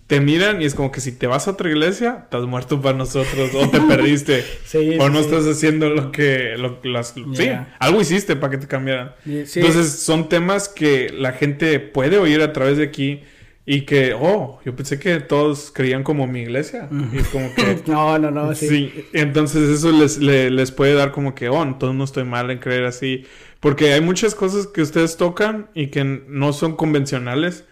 Te 0.08 0.20
miran 0.20 0.62
y 0.62 0.66
es 0.66 0.76
como 0.76 0.92
que 0.92 1.02
si 1.02 1.12
te 1.12 1.28
vas 1.28 1.48
a 1.48 1.52
otra 1.52 1.70
iglesia, 1.70 2.22
estás 2.24 2.44
muerto 2.44 2.82
para 2.82 2.98
nosotros, 2.98 3.52
o 3.56 3.70
te 3.70 3.82
perdiste, 3.82 4.46
o 5.00 5.10
no 5.10 5.20
estás 5.20 5.46
haciendo 5.46 5.90
lo 5.90 6.12
que, 6.12 6.56
lo, 6.58 6.80
las, 6.84 7.14
sí, 7.34 7.50
algo 7.80 8.02
hiciste 8.02 8.36
para 8.36 8.52
que 8.52 8.58
te 8.58 8.68
cambiaran. 8.68 9.14
Entonces 9.26 10.00
son 10.00 10.30
temas 10.30 10.70
que 10.70 11.10
la 11.12 11.34
gente 11.34 11.80
puede 11.80 12.18
oír 12.18 12.42
a 12.42 12.54
través 12.54 12.78
de 12.78 12.84
aquí 12.84 13.24
y 13.66 13.82
que, 13.82 14.14
oh, 14.14 14.60
yo 14.66 14.76
pensé 14.76 15.00
que 15.00 15.22
todos 15.22 15.72
creían 15.74 16.04
como 16.04 16.28
mi 16.28 16.42
iglesia. 16.42 16.90
Y 16.92 17.20
como 17.24 17.54
que... 17.56 17.82
no, 17.88 18.20
no, 18.20 18.30
no, 18.30 18.54
sí. 18.54 19.06
entonces 19.14 19.70
eso 19.70 19.92
les, 19.92 20.18
les, 20.18 20.72
puede 20.72 20.96
dar 20.96 21.12
como 21.12 21.34
que, 21.34 21.48
oh, 21.48 21.64
entonces 21.64 21.98
no 21.98 22.04
estoy 22.04 22.26
mal 22.26 22.52
en 22.52 22.60
creer 22.60 22.84
así. 22.84 23.26
Porque 23.62 23.94
hay 23.94 24.02
muchas 24.02 24.36
cosas 24.36 24.68
que 24.68 24.82
ustedes 24.82 25.16
tocan 25.16 25.70
y 25.74 25.88
que 25.88 26.04
no 26.04 26.52
son 26.52 26.76
convencionales. 26.76 27.64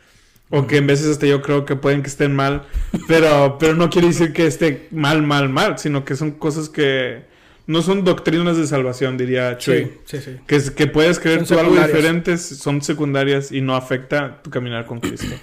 O 0.53 0.67
que 0.67 0.77
en 0.77 0.87
veces 0.87 1.07
hasta 1.07 1.27
yo 1.27 1.41
creo 1.41 1.63
que 1.63 1.77
pueden 1.77 2.01
que 2.01 2.09
estén 2.09 2.35
mal. 2.35 2.63
Pero, 3.07 3.57
pero 3.57 3.73
no 3.73 3.89
quiere 3.89 4.07
decir 4.07 4.33
que 4.33 4.47
esté 4.47 4.87
mal, 4.91 5.21
mal, 5.21 5.47
mal. 5.47 5.77
Sino 5.77 6.03
que 6.03 6.15
son 6.17 6.31
cosas 6.31 6.67
que 6.67 7.23
no 7.67 7.81
son 7.81 8.03
doctrinas 8.03 8.57
de 8.57 8.67
salvación, 8.67 9.17
diría 9.17 9.57
Chuy. 9.57 9.91
Sí, 10.05 10.17
sí, 10.17 10.19
sí. 10.19 10.31
Que, 10.47 10.61
que 10.75 10.87
puedes 10.87 11.19
creer 11.19 11.45
tú 11.45 11.57
algo 11.57 11.75
diferente, 11.75 12.37
son 12.37 12.81
secundarias 12.81 13.51
y 13.51 13.61
no 13.61 13.75
afecta 13.75 14.41
tu 14.41 14.49
caminar 14.49 14.85
con 14.85 14.99
Cristo. 14.99 15.35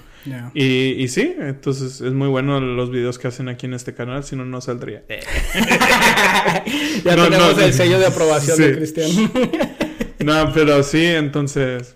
Y, 0.54 1.02
y, 1.02 1.08
sí, 1.08 1.34
entonces 1.38 2.00
es 2.00 2.12
muy 2.12 2.28
bueno 2.28 2.60
los 2.60 2.90
videos 2.90 3.18
que 3.18 3.28
hacen 3.28 3.48
aquí 3.48 3.66
en 3.66 3.74
este 3.74 3.94
canal, 3.94 4.24
si 4.24 4.36
no, 4.36 4.44
no 4.44 4.60
saldría. 4.60 5.04
ya 7.04 7.16
tenemos 7.16 7.58
el 7.58 7.72
sello 7.72 7.98
de 7.98 8.06
aprobación 8.06 8.58
de 8.58 8.76
Cristian. 8.76 9.10
no, 10.20 10.52
pero 10.52 10.82
sí, 10.82 11.04
entonces... 11.04 11.94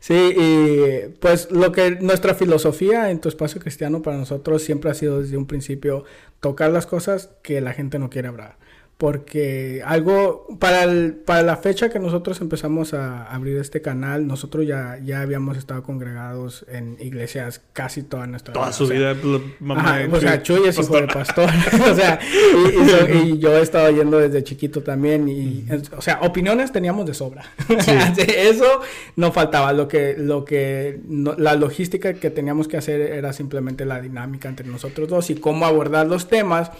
Sí, 0.00 0.14
y 0.14 1.08
pues 1.20 1.50
lo 1.50 1.72
que 1.72 1.90
nuestra 2.00 2.34
filosofía 2.34 3.10
en 3.10 3.20
tu 3.20 3.28
espacio 3.28 3.60
cristiano 3.60 4.00
para 4.00 4.16
nosotros 4.16 4.62
siempre 4.62 4.90
ha 4.90 4.94
sido 4.94 5.20
desde 5.20 5.36
un 5.36 5.46
principio 5.46 6.04
tocar 6.40 6.70
las 6.70 6.86
cosas 6.86 7.30
que 7.42 7.60
la 7.60 7.72
gente 7.72 7.98
no 7.98 8.08
quiere 8.08 8.28
hablar. 8.28 8.58
Porque 8.98 9.80
algo 9.86 10.44
para 10.58 10.82
el, 10.82 11.14
para 11.14 11.42
la 11.44 11.56
fecha 11.56 11.88
que 11.88 12.00
nosotros 12.00 12.40
empezamos 12.40 12.94
a 12.94 13.24
abrir 13.32 13.56
este 13.58 13.80
canal 13.80 14.26
nosotros 14.26 14.66
ya 14.66 14.98
ya 15.04 15.20
habíamos 15.20 15.56
estado 15.56 15.84
congregados 15.84 16.66
en 16.68 16.96
iglesias 16.98 17.62
casi 17.72 18.02
toda 18.02 18.26
nuestra 18.26 18.54
Toda 18.54 18.66
vida, 18.66 18.72
su 18.76 18.84
o 18.84 18.86
sea, 18.88 19.12
vida. 19.12 19.40
mamá, 19.60 20.00
o 20.12 20.18
sea, 20.20 20.42
Chuy, 20.42 20.66
es 20.68 20.76
hijo 20.80 21.00
de 21.00 21.06
pastor. 21.14 21.48
o 21.90 21.94
sea, 21.94 22.18
y, 22.22 22.68
y 22.82 22.88
so- 22.88 23.08
y 23.24 23.38
yo 23.38 23.56
he 23.56 23.62
estado 23.62 23.88
yendo 23.90 24.18
desde 24.18 24.42
chiquito 24.42 24.82
también. 24.82 25.28
Y, 25.28 25.64
o 25.96 26.02
sea, 26.02 26.18
opiniones 26.22 26.72
teníamos 26.72 27.06
de 27.06 27.14
sobra. 27.14 27.44
Eso 28.26 28.80
no 29.14 29.30
faltaba. 29.32 29.72
Lo 29.72 29.86
que, 29.86 30.16
lo 30.18 30.44
que, 30.44 31.00
no- 31.06 31.34
la 31.38 31.54
logística 31.54 32.14
que 32.14 32.30
teníamos 32.30 32.66
que 32.66 32.76
hacer 32.76 33.00
era 33.00 33.32
simplemente 33.32 33.84
la 33.84 34.00
dinámica 34.00 34.48
entre 34.48 34.66
nosotros 34.66 35.08
dos 35.08 35.30
y 35.30 35.36
cómo 35.36 35.66
abordar 35.66 36.06
los 36.08 36.26
temas 36.28 36.72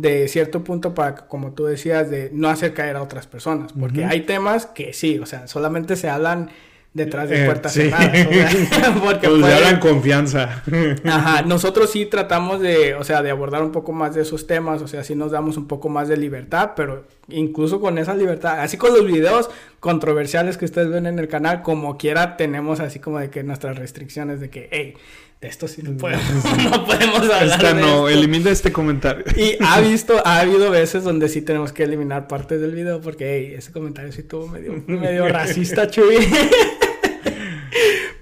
de 0.00 0.28
cierto 0.28 0.62
punto 0.64 0.94
para, 0.94 1.14
que, 1.14 1.22
como 1.28 1.52
tú 1.52 1.64
decías, 1.64 2.10
de 2.10 2.30
no 2.32 2.48
hacer 2.48 2.74
caer 2.74 2.96
a 2.96 3.02
otras 3.02 3.26
personas. 3.26 3.72
Porque 3.78 4.04
hay 4.04 4.22
temas 4.22 4.66
que 4.66 4.92
sí, 4.92 5.18
o 5.18 5.26
sea, 5.26 5.46
solamente 5.46 5.96
se 5.96 6.08
hablan 6.08 6.50
detrás 6.92 7.28
de 7.28 7.42
Eh, 7.42 7.46
puertas 7.46 7.72
sí. 7.72 7.82
cerradas. 7.82 8.26
o 8.26 8.74
sea, 8.74 8.94
porque 9.04 9.28
Pues 9.28 9.40
pueden- 9.40 9.56
hablan 9.56 9.78
confianza. 9.80 10.62
Ajá, 11.04 11.42
nosotros 11.46 11.90
sí 11.90 12.06
tratamos 12.06 12.60
de, 12.60 12.94
o 12.96 13.04
sea, 13.04 13.22
de 13.22 13.30
abordar 13.30 13.62
un 13.62 13.70
poco 13.70 13.92
más 13.92 14.14
de 14.16 14.22
esos 14.22 14.46
temas, 14.48 14.82
o 14.82 14.88
sea, 14.88 15.04
sí 15.04 15.14
nos 15.14 15.30
damos 15.30 15.56
un 15.56 15.68
poco 15.68 15.88
más 15.88 16.08
de 16.08 16.16
libertad, 16.16 16.72
pero 16.74 17.04
incluso 17.28 17.80
con 17.80 17.96
esa 17.98 18.14
libertad, 18.14 18.60
así 18.60 18.76
con 18.76 18.92
los 18.92 19.06
videos 19.06 19.50
controversiales 19.78 20.56
que 20.58 20.64
ustedes 20.64 20.88
ven 20.90 21.06
en 21.06 21.18
el 21.18 21.28
canal, 21.28 21.62
como 21.62 21.96
quiera 21.96 22.36
tenemos 22.36 22.80
así 22.80 22.98
como 22.98 23.18
de 23.20 23.30
que 23.30 23.42
nuestras 23.44 23.78
restricciones 23.78 24.40
de 24.40 24.50
que, 24.50 24.68
hey, 24.72 24.94
de 25.40 25.48
esto 25.48 25.66
sí 25.68 25.82
no 25.82 25.96
podemos, 25.96 26.24
no 26.70 26.84
podemos 26.84 27.20
hablar 27.20 27.44
Esta 27.44 27.72
de 27.72 27.80
no, 27.80 27.86
esto". 27.86 28.08
elimina 28.10 28.50
este 28.50 28.72
comentario. 28.72 29.24
Y 29.36 29.56
ha 29.60 29.80
visto, 29.88 30.20
ha 30.26 30.40
habido 30.40 30.70
veces 30.70 31.02
donde 31.02 31.28
sí 31.28 31.40
tenemos 31.42 31.72
que 31.72 31.84
eliminar 31.84 32.28
partes 32.28 32.60
del 32.60 32.74
video 32.74 33.00
porque, 33.00 33.36
hey, 33.36 33.54
ese 33.56 33.72
comentario 33.72 34.12
sí 34.12 34.20
estuvo 34.20 34.46
medio, 34.48 34.82
medio 34.86 35.28
racista, 35.30 35.88
Chuy. 35.90 36.16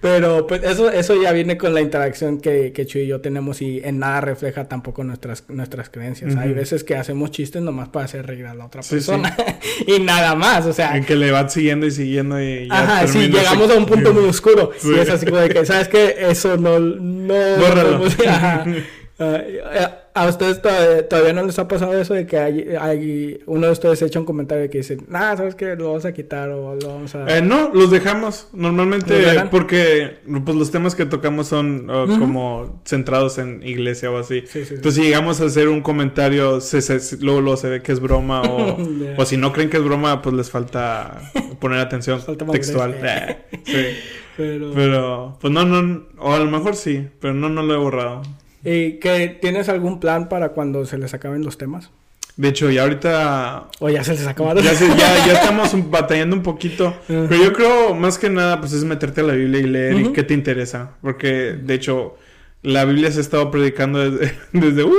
Pero 0.00 0.46
pues 0.46 0.62
eso, 0.62 0.90
eso 0.90 1.20
ya 1.20 1.32
viene 1.32 1.58
con 1.58 1.74
la 1.74 1.80
interacción 1.80 2.40
que, 2.40 2.72
que 2.72 2.86
Chuy 2.86 3.02
y 3.02 3.06
yo 3.08 3.20
tenemos 3.20 3.60
y 3.62 3.80
en 3.84 3.98
nada 3.98 4.20
refleja 4.20 4.68
tampoco 4.68 5.02
nuestras, 5.04 5.44
nuestras 5.48 5.90
creencias. 5.90 6.36
Hay 6.36 6.52
veces 6.52 6.84
que 6.84 6.94
hacemos 6.96 7.30
chistes 7.30 7.62
nomás 7.62 7.88
para 7.88 8.04
hacer 8.04 8.26
reír 8.26 8.46
a 8.46 8.54
la 8.54 8.66
otra 8.66 8.82
Sí, 8.82 8.90
persona. 8.96 9.36
y 9.86 10.00
nada 10.00 10.34
más, 10.34 10.66
o 10.66 10.72
sea. 10.72 10.96
En 10.96 11.04
que 11.04 11.16
le 11.16 11.30
van 11.30 11.50
siguiendo 11.50 11.86
y 11.86 11.90
siguiendo 11.90 12.40
y 12.40 12.68
ya 12.68 12.74
Ajá, 12.82 13.06
sí, 13.06 13.18
termina 13.20 13.38
llegamos 13.38 13.70
a 13.70 13.74
un 13.74 13.86
punto 13.86 14.12
muy 14.14 14.24
oscuro. 14.24 14.70
Sí. 14.78 14.88
Y 14.96 14.98
es 15.00 15.10
así 15.10 15.26
como 15.26 15.38
de 15.38 15.48
que, 15.48 15.64
¿sabes 15.66 15.88
qué? 15.88 16.14
Eso 16.18 16.56
no... 16.56 16.78
no 16.78 17.28
no- 17.28 18.04
ajá. 18.26 18.64
Ah, 19.20 19.36
eh, 19.44 19.88
a 20.14 20.26
ustedes 20.28 20.60
todavía, 20.62 21.08
todavía 21.08 21.32
no 21.32 21.42
les 21.44 21.58
ha 21.58 21.66
pasado 21.68 21.96
eso 22.00 22.14
de 22.14 22.26
que 22.26 22.38
hay, 22.38 22.68
hay- 22.80 23.40
uno 23.46 23.66
de 23.66 23.72
ustedes 23.72 24.00
echa 24.02 24.18
un 24.18 24.24
comentario 24.24 24.68
que 24.70 24.78
dice, 24.78 24.96
nah, 25.08 25.36
¿sabes 25.36 25.54
qué? 25.54 25.74
Lo 25.76 25.86
vamos 25.88 26.04
a 26.04 26.12
quitar 26.12 26.50
o 26.50 26.74
lo 26.76 26.88
vamos 26.88 27.14
a... 27.14 27.36
Eh, 27.36 27.42
no, 27.42 27.70
los 27.72 27.90
dejamos 27.90 28.48
normalmente 28.52 29.14
porque 29.50 30.18
pues 30.44 30.56
los 30.56 30.70
temas 30.70 30.94
que 30.94 31.04
tocamos 31.06 31.46
son 31.48 31.88
uh, 31.90 32.18
como 32.18 32.80
centrados 32.84 33.38
en 33.38 33.62
iglesia 33.64 34.10
o 34.10 34.18
así. 34.18 34.40
Sí, 34.42 34.60
sí, 34.60 34.64
sí. 34.66 34.74
Entonces 34.74 35.02
si 35.02 35.08
llegamos 35.08 35.40
a 35.40 35.44
hacer 35.46 35.68
un 35.68 35.82
comentario, 35.82 36.60
se, 36.60 36.80
se- 36.82 37.16
luego, 37.18 37.40
luego 37.40 37.56
se 37.56 37.68
ve 37.68 37.82
que 37.82 37.92
es 37.92 38.00
broma 38.00 38.42
o, 38.42 38.76
o 39.18 39.24
si 39.24 39.36
no 39.36 39.52
creen 39.52 39.70
que 39.70 39.76
es 39.78 39.84
broma, 39.84 40.20
pues 40.22 40.34
les 40.34 40.50
falta 40.50 41.20
poner 41.60 41.78
atención 41.80 42.20
Falta 42.26 42.46
textual. 42.46 42.94
eh. 43.02 43.36
Eh, 43.52 43.62
sí. 43.64 44.08
Pero... 44.36 44.70
Pero 44.72 45.38
pues 45.40 45.52
no, 45.52 45.64
no, 45.64 46.04
o 46.18 46.32
a 46.32 46.38
lo 46.38 46.46
mejor 46.50 46.76
sí, 46.76 47.08
pero 47.20 47.34
no, 47.34 47.48
no 47.48 47.62
lo 47.64 47.74
he 47.74 47.76
borrado. 47.76 48.22
¿Y 48.64 48.92
que 48.94 49.38
tienes 49.40 49.68
algún 49.68 50.00
plan 50.00 50.28
para 50.28 50.50
cuando 50.50 50.84
se 50.84 50.98
les 50.98 51.14
acaben 51.14 51.44
los 51.44 51.58
temas? 51.58 51.90
De 52.36 52.48
hecho, 52.48 52.70
ya 52.70 52.82
ahorita 52.82 53.68
O 53.80 53.88
ya 53.88 54.04
se 54.04 54.12
les 54.12 54.26
acabaron. 54.26 54.62
Ya, 54.62 54.72
sé, 54.74 54.86
ya, 54.88 55.26
ya 55.26 55.32
estamos 55.40 55.72
batallando 55.90 56.36
un 56.36 56.42
poquito. 56.42 56.94
Pero 57.08 57.34
yo 57.36 57.52
creo, 57.52 57.94
más 57.94 58.16
que 58.18 58.30
nada, 58.30 58.60
pues 58.60 58.72
es 58.72 58.84
meterte 58.84 59.22
a 59.22 59.24
la 59.24 59.32
Biblia 59.34 59.60
y 59.60 59.64
leer 59.64 60.00
y 60.00 60.12
qué 60.12 60.22
te 60.22 60.34
interesa. 60.34 60.92
Porque, 61.02 61.58
de 61.60 61.74
hecho, 61.74 62.16
la 62.62 62.84
Biblia 62.84 63.10
se 63.10 63.18
ha 63.18 63.22
estado 63.22 63.50
predicando 63.50 63.98
desde, 64.10 64.34
desde, 64.52 64.84
uh, 64.84 64.92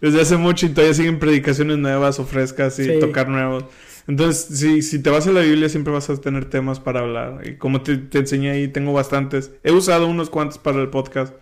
desde 0.00 0.20
hace 0.22 0.36
mucho 0.38 0.64
y 0.66 0.70
todavía 0.70 0.94
siguen 0.94 1.18
predicaciones 1.18 1.76
nuevas 1.78 2.18
o 2.18 2.24
frescas 2.24 2.78
y 2.78 2.84
Sí. 2.84 2.98
tocar 2.98 3.28
nuevos. 3.28 3.64
Entonces, 4.06 4.58
si, 4.58 4.80
si 4.80 5.02
te 5.02 5.10
vas 5.10 5.26
a 5.26 5.32
la 5.32 5.40
Biblia, 5.40 5.68
siempre 5.68 5.92
vas 5.92 6.08
a 6.08 6.16
tener 6.16 6.46
temas 6.46 6.80
para 6.80 7.00
hablar. 7.00 7.42
Y 7.46 7.56
como 7.56 7.82
te, 7.82 7.98
te 7.98 8.18
enseñé 8.20 8.52
ahí, 8.52 8.68
tengo 8.68 8.94
bastantes. 8.94 9.50
He 9.64 9.70
usado 9.72 10.06
unos 10.06 10.30
cuantos 10.30 10.56
para 10.56 10.80
el 10.80 10.88
podcast. 10.88 11.34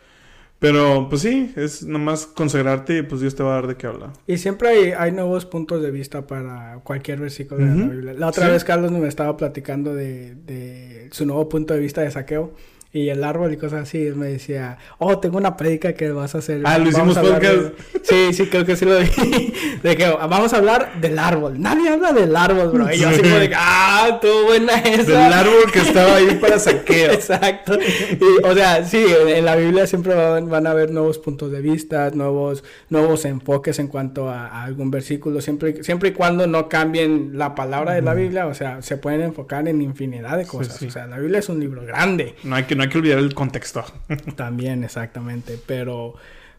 Pero, 0.59 1.09
pues 1.11 1.21
sí, 1.23 1.53
es 1.55 1.83
nomás 1.83 2.27
consagrarte 2.27 2.99
y 2.99 3.03
pues 3.03 3.21
Dios 3.21 3.35
te 3.35 3.43
va 3.43 3.53
a 3.53 3.55
dar 3.57 3.67
de 3.67 3.77
qué 3.77 3.87
hablar. 3.87 4.11
Y 4.27 4.39
siempre 4.39 4.69
hay, 4.71 4.93
hay 4.97 5.13
nuevos 5.13 5.45
puntos 5.45 5.83
de 5.83 5.91
vista 5.91 6.27
para 6.27 6.81
cualquier 6.83 7.21
versículo 7.21 7.65
de 7.65 7.75
la. 7.77 7.87
Biblia. 7.87 8.13
La 8.15 8.29
otra 8.29 8.47
Sí. 8.47 8.53
vez 8.53 8.65
Carlos 8.65 8.91
me 8.91 9.07
estaba 9.07 9.37
platicando 9.37 9.95
de, 9.95 10.35
de 10.35 11.09
su 11.13 11.27
nuevo 11.27 11.47
punto 11.49 11.75
de 11.75 11.81
vista 11.81 12.01
de 12.01 12.11
saqueo 12.11 12.53
y 12.93 13.09
el 13.09 13.23
árbol 13.25 13.53
y 13.53 13.57
cosas 13.57 13.83
así. 13.83 13.99
Me 14.15 14.29
decía, 14.29 14.79
oh, 14.99 15.19
tengo 15.19 15.39
una 15.39 15.57
prédica 15.57 15.93
que 15.93 16.11
vas 16.11 16.35
a 16.35 16.39
hacer. 16.39 16.63
Ah, 16.65 16.79
lo 16.79 16.89
hicimos 16.89 17.17
hablar 17.17 17.41
de- 17.41 17.49
podcast. 17.49 17.81
Sí, 18.03 18.33
sí, 18.33 18.47
creo 18.47 18.65
que 18.65 18.77
sí 18.77 18.85
lo 18.85 18.99
vi. 18.99 19.53
De 19.83 19.97
que 19.97 20.09
vamos 20.09 20.53
a 20.53 20.57
hablar 20.57 21.01
del 21.01 21.19
árbol. 21.19 21.61
Nadie 21.61 21.91
habla 21.91 22.13
del 22.13 22.35
árbol, 22.35 22.71
bro. 22.71 22.93
Y 22.93 22.99
yo 22.99 23.09
así 23.09 23.21
como 23.21 23.37
de, 23.37 23.49
que, 23.49 23.55
ah, 23.57 24.09
estuvo 24.15 24.45
buena 24.47 24.79
esa. 24.79 25.25
Del 25.25 25.33
árbol 25.33 25.73
que 25.73 25.81
estaba 25.81 26.17
ahí 26.17 26.39
para 26.41 26.59
saqueo. 26.59 27.13
Exacto. 27.13 27.79
Y, 27.79 28.45
o 28.45 28.55
sea, 28.55 28.85
sí, 28.85 29.05
en, 29.29 29.45
la 29.45 29.57
Biblia 29.57 29.87
siempre 29.87 30.15
van, 30.15 30.49
van 30.49 30.67
a 30.67 30.71
haber 30.71 30.91
nuevos 30.91 31.19
puntos 31.19 31.51
de 31.53 31.61
vista, 31.61 32.11
nuevos, 32.11 32.65
nuevos 32.89 33.25
enfoques 33.25 33.79
en 33.79 33.89
cuanto 33.89 34.29
a, 34.29 34.47
a 34.47 34.65
algún 34.65 34.91
versículo, 34.91 35.41
siempre, 35.41 35.83
siempre 35.85 36.11
y 36.11 36.13
cuando 36.13 36.47
no 36.47 36.69
cambien 36.69 37.33
la 37.39 37.55
palabra 37.55 37.95
de 37.95 38.03
la 38.03 38.15
Biblia, 38.15 38.47
o 38.47 38.55
sea, 38.55 38.83
se 38.83 38.97
pueden 38.97 39.21
enfocar 39.21 39.67
en 39.69 39.83
infinidad 39.83 40.37
de 40.39 40.47
cosas. 40.47 40.77
sí. 40.77 40.87
O 40.87 40.91
sea, 40.91 41.07
la 41.07 41.19
Biblia 41.19 41.41
es 41.41 41.49
un 41.49 41.61
libro 41.61 41.85
grande. 41.85 42.35
No 42.45 42.57
hay 42.57 42.65
que, 42.65 42.76
no 42.77 42.83
hay 42.83 42.89
que 42.89 42.99
olvidar 42.99 43.19
el 43.19 43.35
contexto. 43.35 43.85
También, 44.37 44.85
exactamente. 44.85 45.59
Pero, 45.67 46.15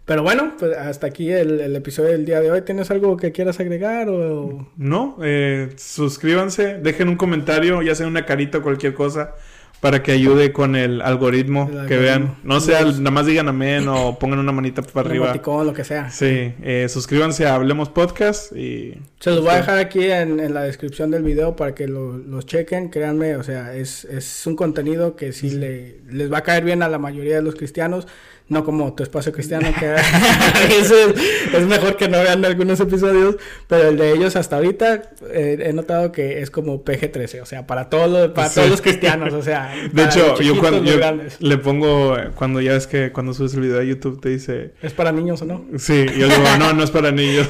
pero 0.06 0.24
bueno, 0.24 0.56
pues 0.58 0.76
hasta 0.78 1.08
aquí 1.08 1.32
el, 1.32 1.60
el 1.60 1.76
episodio 1.76 2.12
del 2.12 2.26
día 2.26 2.42
de 2.42 2.52
hoy. 2.52 2.62
¿Tienes 2.62 2.92
algo 2.92 3.18
que 3.18 3.32
quieras 3.32 3.60
agregar 3.60 4.10
o...? 4.10 4.68
No, 4.78 5.18
eh, 5.22 5.70
suscríbanse, 5.78 6.80
dejen 6.80 7.10
un 7.10 7.16
comentario, 7.16 7.82
ya 7.82 7.96
sea 7.96 8.08
una 8.08 8.26
carita 8.26 8.60
o 8.60 8.62
cualquier 8.62 8.94
cosa, 8.94 9.36
para 9.82 10.02
que 10.02 10.12
ayude 10.12 10.52
con 10.52 10.76
el 10.76 11.02
algoritmo, 11.02 11.70
El 11.72 11.88
que 11.88 11.98
vean. 11.98 12.36
No 12.44 12.60
sea, 12.60 12.84
nada 12.84 13.12
más 13.12 13.26
digan 13.28 13.48
amén 13.48 13.88
o 13.88 14.18
pongan 14.20 14.40
una 14.40 14.52
manita 14.52 14.82
para 14.82 15.08
arriba. 15.10 15.26
emoticón, 15.28 15.68
lo 15.68 15.74
que 15.74 15.84
sea. 15.84 16.10
Sí, 16.10 16.54
eh, 16.64 16.88
suscríbanse 16.90 17.46
a 17.46 17.56
Hablemos 17.56 17.90
Podcast 17.90 18.52
y... 18.56 18.96
Se 19.20 19.30
los 19.32 19.42
voy 19.42 19.52
a 19.52 19.58
dejar 19.58 19.78
aquí 19.78 20.04
en, 20.12 20.40
en 20.40 20.54
la 20.54 20.64
descripción 20.64 21.12
del 21.12 21.24
video 21.24 21.56
para 21.56 21.74
que 21.76 21.88
lo- 21.88 22.18
los 22.18 22.46
chequen. 22.46 22.90
Créanme, 22.90 23.36
o 23.36 23.44
sea, 23.44 23.76
es, 23.76 24.06
es 24.06 24.46
un 24.48 24.56
contenido 24.56 25.16
que 25.16 25.32
sí 25.32 25.52
le, 25.52 26.00
les 26.10 26.32
va 26.32 26.40
a 26.40 26.44
caer 26.44 26.64
bien 26.64 26.82
a 26.84 26.90
la 26.90 26.98
mayoría 27.00 27.36
de 27.36 27.42
los 27.44 27.56
cristianos. 27.56 28.08
No 28.50 28.64
como 28.64 28.94
tu 28.96 29.04
espacio 29.04 29.34
cristiano, 29.34 29.68
que 29.78 29.86
a 29.88 30.60
veces 30.70 31.16
es 31.54 31.66
mejor 31.66 31.98
que 31.98 32.08
no 32.08 32.18
vean 32.22 32.46
algunos 32.46 32.80
episodios. 32.80 33.36
Pero 33.68 33.90
el 33.90 33.98
de 33.98 34.14
ellos 34.14 34.36
hasta 34.38 34.56
ahorita 34.56 35.02
eh, 35.34 35.58
he 35.62 35.74
notado 35.74 36.12
que 36.14 36.42
es 36.42 36.50
como 36.50 36.84
PG-13. 36.86 37.42
O 37.42 37.46
sea, 37.46 37.68
para, 37.68 37.90
todo 37.90 38.08
lo- 38.08 38.34
para 38.34 38.48
Sí. 38.48 38.56
todos 38.56 38.70
los 38.70 38.82
cristianos. 38.82 39.34
O 39.34 39.42
sea, 39.42 39.74
De 39.92 40.04
hecho, 40.06 40.40
yo 40.42 40.58
cuando 40.60 40.84
yo 40.84 40.98
le 41.40 41.58
pongo, 41.58 42.16
cuando 42.36 42.62
ya 42.62 42.72
ves 42.74 42.88
que 42.88 43.12
cuando 43.12 43.34
subes 43.34 43.54
el 43.56 43.62
video 43.62 43.80
a 43.80 43.84
YouTube 43.84 44.22
te 44.22 44.30
dice... 44.30 44.72
¿Es 44.82 44.94
para 44.94 45.12
niños 45.12 45.42
o 45.42 45.46
no? 45.46 45.66
Sí, 45.78 46.06
yo 46.18 46.28
digo, 46.30 46.44
no, 46.58 46.72
no 46.74 46.84
es 46.84 46.92
para 46.92 47.12
niños. 47.12 47.50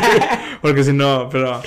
Porque 0.62 0.84
si 0.84 0.92
no, 0.92 1.28
pero... 1.30 1.60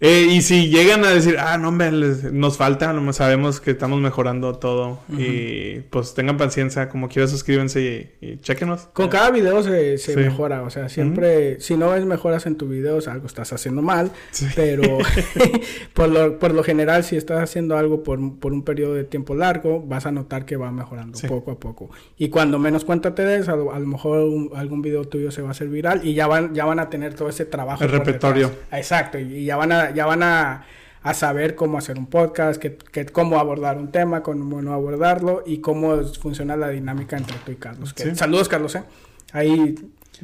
eh, 0.00 0.26
y 0.30 0.42
si 0.42 0.68
llegan 0.68 1.04
a 1.04 1.10
decir, 1.10 1.36
ah, 1.38 1.56
no, 1.56 1.68
hombre, 1.68 1.90
les- 1.92 2.32
nos 2.32 2.56
falta, 2.58 2.92
no 2.92 3.12
sabemos 3.12 3.60
que 3.60 3.70
estamos 3.70 4.00
mejorando 4.00 4.54
todo. 4.58 4.98
Y 5.16 5.80
pues 5.90 6.14
tengan 6.14 6.36
paciencia, 6.36 6.88
como 6.88 7.08
quieran 7.08 7.28
suscríbanse 7.30 8.14
y, 8.20 8.26
y 8.26 8.36
chéquenos. 8.40 8.88
Con 8.92 9.08
cada 9.08 9.30
video 9.30 9.62
se, 9.62 9.96
se 9.98 10.14
Sí. 10.14 10.20
mejora, 10.20 10.62
o 10.62 10.70
sea, 10.70 10.88
siempre, 10.88 11.60
si 11.60 11.76
no 11.76 11.90
ves 11.90 12.04
mejoras 12.04 12.46
en 12.46 12.56
tu 12.56 12.68
video, 12.68 12.98
es 12.98 13.08
algo 13.08 13.26
estás 13.26 13.52
haciendo 13.52 13.80
mal, 13.82 14.10
Sí. 14.32 14.46
pero 14.54 14.82
por, 15.94 16.08
lo, 16.08 16.38
por 16.38 16.52
lo 16.54 16.62
general, 16.62 17.04
si 17.04 17.16
estás 17.16 17.40
haciendo 17.42 17.76
algo 17.76 18.02
por, 18.02 18.38
por 18.38 18.52
un 18.52 18.62
periodo 18.64 18.94
de 18.94 19.04
tiempo 19.04 19.34
largo, 19.34 19.80
vas 19.80 20.06
a 20.06 20.12
notar 20.12 20.44
que 20.44 20.56
va 20.56 20.70
mejorando 20.70 21.18
Sí. 21.18 21.26
poco 21.28 21.52
a 21.52 21.58
poco. 21.58 21.90
Y 22.18 22.28
cuando 22.28 22.58
menos 22.58 22.84
cuenta 22.84 23.14
te 23.14 23.24
des, 23.24 23.48
a, 23.48 23.52
a 23.52 23.56
lo 23.56 23.86
mejor 23.86 24.18
un- 24.20 24.50
algún 24.54 24.82
video 24.82 25.04
tuyo 25.04 25.30
se 25.30 25.42
va 25.42 25.48
a 25.48 25.50
hacer 25.52 25.68
viral 25.68 26.00
y 26.06 26.14
ya 26.14 26.26
van, 26.26 26.54
ya 26.54 26.64
van 26.64 26.78
a 26.80 26.90
tener 26.90 27.14
todo 27.14 27.28
ese 27.28 27.44
trabajo. 27.44 27.84
El 27.84 27.90
repertorio. 27.90 28.48
detrás. 28.48 28.78
Exacto, 28.80 29.18
y, 29.18 29.22
y 29.38 29.44
ya 29.44 29.56
van 29.56 29.72
a, 29.72 29.83
ya 29.92 30.06
van 30.06 30.22
a, 30.22 30.64
a 31.02 31.14
saber 31.14 31.54
cómo 31.54 31.76
hacer 31.78 31.98
un 31.98 32.06
podcast, 32.06 32.60
que, 32.60 32.76
que- 32.76 33.06
cómo 33.06 33.38
abordar 33.38 33.76
un 33.78 33.90
tema, 33.90 34.22
cómo 34.22 34.62
no 34.62 34.72
abordarlo 34.72 35.42
y 35.44 35.58
cómo 35.58 36.02
funciona 36.20 36.56
la 36.56 36.68
dinámica 36.70 37.16
entre 37.16 37.36
tú 37.44 37.52
y 37.52 37.56
Carlos. 37.56 37.92
Que- 37.92 38.04
Sí. 38.04 38.14
Saludos, 38.14 38.48
Carlos, 38.48 38.74
¿eh? 38.76 38.84
Ahí 39.32 39.74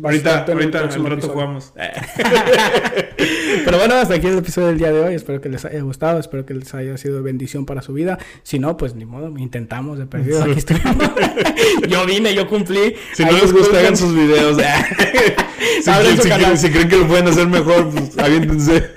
Ahorita, 0.03 0.45
el 0.47 0.53
ahorita, 0.53 0.79
al 0.79 0.85
próximo 0.85 1.05
rato 1.09 1.15
episodio. 1.27 1.33
jugamos. 1.35 1.73
Pero 3.65 3.77
bueno, 3.79 3.95
hasta 3.97 4.15
aquí 4.15 4.29
el 4.29 4.39
episodio 4.39 4.69
del 4.69 4.79
día 4.79 4.93
de 4.93 5.01
hoy. 5.01 5.15
Espero 5.15 5.41
que 5.41 5.49
les 5.49 5.65
haya 5.65 5.81
gustado. 5.83 6.21
Espero 6.21 6.47
que 6.47 6.55
les 6.55 6.73
haya 6.75 6.97
sido 6.97 7.23
bendición 7.25 7.67
para 7.67 7.83
su 7.83 7.93
vida. 7.93 8.17
Si 8.45 8.59
no, 8.61 8.77
pues 8.77 8.95
ni 8.95 9.05
modo. 9.05 9.37
Intentamos 9.37 9.99
de 9.99 10.07
perdido. 10.07 10.45
Aquí 10.45 10.55
yo 11.89 12.07
vine, 12.07 12.35
yo 12.35 12.49
cumplí. 12.49 12.95
Si 13.15 13.25
no 13.25 13.33
les 13.33 13.53
gusta, 13.53 13.79
hagan 13.81 13.97
sus 13.97 14.15
videos. 14.15 14.57
si, 15.83 15.91
creen, 16.31 16.57
si 16.59 16.71
creen 16.71 16.89
que 16.89 16.97
lo 16.97 17.07
pueden 17.09 17.27
hacer 17.29 17.49
mejor, 17.49 17.91
pues 17.91 18.17
aviéntense. 18.19 18.93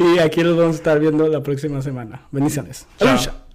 Y 0.00 0.18
aquí 0.18 0.42
los 0.42 0.56
vamos 0.56 0.76
a 0.76 0.78
estar 0.78 0.98
viendo 0.98 1.28
la 1.28 1.42
próxima 1.42 1.82
semana. 1.82 2.22
Bendiciones. 2.32 2.86
Chao. 2.98 3.49